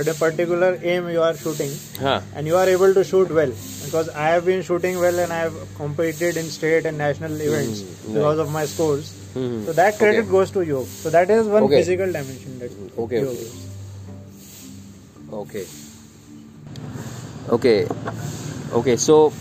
at 0.00 0.08
a 0.12 0.14
particular 0.22 0.70
aim 0.94 1.06
you 1.16 1.22
are 1.26 1.34
shooting 1.42 1.70
Huh. 2.06 2.16
and 2.34 2.46
you 2.52 2.56
are 2.62 2.68
able 2.76 2.92
to 2.98 3.04
shoot 3.10 3.30
well 3.42 3.52
because 3.84 4.08
i 4.24 4.26
have 4.32 4.44
been 4.50 4.62
shooting 4.70 4.98
well 5.04 5.18
and 5.26 5.32
i 5.36 5.38
have 5.44 5.54
competed 5.82 6.36
in 6.42 6.50
state 6.58 6.86
and 6.90 6.98
national 7.08 7.40
events 7.50 7.80
Mm, 7.86 8.14
because 8.16 8.38
of 8.46 8.50
my 8.56 8.64
scores 8.72 9.06
Mhm. 9.34 9.66
so 9.66 9.72
that 9.72 9.98
credit 9.98 10.20
Okay. 10.20 10.30
goes 10.30 10.50
to 10.50 10.62
yoga 10.62 10.88
so 11.02 11.10
that 11.10 11.30
is 11.30 11.46
one 11.46 11.64
Okay. 11.64 11.78
physical 11.80 12.12
dimension 12.18 12.58
that 12.58 12.70
Okay, 13.04 13.20
yoga 13.20 13.40
is. 13.48 13.66
Okay. 15.32 15.66
Okay. 17.48 17.86
Okay. 18.72 18.96
So, 18.96 19.32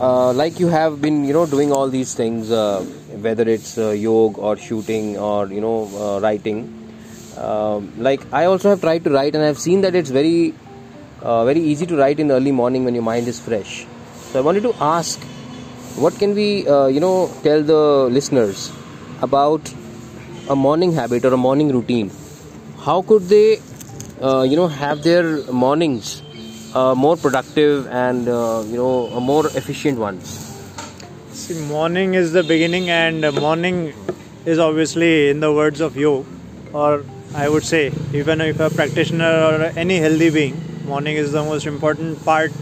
uh, 0.00 0.32
like 0.32 0.60
you 0.60 0.68
have 0.68 1.00
been, 1.00 1.24
you 1.24 1.32
know, 1.32 1.46
doing 1.46 1.72
all 1.72 1.88
these 1.88 2.14
things, 2.14 2.50
uh, 2.50 2.80
whether 3.26 3.48
it's 3.48 3.78
uh, 3.78 3.90
yoga 3.90 4.40
or 4.40 4.56
shooting 4.56 5.16
or 5.18 5.46
you 5.48 5.60
know 5.60 5.88
uh, 5.96 6.20
writing. 6.20 6.72
Um, 7.36 7.92
like 7.98 8.20
I 8.32 8.44
also 8.46 8.70
have 8.70 8.80
tried 8.80 9.04
to 9.04 9.10
write, 9.10 9.34
and 9.34 9.44
I've 9.44 9.58
seen 9.58 9.82
that 9.82 9.94
it's 9.94 10.10
very, 10.10 10.54
uh, 11.22 11.44
very 11.44 11.60
easy 11.60 11.86
to 11.86 11.96
write 11.96 12.18
in 12.20 12.28
the 12.28 12.34
early 12.34 12.52
morning 12.52 12.84
when 12.84 12.94
your 12.94 13.04
mind 13.04 13.28
is 13.28 13.40
fresh. 13.40 13.86
So 14.32 14.38
I 14.38 14.42
wanted 14.42 14.62
to 14.62 14.74
ask, 14.80 15.20
what 15.96 16.18
can 16.18 16.34
we, 16.34 16.66
uh, 16.66 16.86
you 16.86 17.00
know, 17.00 17.30
tell 17.42 17.62
the 17.62 18.08
listeners 18.10 18.72
about 19.22 19.72
a 20.48 20.56
morning 20.56 20.92
habit 20.92 21.24
or 21.24 21.32
a 21.32 21.36
morning 21.36 21.68
routine? 21.70 22.10
How 22.78 23.02
could 23.02 23.22
they, 23.28 23.60
uh, 24.20 24.42
you 24.42 24.56
know, 24.56 24.68
have 24.68 25.02
their 25.02 25.42
mornings 25.52 26.22
uh, 26.74 26.94
more 26.94 27.16
productive 27.16 27.86
and 27.88 28.28
uh, 28.28 28.62
you 28.66 28.76
know 28.76 29.20
more 29.20 29.46
efficient 29.48 29.98
ones? 29.98 30.42
See, 31.32 31.54
morning 31.54 32.14
is 32.14 32.32
the 32.32 32.42
beginning, 32.42 32.90
and 32.90 33.20
morning 33.34 33.92
is 34.44 34.58
obviously, 34.58 35.28
in 35.30 35.40
the 35.40 35.52
words 35.52 35.80
of 35.80 35.96
yoga, 35.96 36.28
or 36.72 37.04
I 37.34 37.48
would 37.48 37.64
say, 37.64 37.92
even 38.12 38.40
if 38.40 38.60
a 38.60 38.70
practitioner 38.70 39.32
or 39.48 39.62
any 39.76 39.98
healthy 39.98 40.30
being, 40.30 40.56
morning 40.86 41.16
is 41.16 41.32
the 41.32 41.42
most 41.42 41.66
important 41.66 42.24
part. 42.24 42.52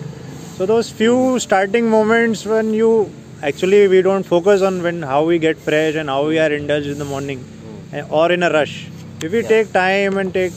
So 0.56 0.66
those 0.66 0.90
few 0.90 1.38
starting 1.38 1.88
moments 1.90 2.44
when 2.46 2.72
you 2.72 3.12
actually 3.42 3.88
we 3.88 4.02
don't 4.02 4.22
focus 4.24 4.62
on 4.62 4.82
when 4.82 5.02
how 5.02 5.24
we 5.24 5.38
get 5.38 5.56
fresh 5.58 5.94
and 5.94 6.08
how 6.08 6.26
we 6.26 6.38
are 6.38 6.52
indulged 6.52 6.86
in 6.88 6.98
the 6.98 7.04
morning, 7.04 7.44
eh, 7.92 8.02
or 8.10 8.30
in 8.32 8.42
a 8.42 8.50
rush. 8.50 8.88
If 9.22 9.32
we 9.32 9.40
Yeah. 9.42 9.48
take 9.48 9.72
time 9.72 10.18
and 10.18 10.32
take 10.32 10.52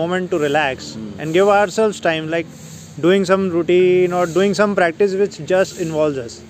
moment 0.00 0.30
to 0.30 0.38
relax 0.38 0.92
Mm. 0.96 1.06
and 1.18 1.34
give 1.34 1.48
ourselves 1.48 1.98
time, 2.00 2.30
like 2.30 2.46
doing 3.04 3.24
some 3.24 3.48
routine 3.50 4.12
or 4.12 4.26
doing 4.26 4.54
some 4.54 4.74
practice 4.74 5.14
which 5.22 5.38
just 5.52 5.80
involves 5.80 6.18
us 6.18 6.40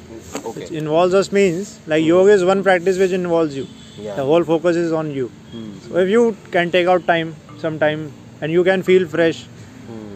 which 0.56 0.70
involves 0.80 1.14
us 1.20 1.30
means 1.36 1.68
like 1.92 2.04
yoga 2.04 2.32
is 2.32 2.44
one 2.44 2.62
practice 2.68 2.98
which 3.02 3.12
involves 3.18 3.56
you 3.56 3.66
Yeah. 4.04 4.16
the 4.16 4.24
whole 4.30 4.44
focus 4.50 4.76
is 4.80 4.92
on 5.00 5.10
you 5.18 5.30
Hmm. 5.52 5.68
so 5.86 5.96
if 6.02 6.08
you 6.14 6.22
can 6.56 6.72
take 6.76 6.88
out 6.94 7.06
time 7.12 7.30
some 7.64 7.78
time 7.84 8.02
and 8.40 8.52
you 8.58 8.64
can 8.70 8.82
feel 8.82 9.06
fresh. 9.16 9.44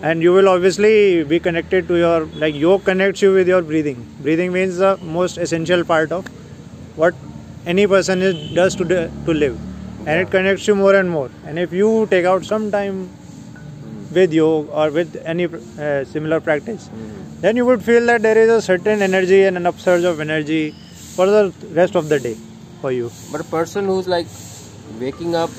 And 0.03 0.23
you 0.23 0.33
will 0.33 0.49
obviously 0.49 1.25
be 1.25 1.41
connected 1.41 1.89
to 1.89 1.97
your 1.97 2.27
like 2.43 2.55
yoga 2.55 2.85
connects 2.85 3.23
you 3.23 3.33
with 3.33 3.49
your 3.49 3.63
breathing. 3.63 4.07
Breathing 4.21 4.53
means 4.53 4.77
the 4.77 4.97
most 4.99 5.39
essential 5.39 5.85
part 5.85 6.13
of 6.13 6.27
what 6.97 7.15
any 7.67 7.87
person 7.87 8.23
is, 8.23 8.55
does 8.55 8.75
to, 8.77 8.85
to 8.85 9.35
live. 9.35 9.59
And 10.07 10.21
it 10.21 10.31
connects 10.31 10.69
you 10.69 10.75
more 10.75 10.95
and 10.95 11.11
more. 11.11 11.31
And 11.45 11.59
if 11.59 11.73
you 11.73 12.07
take 12.11 12.25
out 12.25 12.45
some 12.45 12.71
time 12.71 13.11
with 14.13 14.33
yoga 14.33 14.71
or 14.71 14.91
with 14.91 15.21
any 15.25 15.47
uh, 15.47 16.05
similar 16.05 16.41
practice 16.41 16.89
then 17.41 17.57
you 17.57 17.65
would 17.67 17.83
feel 17.83 18.07
that 18.07 18.23
there 18.23 18.39
is 18.39 18.51
a 18.51 18.63
certain 18.63 19.03
energy 19.03 19.43
and 19.45 19.57
an 19.57 19.67
upsurge 19.67 20.05
of 20.05 20.21
energy 20.21 20.75
for 21.17 21.27
the 21.27 21.53
rest 21.73 21.95
of 21.95 22.09
the 22.09 22.19
day 22.19 22.37
for 22.81 22.93
you. 22.93 23.11
But 23.31 23.43
a 23.43 23.45
person 23.45 23.85
who's 23.85 24.09
like 24.09 24.27
waking 24.99 25.35
up, 25.35 25.51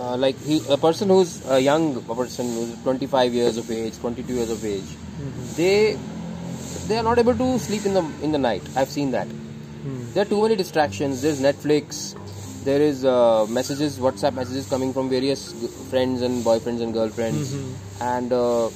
uh, 0.00 0.16
like 0.16 0.36
he, 0.44 0.62
a 0.68 0.76
person 0.78 1.08
who's 1.08 1.32
a 1.48 1.58
young 1.60 1.96
a 2.08 2.14
person 2.14 2.46
who's 2.54 2.74
25 2.82 3.34
years 3.34 3.56
of 3.56 3.70
age, 3.70 3.98
22 3.98 4.32
years 4.34 4.50
of 4.50 4.64
age, 4.64 4.96
they 5.56 5.96
they 6.88 6.96
are 6.98 7.02
not 7.02 7.18
able 7.18 7.34
to 7.34 7.58
sleep 7.58 7.84
in 7.86 7.94
the 7.94 8.04
in 8.22 8.32
the 8.32 8.38
night. 8.38 8.62
I've 8.76 8.88
seen 8.90 9.10
that. 9.12 9.26
Hmm. 9.28 10.12
There 10.14 10.22
are 10.22 10.28
too 10.28 10.42
many 10.42 10.56
distractions. 10.56 11.22
There's 11.22 11.40
Netflix. 11.40 12.16
There 12.64 12.80
is 12.82 13.04
uh, 13.04 13.46
messages, 13.48 13.98
WhatsApp 13.98 14.34
messages 14.34 14.68
coming 14.68 14.92
from 14.92 15.08
various 15.08 15.52
g- 15.52 15.66
friends 15.90 16.20
and 16.22 16.44
boyfriends 16.44 16.82
and 16.82 16.92
girlfriends, 16.92 17.54
Mhm. 17.54 17.70
and 18.00 18.32
uh, 18.38 18.68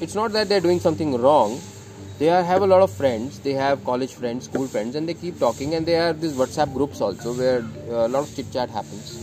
it's 0.00 0.14
not 0.14 0.32
that 0.32 0.48
they're 0.50 0.60
doing 0.60 0.80
something 0.80 1.16
wrong. 1.20 1.60
They 2.18 2.28
are, 2.30 2.42
have 2.42 2.62
a 2.62 2.66
lot 2.66 2.82
of 2.82 2.90
friends. 2.90 3.38
They 3.40 3.52
have 3.52 3.82
college 3.84 4.12
friends, 4.14 4.44
school 4.44 4.66
friends, 4.74 4.94
and 4.94 5.08
they 5.08 5.14
keep 5.14 5.38
talking. 5.38 5.74
And 5.74 5.86
they 5.86 5.92
have 5.92 6.20
these 6.20 6.32
WhatsApp 6.32 6.72
groups 6.74 7.00
also 7.00 7.32
where 7.34 7.58
uh, 7.90 8.06
a 8.06 8.08
lot 8.08 8.22
of 8.24 8.34
chit 8.34 8.50
chat 8.52 8.70
happens. 8.70 9.16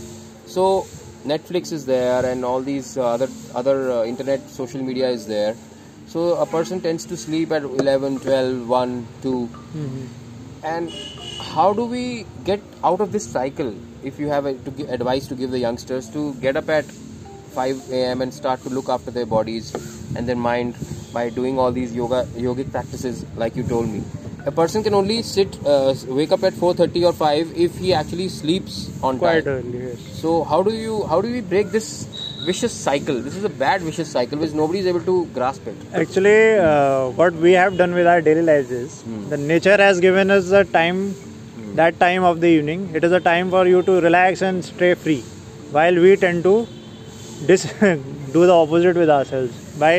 So 0.54 0.86
Netflix 1.26 1.72
is 1.72 1.84
there, 1.86 2.24
and 2.24 2.44
all 2.44 2.60
these 2.60 2.96
uh, 2.96 3.06
other 3.14 3.28
other 3.60 3.76
uh, 3.92 4.04
internet 4.04 4.48
social 4.56 4.82
media 4.88 5.08
is 5.08 5.26
there. 5.26 5.54
So 6.06 6.26
a 6.42 6.46
person 6.46 6.80
tends 6.80 7.06
to 7.12 7.16
sleep 7.16 7.50
at 7.50 7.64
11, 7.64 8.20
12, 8.20 8.68
1, 8.68 8.92
2, 9.22 9.32
Mhm. 9.84 10.04
and 10.72 10.92
how 11.54 11.72
do 11.78 11.86
we 11.94 12.04
get 12.50 12.60
out 12.90 13.00
of 13.06 13.10
this 13.16 13.26
cycle 13.36 13.72
if 14.10 14.20
you 14.24 14.28
have 14.34 14.46
a, 14.50 14.52
to 14.68 14.70
give 14.80 14.92
advice 14.98 15.26
to 15.32 15.38
give 15.40 15.50
the 15.56 15.62
youngsters 15.64 16.10
to 16.18 16.22
get 16.44 16.60
up 16.62 16.70
at 16.76 16.92
5 17.56 17.82
a.m 17.98 18.22
and 18.26 18.36
start 18.38 18.62
to 18.66 18.70
look 18.78 18.88
after 18.98 19.14
their 19.18 19.28
bodies 19.34 19.72
and 20.16 20.28
their 20.32 20.40
mind 20.46 20.78
by 21.16 21.24
doing 21.40 21.58
all 21.64 21.72
these 21.80 21.94
yoga 22.00 22.20
yogic 22.46 22.70
practices 22.76 23.24
like 23.42 23.56
you 23.60 23.64
told 23.74 23.88
me 23.96 24.02
a 24.46 24.52
person 24.52 24.82
can 24.82 24.94
only 24.94 25.22
sit 25.22 25.56
uh, 25.66 25.94
wake 26.06 26.32
up 26.32 26.42
at 26.44 26.52
4.30 26.52 27.06
or 27.08 27.12
5 27.12 27.52
if 27.66 27.76
he 27.78 27.94
actually 27.94 28.28
sleeps 28.28 28.90
on 29.02 29.18
Quite 29.18 29.44
time 29.44 29.54
early, 29.54 29.78
yes. 29.88 29.98
so 30.20 30.44
how 30.44 30.62
do 30.62 30.72
you 30.74 31.04
how 31.06 31.20
do 31.20 31.30
we 31.36 31.40
break 31.40 31.70
this 31.70 31.88
vicious 32.48 32.72
cycle 32.86 33.20
this 33.26 33.36
is 33.36 33.44
a 33.44 33.48
bad 33.64 33.80
vicious 33.82 34.10
cycle 34.16 34.38
which 34.38 34.52
nobody 34.52 34.80
is 34.80 34.86
able 34.86 35.00
to 35.10 35.26
grasp 35.38 35.66
it 35.66 35.76
Actually, 35.94 36.58
uh, 36.58 37.08
what 37.20 37.32
we 37.34 37.52
have 37.52 37.76
done 37.78 37.94
with 37.94 38.06
our 38.06 38.20
daily 38.20 38.42
lives 38.42 38.70
is 38.70 39.00
Hmm. 39.02 39.28
the 39.30 39.38
nature 39.52 39.78
has 39.86 40.00
given 40.00 40.30
us 40.30 40.50
the 40.50 40.64
time, 40.64 41.00
that 41.80 41.98
time 41.98 42.22
of 42.22 42.40
the 42.42 42.48
evening. 42.48 42.90
It 42.94 43.02
is 43.04 43.12
a 43.12 43.20
time 43.20 43.50
for 43.50 43.66
you 43.66 43.82
to 43.82 44.00
relax 44.08 44.42
and 44.42 44.62
stay 44.64 44.92
free, 44.94 45.22
while 45.78 45.94
we 46.06 46.16
tend 46.16 46.44
to 46.44 46.54
dis- 47.46 47.72
do 48.36 48.46
the 48.50 48.52
opposite 48.52 48.96
with 48.96 49.08
ourselves 49.08 49.52
by 49.78 49.94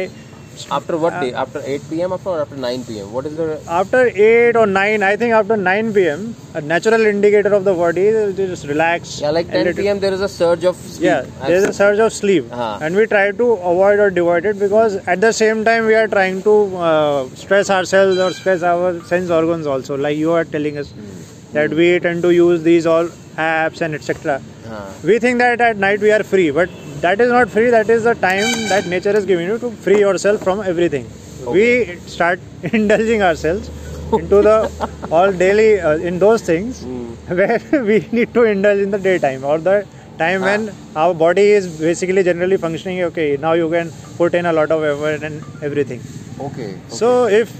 after 0.77 0.97
what 1.03 1.13
day 1.21 1.31
after 1.33 1.61
8 1.63 1.89
p.m 1.89 2.13
after 2.15 2.29
or 2.29 2.41
after 2.41 2.55
9 2.55 2.83
p.m 2.85 3.11
what 3.15 3.25
is 3.29 3.35
the 3.39 3.47
after 3.79 4.01
8 4.07 4.55
or 4.61 4.65
9 4.65 5.03
i 5.09 5.15
think 5.21 5.33
after 5.39 5.57
9 5.57 5.93
pm 5.97 6.23
a 6.53 6.61
natural 6.61 7.05
indicator 7.11 7.53
of 7.59 7.63
the 7.69 7.73
body 7.81 8.05
is 8.07 8.35
just 8.37 8.65
relax 8.73 9.19
Yeah, 9.21 9.31
like 9.37 9.49
10 9.51 9.75
p.m. 9.75 9.99
there 9.99 10.13
is 10.13 10.21
a 10.21 10.29
surge 10.29 10.63
of 10.71 10.75
sleep. 10.77 11.03
yeah 11.09 11.21
there's 11.47 11.65
a 11.71 11.73
surge 11.81 11.99
of 12.07 12.13
sleep 12.21 12.45
Uh-huh. 12.51 12.79
and 12.81 12.95
we 12.95 13.05
try 13.15 13.25
to 13.43 13.47
avoid 13.73 13.99
or 14.05 14.09
divide 14.21 14.45
it 14.53 14.59
because 14.59 14.95
at 15.15 15.21
the 15.27 15.33
same 15.41 15.65
time 15.69 15.85
we 15.91 15.95
are 16.03 16.07
trying 16.07 16.41
to 16.49 16.55
uh, 16.77 17.27
stress 17.43 17.69
ourselves 17.69 18.17
or 18.27 18.31
stress 18.39 18.63
our 18.71 18.93
sense 19.13 19.29
organs 19.41 19.67
also 19.75 19.97
like 20.07 20.17
you 20.25 20.31
are 20.39 20.45
telling 20.57 20.77
us 20.83 20.91
Hmm. 20.95 21.11
that 21.55 21.73
we 21.79 21.85
tend 22.05 22.21
to 22.27 22.31
use 22.37 22.63
these 22.63 22.85
all 22.93 23.07
apps 23.37 23.81
and 23.81 23.95
etc 23.95 24.41
Uh, 24.65 24.91
we 25.03 25.19
think 25.23 25.37
that 25.37 25.61
at 25.61 25.77
night 25.77 25.99
we 25.99 26.11
are 26.11 26.23
free 26.23 26.49
but 26.49 26.69
that 27.01 27.21
is 27.21 27.29
not 27.29 27.49
free. 27.49 27.69
That 27.69 27.89
is 27.89 28.03
the 28.03 28.15
time 28.15 28.51
that 28.69 28.87
nature 28.87 29.15
is 29.19 29.25
giving 29.25 29.47
you 29.47 29.57
to 29.59 29.69
free 29.85 29.99
yourself 29.99 30.41
from 30.41 30.61
everything. 30.61 31.05
We 31.47 31.97
start 32.07 32.39
indulging 32.63 33.21
ourselves 33.21 33.69
into 34.13 34.41
the 34.41 34.57
all 35.11 35.31
daily 35.31 35.79
uh, 35.79 35.97
in 35.97 36.19
those 36.19 36.41
things 36.41 36.83
mm, 36.83 37.11
where 37.39 37.83
we 37.83 38.07
need 38.11 38.33
to 38.33 38.43
indulge 38.43 38.79
in 38.79 38.91
the 38.91 38.97
daytime 38.97 39.43
or 39.43 39.57
the 39.59 39.85
time 40.17 40.41
when 40.41 40.73
our 40.95 41.13
body 41.13 41.45
is 41.59 41.67
basically 41.79 42.23
generally 42.23 42.57
functioning 42.57 43.01
okay 43.09 43.37
now 43.45 43.53
you 43.53 43.69
can 43.69 43.91
put 44.17 44.33
in 44.33 44.45
a 44.45 44.53
lot 44.53 44.71
of 44.71 44.83
effort 44.83 45.23
and 45.23 45.43
everything. 45.61 46.01
Okay. 46.39 46.77
so 46.89 47.27
if 47.27 47.53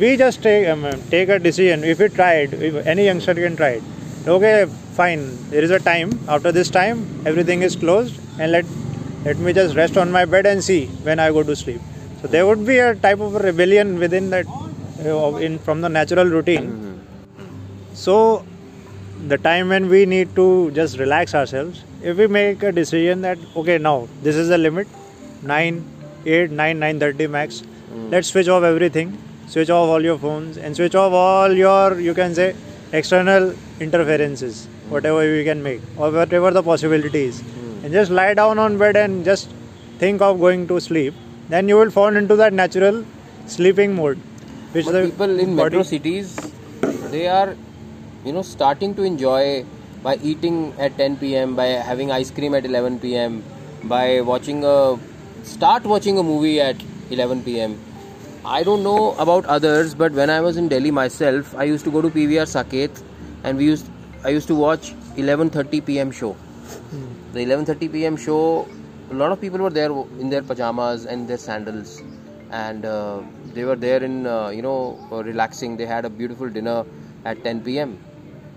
we 0.00 0.16
just 0.16 0.42
take 0.42 0.68
um, 0.68 0.84
take 1.10 1.28
a 1.28 1.38
decision 1.38 1.84
if 1.84 1.98
we 1.98 2.08
tried 2.08 2.54
if 2.54 2.86
any 2.86 3.06
youngster 3.06 3.34
can 3.34 3.56
try 3.56 3.70
it 3.80 3.82
okay 4.26 4.66
fine. 4.94 5.50
There 5.50 5.62
is 5.62 5.70
a 5.70 5.78
time. 5.80 6.18
After 6.28 6.52
this 6.52 6.70
time 6.70 7.26
everything 7.26 7.62
is 7.62 7.76
closed 7.76 8.20
and 8.38 8.52
let 8.52 8.64
let 9.24 9.38
me 9.38 9.52
just 9.52 9.76
rest 9.76 9.96
on 9.96 10.10
my 10.12 10.24
bed 10.24 10.46
and 10.46 10.62
see 10.62 10.86
when 11.08 11.18
i 11.18 11.30
go 11.30 11.42
to 11.42 11.56
sleep. 11.56 11.80
So 12.20 12.28
there 12.28 12.46
would 12.46 12.64
be 12.66 12.78
a 12.78 12.94
type 12.94 13.20
of 13.20 13.34
rebellion 13.34 13.98
within 13.98 14.30
that 14.30 14.46
uh, 15.04 15.34
in 15.36 15.58
from 15.58 15.80
the 15.80 15.88
natural 15.88 16.26
routine. 16.26 17.04
So 17.94 18.44
the 19.28 19.38
time 19.38 19.68
when 19.68 19.88
we 19.88 20.06
need 20.06 20.34
to 20.36 20.70
just 20.72 20.98
relax 20.98 21.34
ourselves 21.34 21.84
if 22.02 22.16
we 22.16 22.26
make 22.26 22.62
a 22.62 22.72
decision 22.72 23.20
that 23.22 23.38
okay 23.54 23.78
now 23.78 24.08
this 24.22 24.34
is 24.34 24.48
the 24.48 24.58
limit 24.58 24.88
9 25.42 25.84
8 26.26 26.50
9 26.50 26.80
9:30 26.80 27.30
max 27.30 27.62
let's 28.10 28.28
switch 28.28 28.48
off 28.48 28.62
everything. 28.62 29.18
Switch 29.48 29.70
off 29.70 29.88
all 29.88 30.02
your 30.02 30.18
phones 30.18 30.56
and 30.56 30.74
switch 30.74 30.94
off 30.94 31.12
all 31.12 31.52
your 31.52 32.00
you 32.00 32.14
can 32.14 32.34
say 32.34 32.54
external 32.92 33.54
interferences 33.80 34.68
whatever 34.88 35.18
we 35.18 35.44
can 35.44 35.62
make 35.62 35.80
or 35.96 36.10
whatever 36.10 36.50
the 36.50 36.62
possibility 36.62 37.24
is 37.24 37.40
hmm. 37.40 37.84
and 37.84 37.92
just 37.92 38.10
lie 38.10 38.34
down 38.34 38.58
on 38.58 38.78
bed 38.78 38.96
and 38.96 39.24
just 39.24 39.48
think 40.02 40.22
of 40.26 40.38
going 40.44 40.66
to 40.70 40.80
sleep, 40.80 41.14
then 41.48 41.68
you 41.68 41.76
will 41.80 41.90
fall 41.90 42.16
into 42.20 42.36
that 42.42 42.52
natural 42.52 43.04
sleeping 43.46 43.94
mode. 43.94 44.18
Which 44.72 44.86
but 44.86 44.92
the 44.92 45.02
people 45.10 45.38
in 45.44 45.54
body... 45.56 45.76
metro 45.76 45.82
cities, 45.82 46.34
they 47.14 47.28
are, 47.28 47.54
you 48.24 48.32
know, 48.32 48.42
starting 48.42 48.94
to 48.96 49.02
enjoy 49.02 49.64
by 50.02 50.16
eating 50.16 50.74
at 50.78 50.96
10 50.96 51.18
p.m., 51.18 51.54
by 51.54 51.66
having 51.90 52.10
ice 52.10 52.30
cream 52.30 52.54
at 52.54 52.64
11 52.64 52.98
p.m., 52.98 53.44
by 53.84 54.20
watching 54.22 54.64
a 54.64 54.98
start 55.44 55.84
watching 55.84 56.18
a 56.18 56.22
movie 56.22 56.60
at 56.60 56.76
11 57.10 57.44
p.m. 57.44 57.78
I 58.44 58.64
don't 58.64 58.82
know 58.82 59.14
about 59.14 59.44
others, 59.46 59.94
but 59.94 60.12
when 60.12 60.28
I 60.28 60.40
was 60.40 60.56
in 60.56 60.68
Delhi 60.68 60.90
myself, 60.90 61.54
I 61.54 61.64
used 61.64 61.84
to 61.84 61.92
go 61.92 62.02
to 62.02 62.10
PVR 62.10 62.42
Saket, 62.42 63.00
and 63.44 63.56
we 63.56 63.64
used 63.66 63.86
I 64.24 64.30
used 64.30 64.48
to 64.48 64.56
watch 64.56 64.94
11:30 65.16 65.86
p.m. 65.86 66.10
show. 66.10 66.32
Hmm. 66.32 67.06
The 67.34 67.44
11:30 67.44 67.92
p.m. 67.92 68.16
show, 68.16 68.66
a 69.10 69.14
lot 69.14 69.30
of 69.30 69.40
people 69.40 69.60
were 69.60 69.70
there 69.70 69.92
in 70.18 70.28
their 70.28 70.42
pajamas 70.42 71.06
and 71.06 71.28
their 71.28 71.38
sandals, 71.38 72.02
and 72.50 72.84
uh, 72.84 73.22
they 73.54 73.64
were 73.64 73.76
there 73.76 74.02
in 74.02 74.26
uh, 74.26 74.48
you 74.48 74.62
know 74.62 74.98
uh, 75.12 75.22
relaxing. 75.22 75.76
They 75.76 75.86
had 75.86 76.04
a 76.04 76.10
beautiful 76.10 76.50
dinner 76.50 76.84
at 77.24 77.44
10 77.44 77.62
p.m. 77.62 77.96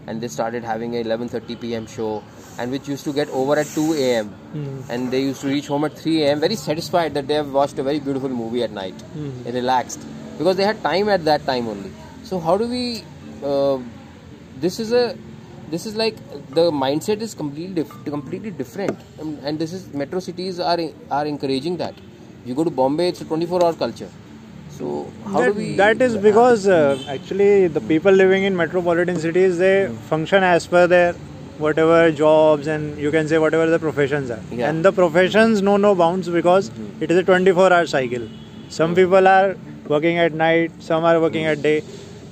and 0.08 0.20
they 0.20 0.28
started 0.28 0.64
having 0.64 0.96
a 0.96 1.04
11:30 1.04 1.62
p.m. 1.62 1.86
show 1.86 2.24
and 2.58 2.72
which 2.72 2.88
used 2.88 3.04
to 3.04 3.14
get 3.14 3.30
over 3.30 3.58
at 3.58 3.68
2 3.68 3.94
a.m. 3.94 4.34
Mm. 4.54 4.90
and 4.90 5.12
they 5.12 5.22
used 5.22 5.42
to 5.42 5.48
reach 5.48 5.68
home 5.68 5.86
at 5.86 5.98
3 5.98 6.24
a.m. 6.24 6.40
very 6.40 6.56
satisfied 6.56 7.14
that 7.14 7.28
they 7.28 7.34
have 7.34 7.52
watched 7.52 7.78
a 7.80 7.84
very 7.84 8.00
beautiful 8.00 8.30
movie 8.30 8.64
at 8.64 8.72
night 8.72 8.96
mm. 9.16 9.54
relaxed 9.54 10.06
because 10.38 10.56
they 10.56 10.64
had 10.64 10.82
time 10.84 11.10
at 11.10 11.26
that 11.26 11.46
time 11.46 11.68
only 11.68 11.92
so 12.24 12.40
how 12.40 12.58
do 12.58 12.68
we 12.68 13.04
uh, 13.44 13.78
this 14.60 14.80
is 14.80 14.92
a 14.92 15.18
this 15.70 15.86
is 15.86 15.96
like 15.96 16.18
the 16.58 16.72
mindset 16.72 17.22
is 17.22 17.34
completely 17.34 17.84
completely 18.06 18.52
different 18.52 18.98
and, 19.20 19.40
and 19.40 19.60
this 19.60 19.74
is 19.74 19.88
metro 19.94 20.20
cities 20.20 20.60
are 20.60 20.80
are 21.10 21.26
encouraging 21.26 21.78
that 21.78 21.96
you 22.46 22.54
go 22.54 22.64
to 22.64 22.70
bombay 22.70 23.10
it's 23.10 23.22
a 23.22 23.26
24 23.26 23.64
hour 23.64 23.74
culture 23.74 24.10
so 24.70 25.12
how 25.26 25.40
that, 25.40 25.48
do 25.48 25.54
we 25.54 25.76
that 25.76 26.02
is 26.02 26.18
because 26.18 26.68
uh, 26.68 26.98
actually 27.08 27.68
the 27.68 27.82
people 27.82 28.12
living 28.12 28.44
in 28.44 28.56
metropolitan 28.56 29.18
cities 29.18 29.58
they 29.58 29.88
function 30.10 30.44
as 30.44 30.68
per 30.68 30.86
their 30.88 31.16
whatever 31.58 32.12
jobs 32.12 32.68
and 32.68 32.98
you 32.98 33.12
can 33.12 33.28
say 33.28 33.38
whatever 33.38 33.68
the 33.68 33.80
professions 33.80 34.30
are 34.30 34.42
yeah. 34.52 34.70
and 34.70 34.84
the 34.84 34.92
professions 34.92 35.62
know 35.62 35.78
no 35.78 35.96
bounds 35.96 36.28
because 36.30 36.70
mm-hmm. 36.70 37.04
it 37.04 37.12
is 37.12 37.18
a 37.18 37.24
24 37.24 37.72
hour 37.72 37.86
cycle 37.86 38.28
some 38.70 38.90
mm-hmm. 38.90 38.96
people 38.96 39.28
are 39.28 39.56
working 39.88 40.18
at 40.18 40.34
night 40.34 40.72
some 40.80 41.04
are 41.04 41.20
working 41.20 41.46
at 41.46 41.62
day 41.62 41.84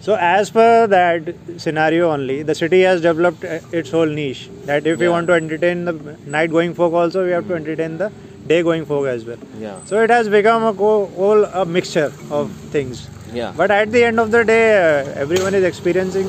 so 0.01 0.15
as 0.15 0.49
per 0.49 0.87
that 0.87 1.33
scenario 1.57 2.11
only 2.11 2.43
the 2.43 2.55
city 2.55 2.81
has 2.81 3.01
developed 3.01 3.45
uh, 3.45 3.59
its 3.71 3.91
whole 3.91 4.05
niche 4.05 4.49
that 4.65 4.85
if 4.85 4.99
yeah. 4.99 5.05
we 5.05 5.09
want 5.09 5.27
to 5.27 5.33
entertain 5.33 5.85
the 5.85 5.93
night 6.25 6.51
going 6.51 6.73
folk 6.73 6.93
also 6.93 7.25
we 7.25 7.31
have 7.31 7.47
to 7.47 7.55
entertain 7.55 7.97
the 7.97 8.11
day 8.47 8.61
going 8.61 8.85
folk 8.85 9.07
as 9.07 9.23
well 9.25 9.37
yeah 9.59 9.77
so 9.85 10.01
it 10.01 10.09
has 10.09 10.27
become 10.27 10.63
a 10.63 10.73
whole 10.73 11.45
a 11.45 11.65
mixture 11.65 12.11
of 12.29 12.51
things 12.75 13.07
yeah 13.31 13.53
but 13.55 13.71
at 13.71 13.91
the 13.91 14.03
end 14.03 14.19
of 14.19 14.31
the 14.31 14.43
day 14.43 14.65
uh, 14.77 15.21
everyone 15.25 15.53
is 15.53 15.63
experiencing 15.63 16.27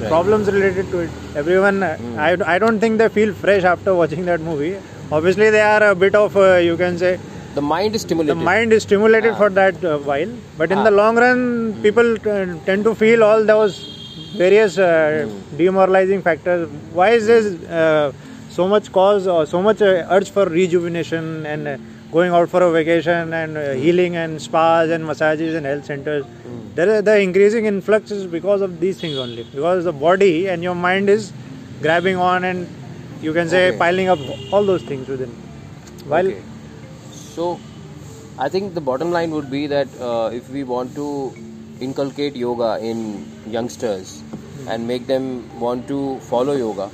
right. 0.00 0.08
problems 0.08 0.48
related 0.48 0.90
to 0.90 1.00
it. 1.00 1.10
Everyone, 1.34 1.80
mm. 1.80 2.18
I, 2.18 2.54
I 2.54 2.58
don't 2.58 2.80
think 2.80 2.98
they 2.98 3.08
feel 3.08 3.32
fresh 3.34 3.64
after 3.64 3.94
watching 3.94 4.24
that 4.26 4.40
movie. 4.40 4.76
Obviously, 5.10 5.50
they 5.50 5.60
are 5.60 5.90
a 5.90 5.94
bit 5.94 6.14
of, 6.14 6.36
uh, 6.36 6.56
you 6.56 6.76
can 6.76 6.98
say, 6.98 7.18
the 7.54 7.62
mind 7.62 7.94
is 7.94 8.02
stimulated. 8.02 8.38
The 8.38 8.44
mind 8.44 8.72
is 8.72 8.82
stimulated 8.82 9.32
ah. 9.32 9.38
for 9.38 9.50
that 9.50 9.82
uh, 9.84 9.98
while, 9.98 10.30
but 10.58 10.70
in 10.70 10.78
ah. 10.78 10.84
the 10.84 10.90
long 10.90 11.16
run, 11.16 11.72
mm. 11.72 11.82
people 11.82 12.16
t- 12.16 12.64
tend 12.66 12.84
to 12.84 12.94
feel 12.94 13.24
all 13.24 13.44
those 13.44 13.96
various 14.36 14.76
uh, 14.78 15.26
mm. 15.26 15.56
demoralizing 15.56 16.22
factors. 16.22 16.68
Why 16.92 17.10
is 17.10 17.26
this 17.26 17.46
uh, 17.70 18.12
so 18.50 18.68
much 18.68 18.92
cause 18.92 19.26
or 19.26 19.46
so 19.46 19.62
much 19.62 19.80
uh, 19.80 20.06
urge 20.10 20.30
for 20.30 20.46
rejuvenation 20.46 21.46
and 21.46 21.68
uh, 21.68 21.78
going 22.12 22.32
out 22.32 22.48
for 22.48 22.62
a 22.62 22.70
vacation 22.70 23.32
and 23.32 23.56
uh, 23.56 23.72
healing 23.72 24.16
and 24.16 24.40
spas 24.40 24.90
and 24.90 25.04
massages 25.04 25.54
and 25.54 25.66
health 25.66 25.84
centers? 25.84 26.24
there 26.76 27.00
the 27.08 27.14
increasing 27.26 27.66
influx 27.72 28.10
is 28.16 28.26
because 28.36 28.60
of 28.66 28.80
these 28.80 28.98
things 29.02 29.16
only 29.24 29.44
because 29.52 29.84
the 29.84 29.94
body 30.06 30.48
and 30.54 30.62
your 30.62 30.74
mind 30.74 31.08
is 31.08 31.32
grabbing 31.84 32.16
on 32.16 32.44
and 32.44 32.68
you 33.22 33.32
can 33.38 33.48
say 33.54 33.62
okay. 33.68 33.78
piling 33.78 34.08
up 34.14 34.18
all 34.52 34.64
those 34.72 34.82
things 34.90 35.08
within 35.08 35.32
while 36.12 36.28
okay. 36.32 36.42
so 37.12 37.48
i 38.46 38.48
think 38.54 38.74
the 38.74 38.84
bottom 38.90 39.10
line 39.16 39.30
would 39.36 39.50
be 39.56 39.66
that 39.74 39.88
uh, 40.08 40.28
if 40.40 40.50
we 40.50 40.64
want 40.74 40.94
to 41.00 41.08
inculcate 41.88 42.36
yoga 42.44 42.70
in 42.90 43.00
youngsters 43.56 44.20
mm-hmm. 44.20 44.68
and 44.68 44.86
make 44.92 45.06
them 45.06 45.26
want 45.66 45.88
to 45.94 46.00
follow 46.30 46.56
yoga 46.64 46.90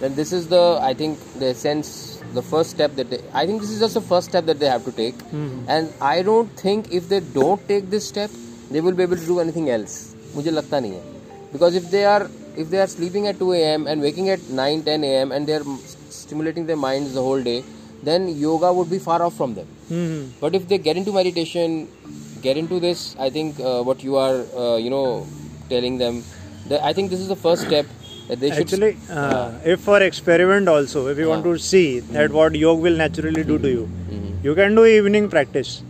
then 0.00 0.14
this 0.14 0.32
is 0.38 0.48
the 0.56 0.64
i 0.90 0.94
think 1.02 1.18
the 1.42 1.48
essence 1.54 1.90
the 2.35 2.41
first 2.41 2.71
step 2.71 2.95
that 2.95 3.09
they, 3.09 3.19
i 3.33 3.45
think 3.45 3.61
this 3.61 3.71
is 3.71 3.79
just 3.79 3.93
the 3.93 4.05
first 4.11 4.29
step 4.29 4.45
that 4.45 4.59
they 4.59 4.69
have 4.75 4.83
to 4.85 4.91
take 4.91 5.17
mm-hmm. 5.17 5.65
and 5.67 5.93
i 6.01 6.21
don't 6.21 6.49
think 6.65 6.91
if 6.91 7.09
they 7.09 7.19
don't 7.19 7.67
take 7.67 7.89
this 7.89 8.07
step 8.07 8.29
they 8.69 8.81
will 8.81 8.93
be 8.93 9.03
able 9.03 9.17
to 9.17 9.25
do 9.33 9.39
anything 9.45 9.69
else 9.69 9.95
मुझे 10.35 10.51
लगता 10.51 10.79
नहीं 10.79 10.93
है 10.93 11.03
because 11.53 11.75
if 11.75 11.89
they 11.93 12.03
are 12.05 12.23
if 12.63 12.69
they 12.73 12.79
are 12.83 12.87
sleeping 12.87 13.27
at 13.27 13.39
2 13.39 13.51
a.m. 13.53 13.87
and 13.87 14.01
waking 14.01 14.29
at 14.29 14.41
9 14.49 14.83
10 14.83 15.03
a.m. 15.03 15.31
and 15.31 15.47
they 15.47 15.55
are 15.59 15.65
stimulating 16.17 16.65
their 16.69 16.81
minds 16.87 17.13
the 17.13 17.23
whole 17.27 17.43
day 17.49 17.63
then 18.09 18.27
yoga 18.43 18.69
would 18.77 18.89
be 18.89 18.99
far 19.07 19.21
off 19.25 19.35
from 19.41 19.53
them 19.57 19.67
mm-hmm. 19.89 20.21
but 20.43 20.55
if 20.59 20.67
they 20.69 20.77
get 20.77 20.97
into 21.01 21.13
meditation 21.19 21.87
get 22.41 22.57
into 22.57 22.79
this 22.85 23.15
i 23.25 23.29
think 23.29 23.59
uh, 23.59 23.81
what 23.89 24.03
you 24.07 24.15
are 24.25 24.37
uh, 24.61 24.77
you 24.85 24.89
know 24.95 25.27
telling 25.73 25.97
them 26.03 26.23
that 26.69 26.83
i 26.89 26.93
think 26.93 27.09
this 27.15 27.19
is 27.25 27.27
the 27.35 27.41
first 27.47 27.67
step 27.67 27.85
that 27.91 28.04
they 28.28 28.50
actually 28.50 28.96
uh, 29.10 29.52
if 29.64 29.80
for 29.80 30.02
experiment 30.02 30.68
also 30.68 31.06
if 31.06 31.18
you 31.18 31.28
want 31.28 31.44
to 31.44 31.56
see 31.58 32.00
that 32.00 32.30
what 32.30 32.54
yoga 32.54 32.82
will 32.82 32.96
naturally 32.96 33.44
do 33.44 33.58
to 33.58 33.68
you 33.68 33.84
mm-hmm. 33.86 34.32
you 34.46 34.54
can 34.54 34.74
do 34.74 34.84
evening 34.84 35.28
practice 35.28 35.82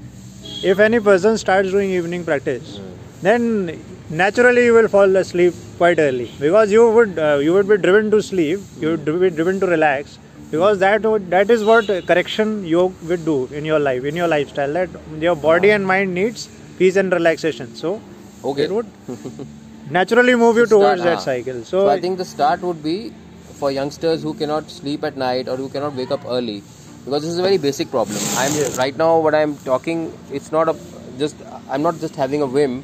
if 0.62 0.78
any 0.78 1.00
person 1.00 1.36
starts 1.38 1.70
doing 1.70 1.90
evening 1.90 2.24
practice, 2.24 2.80
then 3.22 3.78
naturally 4.10 4.64
you 4.64 4.74
will 4.74 4.88
fall 4.88 5.16
asleep 5.16 5.54
quite 5.76 5.98
early 5.98 6.30
because 6.40 6.72
you 6.72 6.90
would 6.90 7.18
uh, 7.18 7.38
you 7.42 7.52
would 7.52 7.68
be 7.68 7.76
driven 7.76 8.10
to 8.10 8.22
sleep, 8.22 8.60
you 8.80 8.88
would 8.88 9.04
be 9.04 9.30
driven 9.30 9.60
to 9.60 9.66
relax 9.66 10.18
because 10.50 10.78
that 10.78 11.02
would, 11.02 11.28
that 11.30 11.50
is 11.50 11.64
what 11.64 11.86
correction 12.06 12.64
yoga 12.64 12.94
would 13.08 13.24
do 13.24 13.46
in 13.52 13.64
your 13.64 13.78
life, 13.78 14.04
in 14.04 14.16
your 14.16 14.28
lifestyle. 14.28 14.72
That 14.72 14.88
your 15.18 15.36
body 15.36 15.70
and 15.70 15.86
mind 15.86 16.14
needs 16.14 16.48
peace 16.78 16.96
and 16.96 17.12
relaxation. 17.12 17.74
So 17.74 18.00
okay. 18.44 18.64
it 18.64 18.70
would 18.70 18.86
naturally 19.90 20.34
move 20.34 20.56
you 20.56 20.66
towards 20.66 21.02
that 21.02 21.20
cycle. 21.20 21.64
So, 21.64 21.86
so 21.86 21.88
I 21.88 22.00
think 22.00 22.18
the 22.18 22.24
start 22.24 22.60
would 22.62 22.82
be 22.82 23.12
for 23.60 23.70
youngsters 23.70 24.22
who 24.22 24.34
cannot 24.34 24.70
sleep 24.70 25.04
at 25.04 25.16
night 25.16 25.48
or 25.48 25.56
who 25.56 25.68
cannot 25.68 25.94
wake 25.94 26.10
up 26.10 26.24
early 26.26 26.62
because 27.04 27.22
this 27.22 27.30
is 27.32 27.38
a 27.38 27.42
very 27.48 27.58
basic 27.66 27.88
problem 27.90 28.18
i'm 28.42 28.52
yes. 28.60 28.76
right 28.82 28.96
now 29.02 29.10
what 29.26 29.34
i'm 29.40 29.56
talking 29.70 30.00
it's 30.38 30.50
not 30.56 30.68
a 30.72 30.74
just 31.20 31.36
i'm 31.70 31.82
not 31.86 31.98
just 32.04 32.16
having 32.22 32.42
a 32.42 32.48
whim 32.56 32.74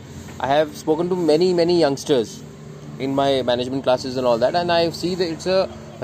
i 0.41 0.47
have 0.47 0.77
spoken 0.83 1.09
to 1.13 1.17
many 1.33 1.49
many 1.61 1.79
youngsters 1.81 2.43
in 2.99 3.15
my 3.15 3.43
management 3.51 3.83
classes 3.83 4.17
and 4.17 4.27
all 4.27 4.39
that 4.45 4.55
and 4.55 4.73
i 4.79 4.83
see 4.91 5.15
that 5.15 5.29
it's 5.35 5.47
a 5.47 5.61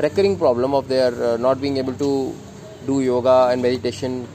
recurring 0.07 0.37
problem 0.37 0.75
of 0.75 0.89
their 0.89 1.13
uh, 1.29 1.37
not 1.37 1.61
being 1.61 1.77
able 1.77 1.95
to 2.05 2.11
do 2.87 3.01
yoga 3.01 3.37
and 3.53 3.63
meditation 3.63 4.27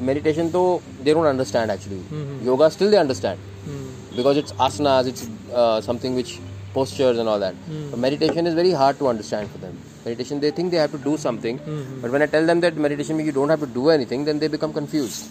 meditation 0.00 0.50
though 0.50 0.82
they 1.02 1.12
don't 1.12 1.30
understand 1.34 1.70
actually 1.70 2.02
mm-hmm. 2.16 2.44
yoga 2.50 2.70
still 2.70 2.90
they 2.90 3.00
understand 3.06 3.38
mm-hmm. 3.38 4.07
Because 4.16 4.36
it's 4.36 4.52
asanas 4.52 5.06
it's 5.06 5.28
uh, 5.52 5.80
something 5.80 6.14
which 6.14 6.38
postures 6.74 7.18
and 7.18 7.28
all 7.28 7.38
that 7.38 7.54
mm-hmm. 7.54 8.00
meditation 8.00 8.46
is 8.46 8.54
very 8.54 8.72
hard 8.72 8.98
to 8.98 9.08
understand 9.08 9.50
for 9.50 9.58
them 9.58 9.76
meditation 10.04 10.40
they 10.40 10.50
think 10.50 10.70
they 10.70 10.82
have 10.84 10.92
to 10.92 10.98
do 10.98 11.16
something 11.16 11.58
mm-hmm. 11.58 12.00
but 12.02 12.10
when 12.10 12.22
i 12.22 12.26
tell 12.26 12.46
them 12.50 12.60
that 12.60 12.76
meditation 12.76 13.16
means 13.16 13.26
you 13.26 13.36
don't 13.40 13.48
have 13.48 13.60
to 13.60 13.72
do 13.80 13.88
anything 13.96 14.24
then 14.24 14.38
they 14.38 14.48
become 14.48 14.72
confused 14.72 15.30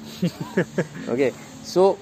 okay 1.15 1.31
so 1.63 1.97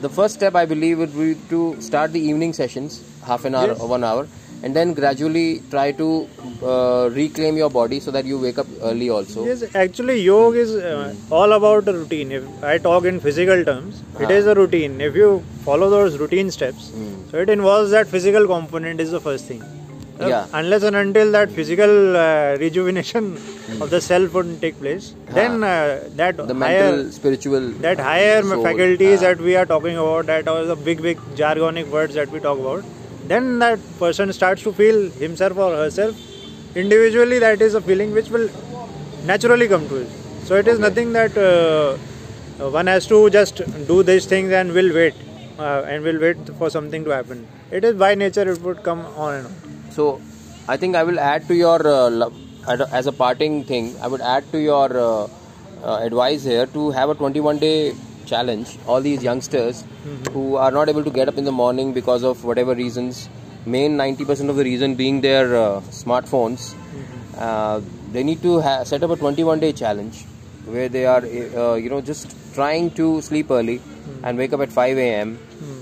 the 0.00 0.08
first 0.08 0.34
step 0.34 0.54
i 0.54 0.64
believe 0.74 0.98
would 0.98 1.16
be 1.18 1.34
to 1.48 1.60
start 1.80 2.12
the 2.12 2.20
evening 2.30 2.52
sessions 2.52 3.02
half 3.26 3.44
an 3.44 3.54
hour 3.54 3.68
yes. 3.68 3.80
or 3.80 3.88
one 3.88 4.04
hour 4.04 4.26
and 4.64 4.74
then 4.78 4.94
gradually 4.98 5.48
try 5.72 5.86
to 6.00 6.08
uh, 6.72 7.10
reclaim 7.20 7.56
your 7.62 7.70
body 7.78 8.00
so 8.00 8.10
that 8.16 8.24
you 8.30 8.38
wake 8.44 8.58
up 8.62 8.66
early 8.90 9.08
also 9.16 9.44
yes 9.48 9.62
actually 9.84 10.16
yoga 10.22 10.58
is 10.64 10.74
uh, 10.74 11.14
all 11.38 11.52
about 11.58 11.92
a 11.92 11.94
routine 12.00 12.32
if 12.38 12.64
i 12.72 12.78
talk 12.88 13.04
in 13.12 13.20
physical 13.26 13.64
terms 13.70 14.02
it 14.24 14.30
ah. 14.30 14.38
is 14.38 14.46
a 14.54 14.56
routine 14.62 15.00
if 15.08 15.14
you 15.22 15.28
follow 15.68 15.90
those 15.96 16.18
routine 16.24 16.50
steps 16.58 16.90
mm. 17.02 17.14
so 17.30 17.44
it 17.44 17.50
involves 17.58 17.90
that 17.96 18.06
physical 18.16 18.46
component 18.54 19.06
is 19.06 19.10
the 19.18 19.22
first 19.28 19.44
thing 19.52 19.62
uh, 20.22 20.26
yeah. 20.32 20.46
unless 20.60 20.82
and 20.88 20.96
until 21.04 21.30
that 21.36 21.50
physical 21.60 22.16
uh, 22.16 22.56
rejuvenation 22.64 23.36
mm. 23.36 23.80
of 23.82 23.90
the 23.90 24.00
self 24.10 24.32
wouldn't 24.32 24.60
take 24.66 24.80
place 24.80 25.14
then 25.38 25.62
uh, 25.62 26.00
that 26.22 26.36
the 26.36 26.58
higher, 26.66 26.90
mental 26.90 27.12
spiritual 27.20 27.70
that 27.86 27.98
higher 28.10 28.42
soul, 28.42 28.62
faculties 28.70 29.20
that 29.28 29.38
we 29.48 29.56
are 29.62 29.66
talking 29.76 29.98
about 30.04 30.26
that 30.34 30.52
are 30.56 30.64
the 30.74 30.80
big 30.90 31.08
big 31.08 31.18
jargonic 31.42 31.96
words 31.98 32.14
that 32.14 32.30
we 32.36 32.40
talk 32.50 32.58
about 32.66 32.84
then 33.32 33.58
that 33.58 33.78
person 33.98 34.32
starts 34.32 34.62
to 34.62 34.72
feel 34.72 35.10
himself 35.24 35.56
or 35.56 35.70
herself 35.74 36.14
individually 36.74 37.38
that 37.38 37.62
is 37.62 37.74
a 37.74 37.80
feeling 37.80 38.12
which 38.12 38.30
will 38.30 38.48
naturally 39.24 39.68
come 39.68 39.88
to 39.88 39.96
it 39.96 40.08
so 40.44 40.56
it 40.56 40.68
is 40.68 40.78
okay. 40.78 40.88
nothing 40.88 41.12
that 41.12 41.36
uh, 41.36 41.96
one 42.70 42.86
has 42.86 43.06
to 43.06 43.30
just 43.30 43.62
do 43.86 44.02
these 44.02 44.26
things 44.26 44.52
and 44.52 44.72
will 44.72 44.92
wait 44.94 45.14
uh, 45.58 45.82
and 45.86 46.02
will 46.04 46.20
wait 46.20 46.36
for 46.58 46.68
something 46.68 47.04
to 47.04 47.10
happen. 47.10 47.46
It 47.70 47.84
is 47.84 47.94
by 47.94 48.14
nature 48.14 48.50
it 48.50 48.60
would 48.60 48.82
come 48.82 49.00
on 49.16 49.34
and 49.34 49.46
on 49.46 49.52
so 49.90 50.20
i 50.68 50.76
think 50.76 50.96
i 50.96 51.02
will 51.04 51.20
add 51.20 51.46
to 51.46 51.54
your 51.54 51.78
uh, 51.86 52.28
as 52.66 53.06
a 53.06 53.12
parting 53.12 53.64
thing, 53.64 53.94
I 54.00 54.08
would 54.08 54.20
add 54.20 54.50
to 54.52 54.58
your 54.58 54.88
uh, 54.96 55.28
uh, 55.82 55.98
advice 56.02 56.44
here 56.44 56.66
to 56.66 56.90
have 56.92 57.10
a 57.10 57.14
21 57.14 57.58
day 57.58 57.94
challenge. 58.24 58.78
All 58.86 59.00
these 59.00 59.22
youngsters 59.22 59.84
who 60.32 60.56
are 60.56 60.70
not 60.70 60.88
able 60.88 61.04
to 61.04 61.10
get 61.10 61.28
up 61.28 61.38
in 61.38 61.44
the 61.44 61.52
morning 61.52 61.92
because 61.92 62.22
of 62.24 62.44
whatever 62.44 62.74
reasons, 62.74 63.28
main 63.66 63.96
90% 63.96 64.48
of 64.50 64.56
the 64.56 64.64
reason 64.64 64.94
being 64.94 65.20
their 65.20 65.54
uh, 65.56 65.80
smartphones, 66.02 66.74
uh, 67.38 67.80
they 68.12 68.22
need 68.22 68.42
to 68.42 68.60
ha- 68.60 68.84
set 68.84 69.02
up 69.02 69.10
a 69.10 69.16
21 69.16 69.60
day 69.60 69.72
challenge 69.72 70.24
where 70.66 70.88
they 70.88 71.04
are, 71.06 71.22
uh, 71.22 71.74
you 71.74 71.90
know, 71.90 72.00
just 72.00 72.34
trying 72.54 72.90
to 72.92 73.20
sleep 73.22 73.50
early 73.50 73.80
and 74.22 74.38
wake 74.38 74.52
up 74.52 74.60
at 74.60 74.70
5 74.72 74.96
a.m. 74.98 75.38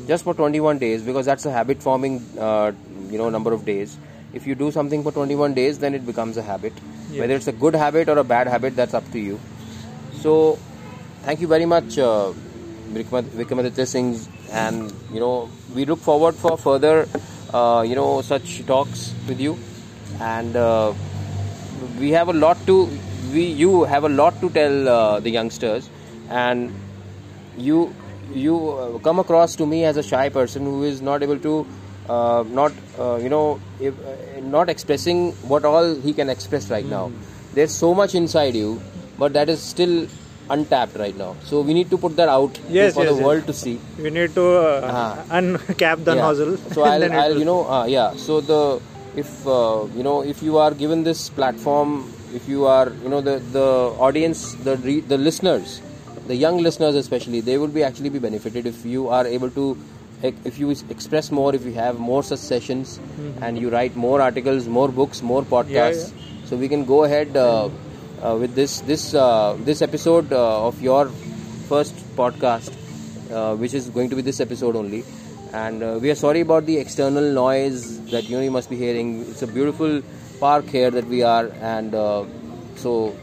just 0.06 0.24
for 0.24 0.34
21 0.34 0.78
days 0.78 1.02
because 1.02 1.26
that's 1.26 1.46
a 1.46 1.52
habit 1.52 1.82
forming, 1.82 2.20
uh, 2.38 2.72
you 3.10 3.18
know, 3.18 3.28
number 3.30 3.52
of 3.52 3.64
days. 3.64 3.96
If 4.32 4.46
you 4.46 4.54
do 4.54 4.70
something 4.72 5.02
for 5.02 5.12
21 5.12 5.54
days, 5.54 5.78
then 5.78 5.94
it 5.94 6.06
becomes 6.06 6.36
a 6.38 6.42
habit. 6.42 6.72
Whether 7.20 7.34
it's 7.36 7.48
a 7.48 7.52
good 7.52 7.74
habit 7.74 8.08
or 8.08 8.16
a 8.18 8.24
bad 8.24 8.48
habit, 8.48 8.74
that's 8.74 8.94
up 8.94 9.04
to 9.12 9.18
you. 9.18 9.38
So, 10.22 10.58
thank 11.24 11.40
you 11.40 11.46
very 11.48 11.66
much, 11.66 11.98
uh, 11.98 12.32
Vikramaditya 12.92 13.86
Singh, 13.86 14.18
and 14.50 14.92
you 15.12 15.20
know 15.20 15.48
we 15.74 15.84
look 15.84 15.98
forward 15.98 16.34
for 16.34 16.56
further, 16.56 17.08
uh, 17.52 17.84
you 17.86 17.94
know, 17.94 18.20
such 18.22 18.64
talks 18.66 19.12
with 19.28 19.40
you, 19.40 19.58
and 20.20 20.56
uh, 20.56 20.92
we 21.98 22.10
have 22.10 22.28
a 22.28 22.32
lot 22.32 22.58
to 22.66 22.88
we 23.32 23.44
you 23.44 23.84
have 23.84 24.04
a 24.04 24.08
lot 24.08 24.38
to 24.40 24.50
tell 24.50 24.88
uh, 24.88 25.20
the 25.20 25.30
youngsters, 25.30 25.88
and 26.28 26.72
you 27.56 27.94
you 28.32 28.70
uh, 28.70 28.98
come 28.98 29.18
across 29.18 29.56
to 29.56 29.66
me 29.66 29.84
as 29.84 29.96
a 29.96 30.02
shy 30.02 30.28
person 30.28 30.64
who 30.64 30.82
is 30.84 31.00
not 31.02 31.22
able 31.22 31.38
to 31.38 31.66
uh, 32.08 32.44
not 32.48 32.72
uh, 32.98 33.16
you 33.16 33.28
know 33.28 33.60
if, 33.80 33.94
uh, 34.06 34.40
not 34.40 34.68
expressing 34.68 35.32
what 35.52 35.64
all 35.64 35.94
he 35.94 36.12
can 36.12 36.28
express 36.28 36.70
right 36.70 36.86
now. 36.86 37.10
There's 37.54 37.74
so 37.74 37.94
much 37.94 38.14
inside 38.14 38.54
you 38.54 38.80
but 39.18 39.34
that 39.34 39.48
is 39.50 39.60
still 39.60 40.06
untapped 40.50 40.96
right 40.96 41.16
now 41.16 41.34
so 41.44 41.60
we 41.60 41.72
need 41.74 41.88
to 41.90 41.98
put 41.98 42.14
that 42.16 42.28
out 42.28 42.54
to- 42.54 42.60
Yes, 42.68 42.94
for 42.94 43.04
yes, 43.04 43.10
the 43.12 43.16
yes. 43.16 43.24
world 43.26 43.46
to 43.46 43.52
see 43.52 43.78
We 43.98 44.10
need 44.10 44.34
to 44.34 44.46
uh, 44.58 44.90
Ah. 44.92 45.38
uncap 45.40 46.04
the 46.04 46.14
Yeah. 46.16 46.22
nozzle. 46.22 46.56
So 46.74 46.82
I'll, 46.82 47.04
I'll 47.22 47.38
you 47.38 47.44
know, 47.44 47.60
uh, 47.76 47.84
yeah. 47.86 48.16
So 48.16 48.40
the 48.40 48.80
if 49.22 49.30
uh, 49.46 49.84
you 49.96 50.02
know 50.02 50.22
if 50.32 50.42
you 50.42 50.58
are 50.64 50.72
given 50.82 51.04
this 51.04 51.28
platform, 51.38 51.90
if 52.34 52.48
you 52.48 52.66
are 52.66 52.88
you 53.04 53.08
know 53.14 53.20
the 53.28 53.34
the 53.56 53.66
audience, 54.08 54.42
the 54.68 54.76
re- 54.88 55.04
the 55.12 55.18
listeners, 55.18 55.80
the 56.26 56.36
young 56.44 56.58
listeners 56.66 56.94
especially, 57.02 57.40
they 57.48 57.56
will 57.58 57.72
be 57.78 57.82
actually 57.88 58.08
be 58.18 58.18
benefited 58.28 58.66
if 58.74 58.84
you 58.96 59.08
are 59.08 59.26
able 59.26 59.50
to. 59.60 59.66
If 60.50 60.58
you 60.62 60.70
express 60.94 61.30
more, 61.36 61.52
if 61.54 61.64
you 61.68 61.72
have 61.74 61.98
more 62.08 62.22
such 62.22 62.38
sessions, 62.38 62.98
and 63.40 63.58
you 63.58 63.70
write 63.70 63.96
more 63.96 64.20
articles, 64.26 64.68
more 64.68 64.88
books, 65.00 65.20
more 65.30 65.42
podcasts, 65.42 66.12
so 66.50 66.56
we 66.56 66.68
can 66.74 66.84
go 66.84 67.02
ahead 67.04 67.36
uh, 67.36 67.68
uh, 68.22 68.36
with 68.38 68.54
this 68.54 68.80
this 68.82 69.14
uh, 69.14 69.56
this 69.60 69.82
episode 69.82 70.32
uh, 70.32 70.66
of 70.66 70.80
your 70.80 71.08
first 71.68 71.94
podcast 72.16 72.72
uh, 73.32 73.56
which 73.56 73.74
is 73.74 73.88
going 73.88 74.08
to 74.10 74.16
be 74.16 74.22
this 74.22 74.40
episode 74.40 74.76
only. 74.76 75.04
And 75.52 75.82
uh, 75.82 75.98
we 76.00 76.10
are 76.10 76.14
sorry 76.14 76.40
about 76.40 76.66
the 76.66 76.78
external 76.78 77.32
noise 77.32 78.00
that 78.10 78.28
you 78.28 78.36
know 78.36 78.42
you 78.42 78.50
must 78.50 78.70
be 78.70 78.76
hearing. 78.76 79.20
It's 79.22 79.42
a 79.42 79.46
beautiful 79.46 80.02
park 80.40 80.66
here 80.66 80.90
that 80.90 81.06
we 81.06 81.22
are, 81.22 81.50
and 81.60 81.92
so 82.76 83.14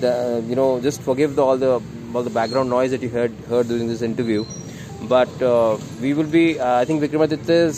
the 0.00 0.42
you 0.48 0.54
know 0.54 0.80
just 0.80 1.02
forgive 1.02 1.36
the, 1.36 1.44
all 1.44 1.58
the 1.58 1.82
all 2.14 2.22
the 2.22 2.30
background 2.30 2.70
noise 2.70 2.90
that 2.92 3.02
you 3.02 3.10
heard 3.10 3.32
heard 3.48 3.68
during 3.68 3.86
this 3.88 4.02
interview. 4.02 4.44
But 5.08 5.28
we 6.00 6.14
will 6.14 6.30
be. 6.38 6.58
I 6.58 6.84
think 6.86 7.02
Vikramaditya 7.02 7.74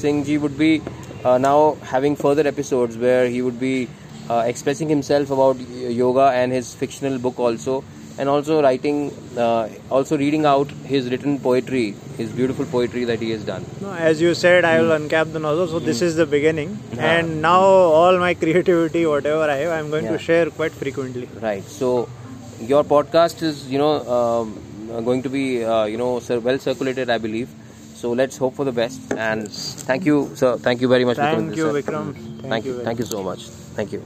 Singh 0.00 0.24
ji 0.24 0.38
would 0.38 0.56
be 0.56 0.80
now 1.24 1.76
having 1.82 2.16
further 2.16 2.46
episodes 2.46 2.96
where 2.96 3.28
he 3.28 3.42
would 3.42 3.60
be 3.60 3.88
uh, 4.32 4.42
expressing 4.52 4.88
himself 4.96 5.30
about 5.38 5.56
yoga 6.02 6.26
and 6.42 6.52
his 6.58 6.74
fictional 6.82 7.16
book 7.26 7.38
also 7.48 7.74
and 8.18 8.28
also 8.34 8.56
writing 8.64 8.96
uh, 9.44 9.68
also 9.98 10.16
reading 10.22 10.44
out 10.52 10.70
his 10.92 11.10
written 11.12 11.38
poetry 11.46 11.84
his 12.20 12.30
beautiful 12.38 12.66
poetry 12.74 13.04
that 13.10 13.20
he 13.26 13.30
has 13.34 13.44
done 13.50 13.64
No, 13.84 13.92
as 14.08 14.20
you 14.24 14.32
said, 14.40 14.64
I 14.70 14.72
Hmm. 14.76 14.82
will 14.86 14.94
uncap 14.98 15.32
the 15.36 15.40
nozzle. 15.44 15.68
So 15.74 15.78
this 15.90 16.00
is 16.08 16.16
the 16.22 16.26
beginning, 16.34 16.72
Ah. 16.96 17.06
and 17.12 17.40
now 17.46 17.60
all 18.00 18.18
my 18.24 18.32
creativity, 18.42 19.04
whatever 19.12 19.44
I 19.54 19.56
have, 19.62 19.72
I'm 19.78 19.88
going 19.94 20.08
Yeah. 20.08 20.16
to 20.18 20.24
share 20.30 20.46
quite 20.58 20.76
frequently. 20.82 21.28
right 21.46 21.64
so 21.78 21.90
your 22.72 22.82
podcast 22.92 23.42
is 23.50 23.62
you 23.74 23.78
know 23.84 23.92
um, 24.16 24.52
going 25.08 25.22
to 25.28 25.32
be 25.38 25.44
uh, 25.64 25.84
you 25.94 25.98
know 26.02 26.10
well 26.48 26.58
circulated 26.66 27.08
i 27.16 27.18
believe 27.26 27.56
so 28.02 28.12
let's 28.20 28.36
hope 28.44 28.54
for 28.60 28.66
the 28.70 28.76
best 28.82 29.16
and 29.28 29.50
thank 29.92 30.10
you 30.12 30.18
sir 30.42 30.52
thank 30.68 30.86
you 30.86 30.92
very 30.96 31.08
much 31.12 31.18
Thank 31.24 31.56
you. 31.62 31.72
Vikram. 31.80 32.06
thank 32.52 32.64
you 32.70 32.74
very 32.76 32.84
thank 32.90 32.98
you 33.04 33.10
so 33.16 33.22
much 33.30 33.50
thank 33.74 33.92
you 33.92 34.02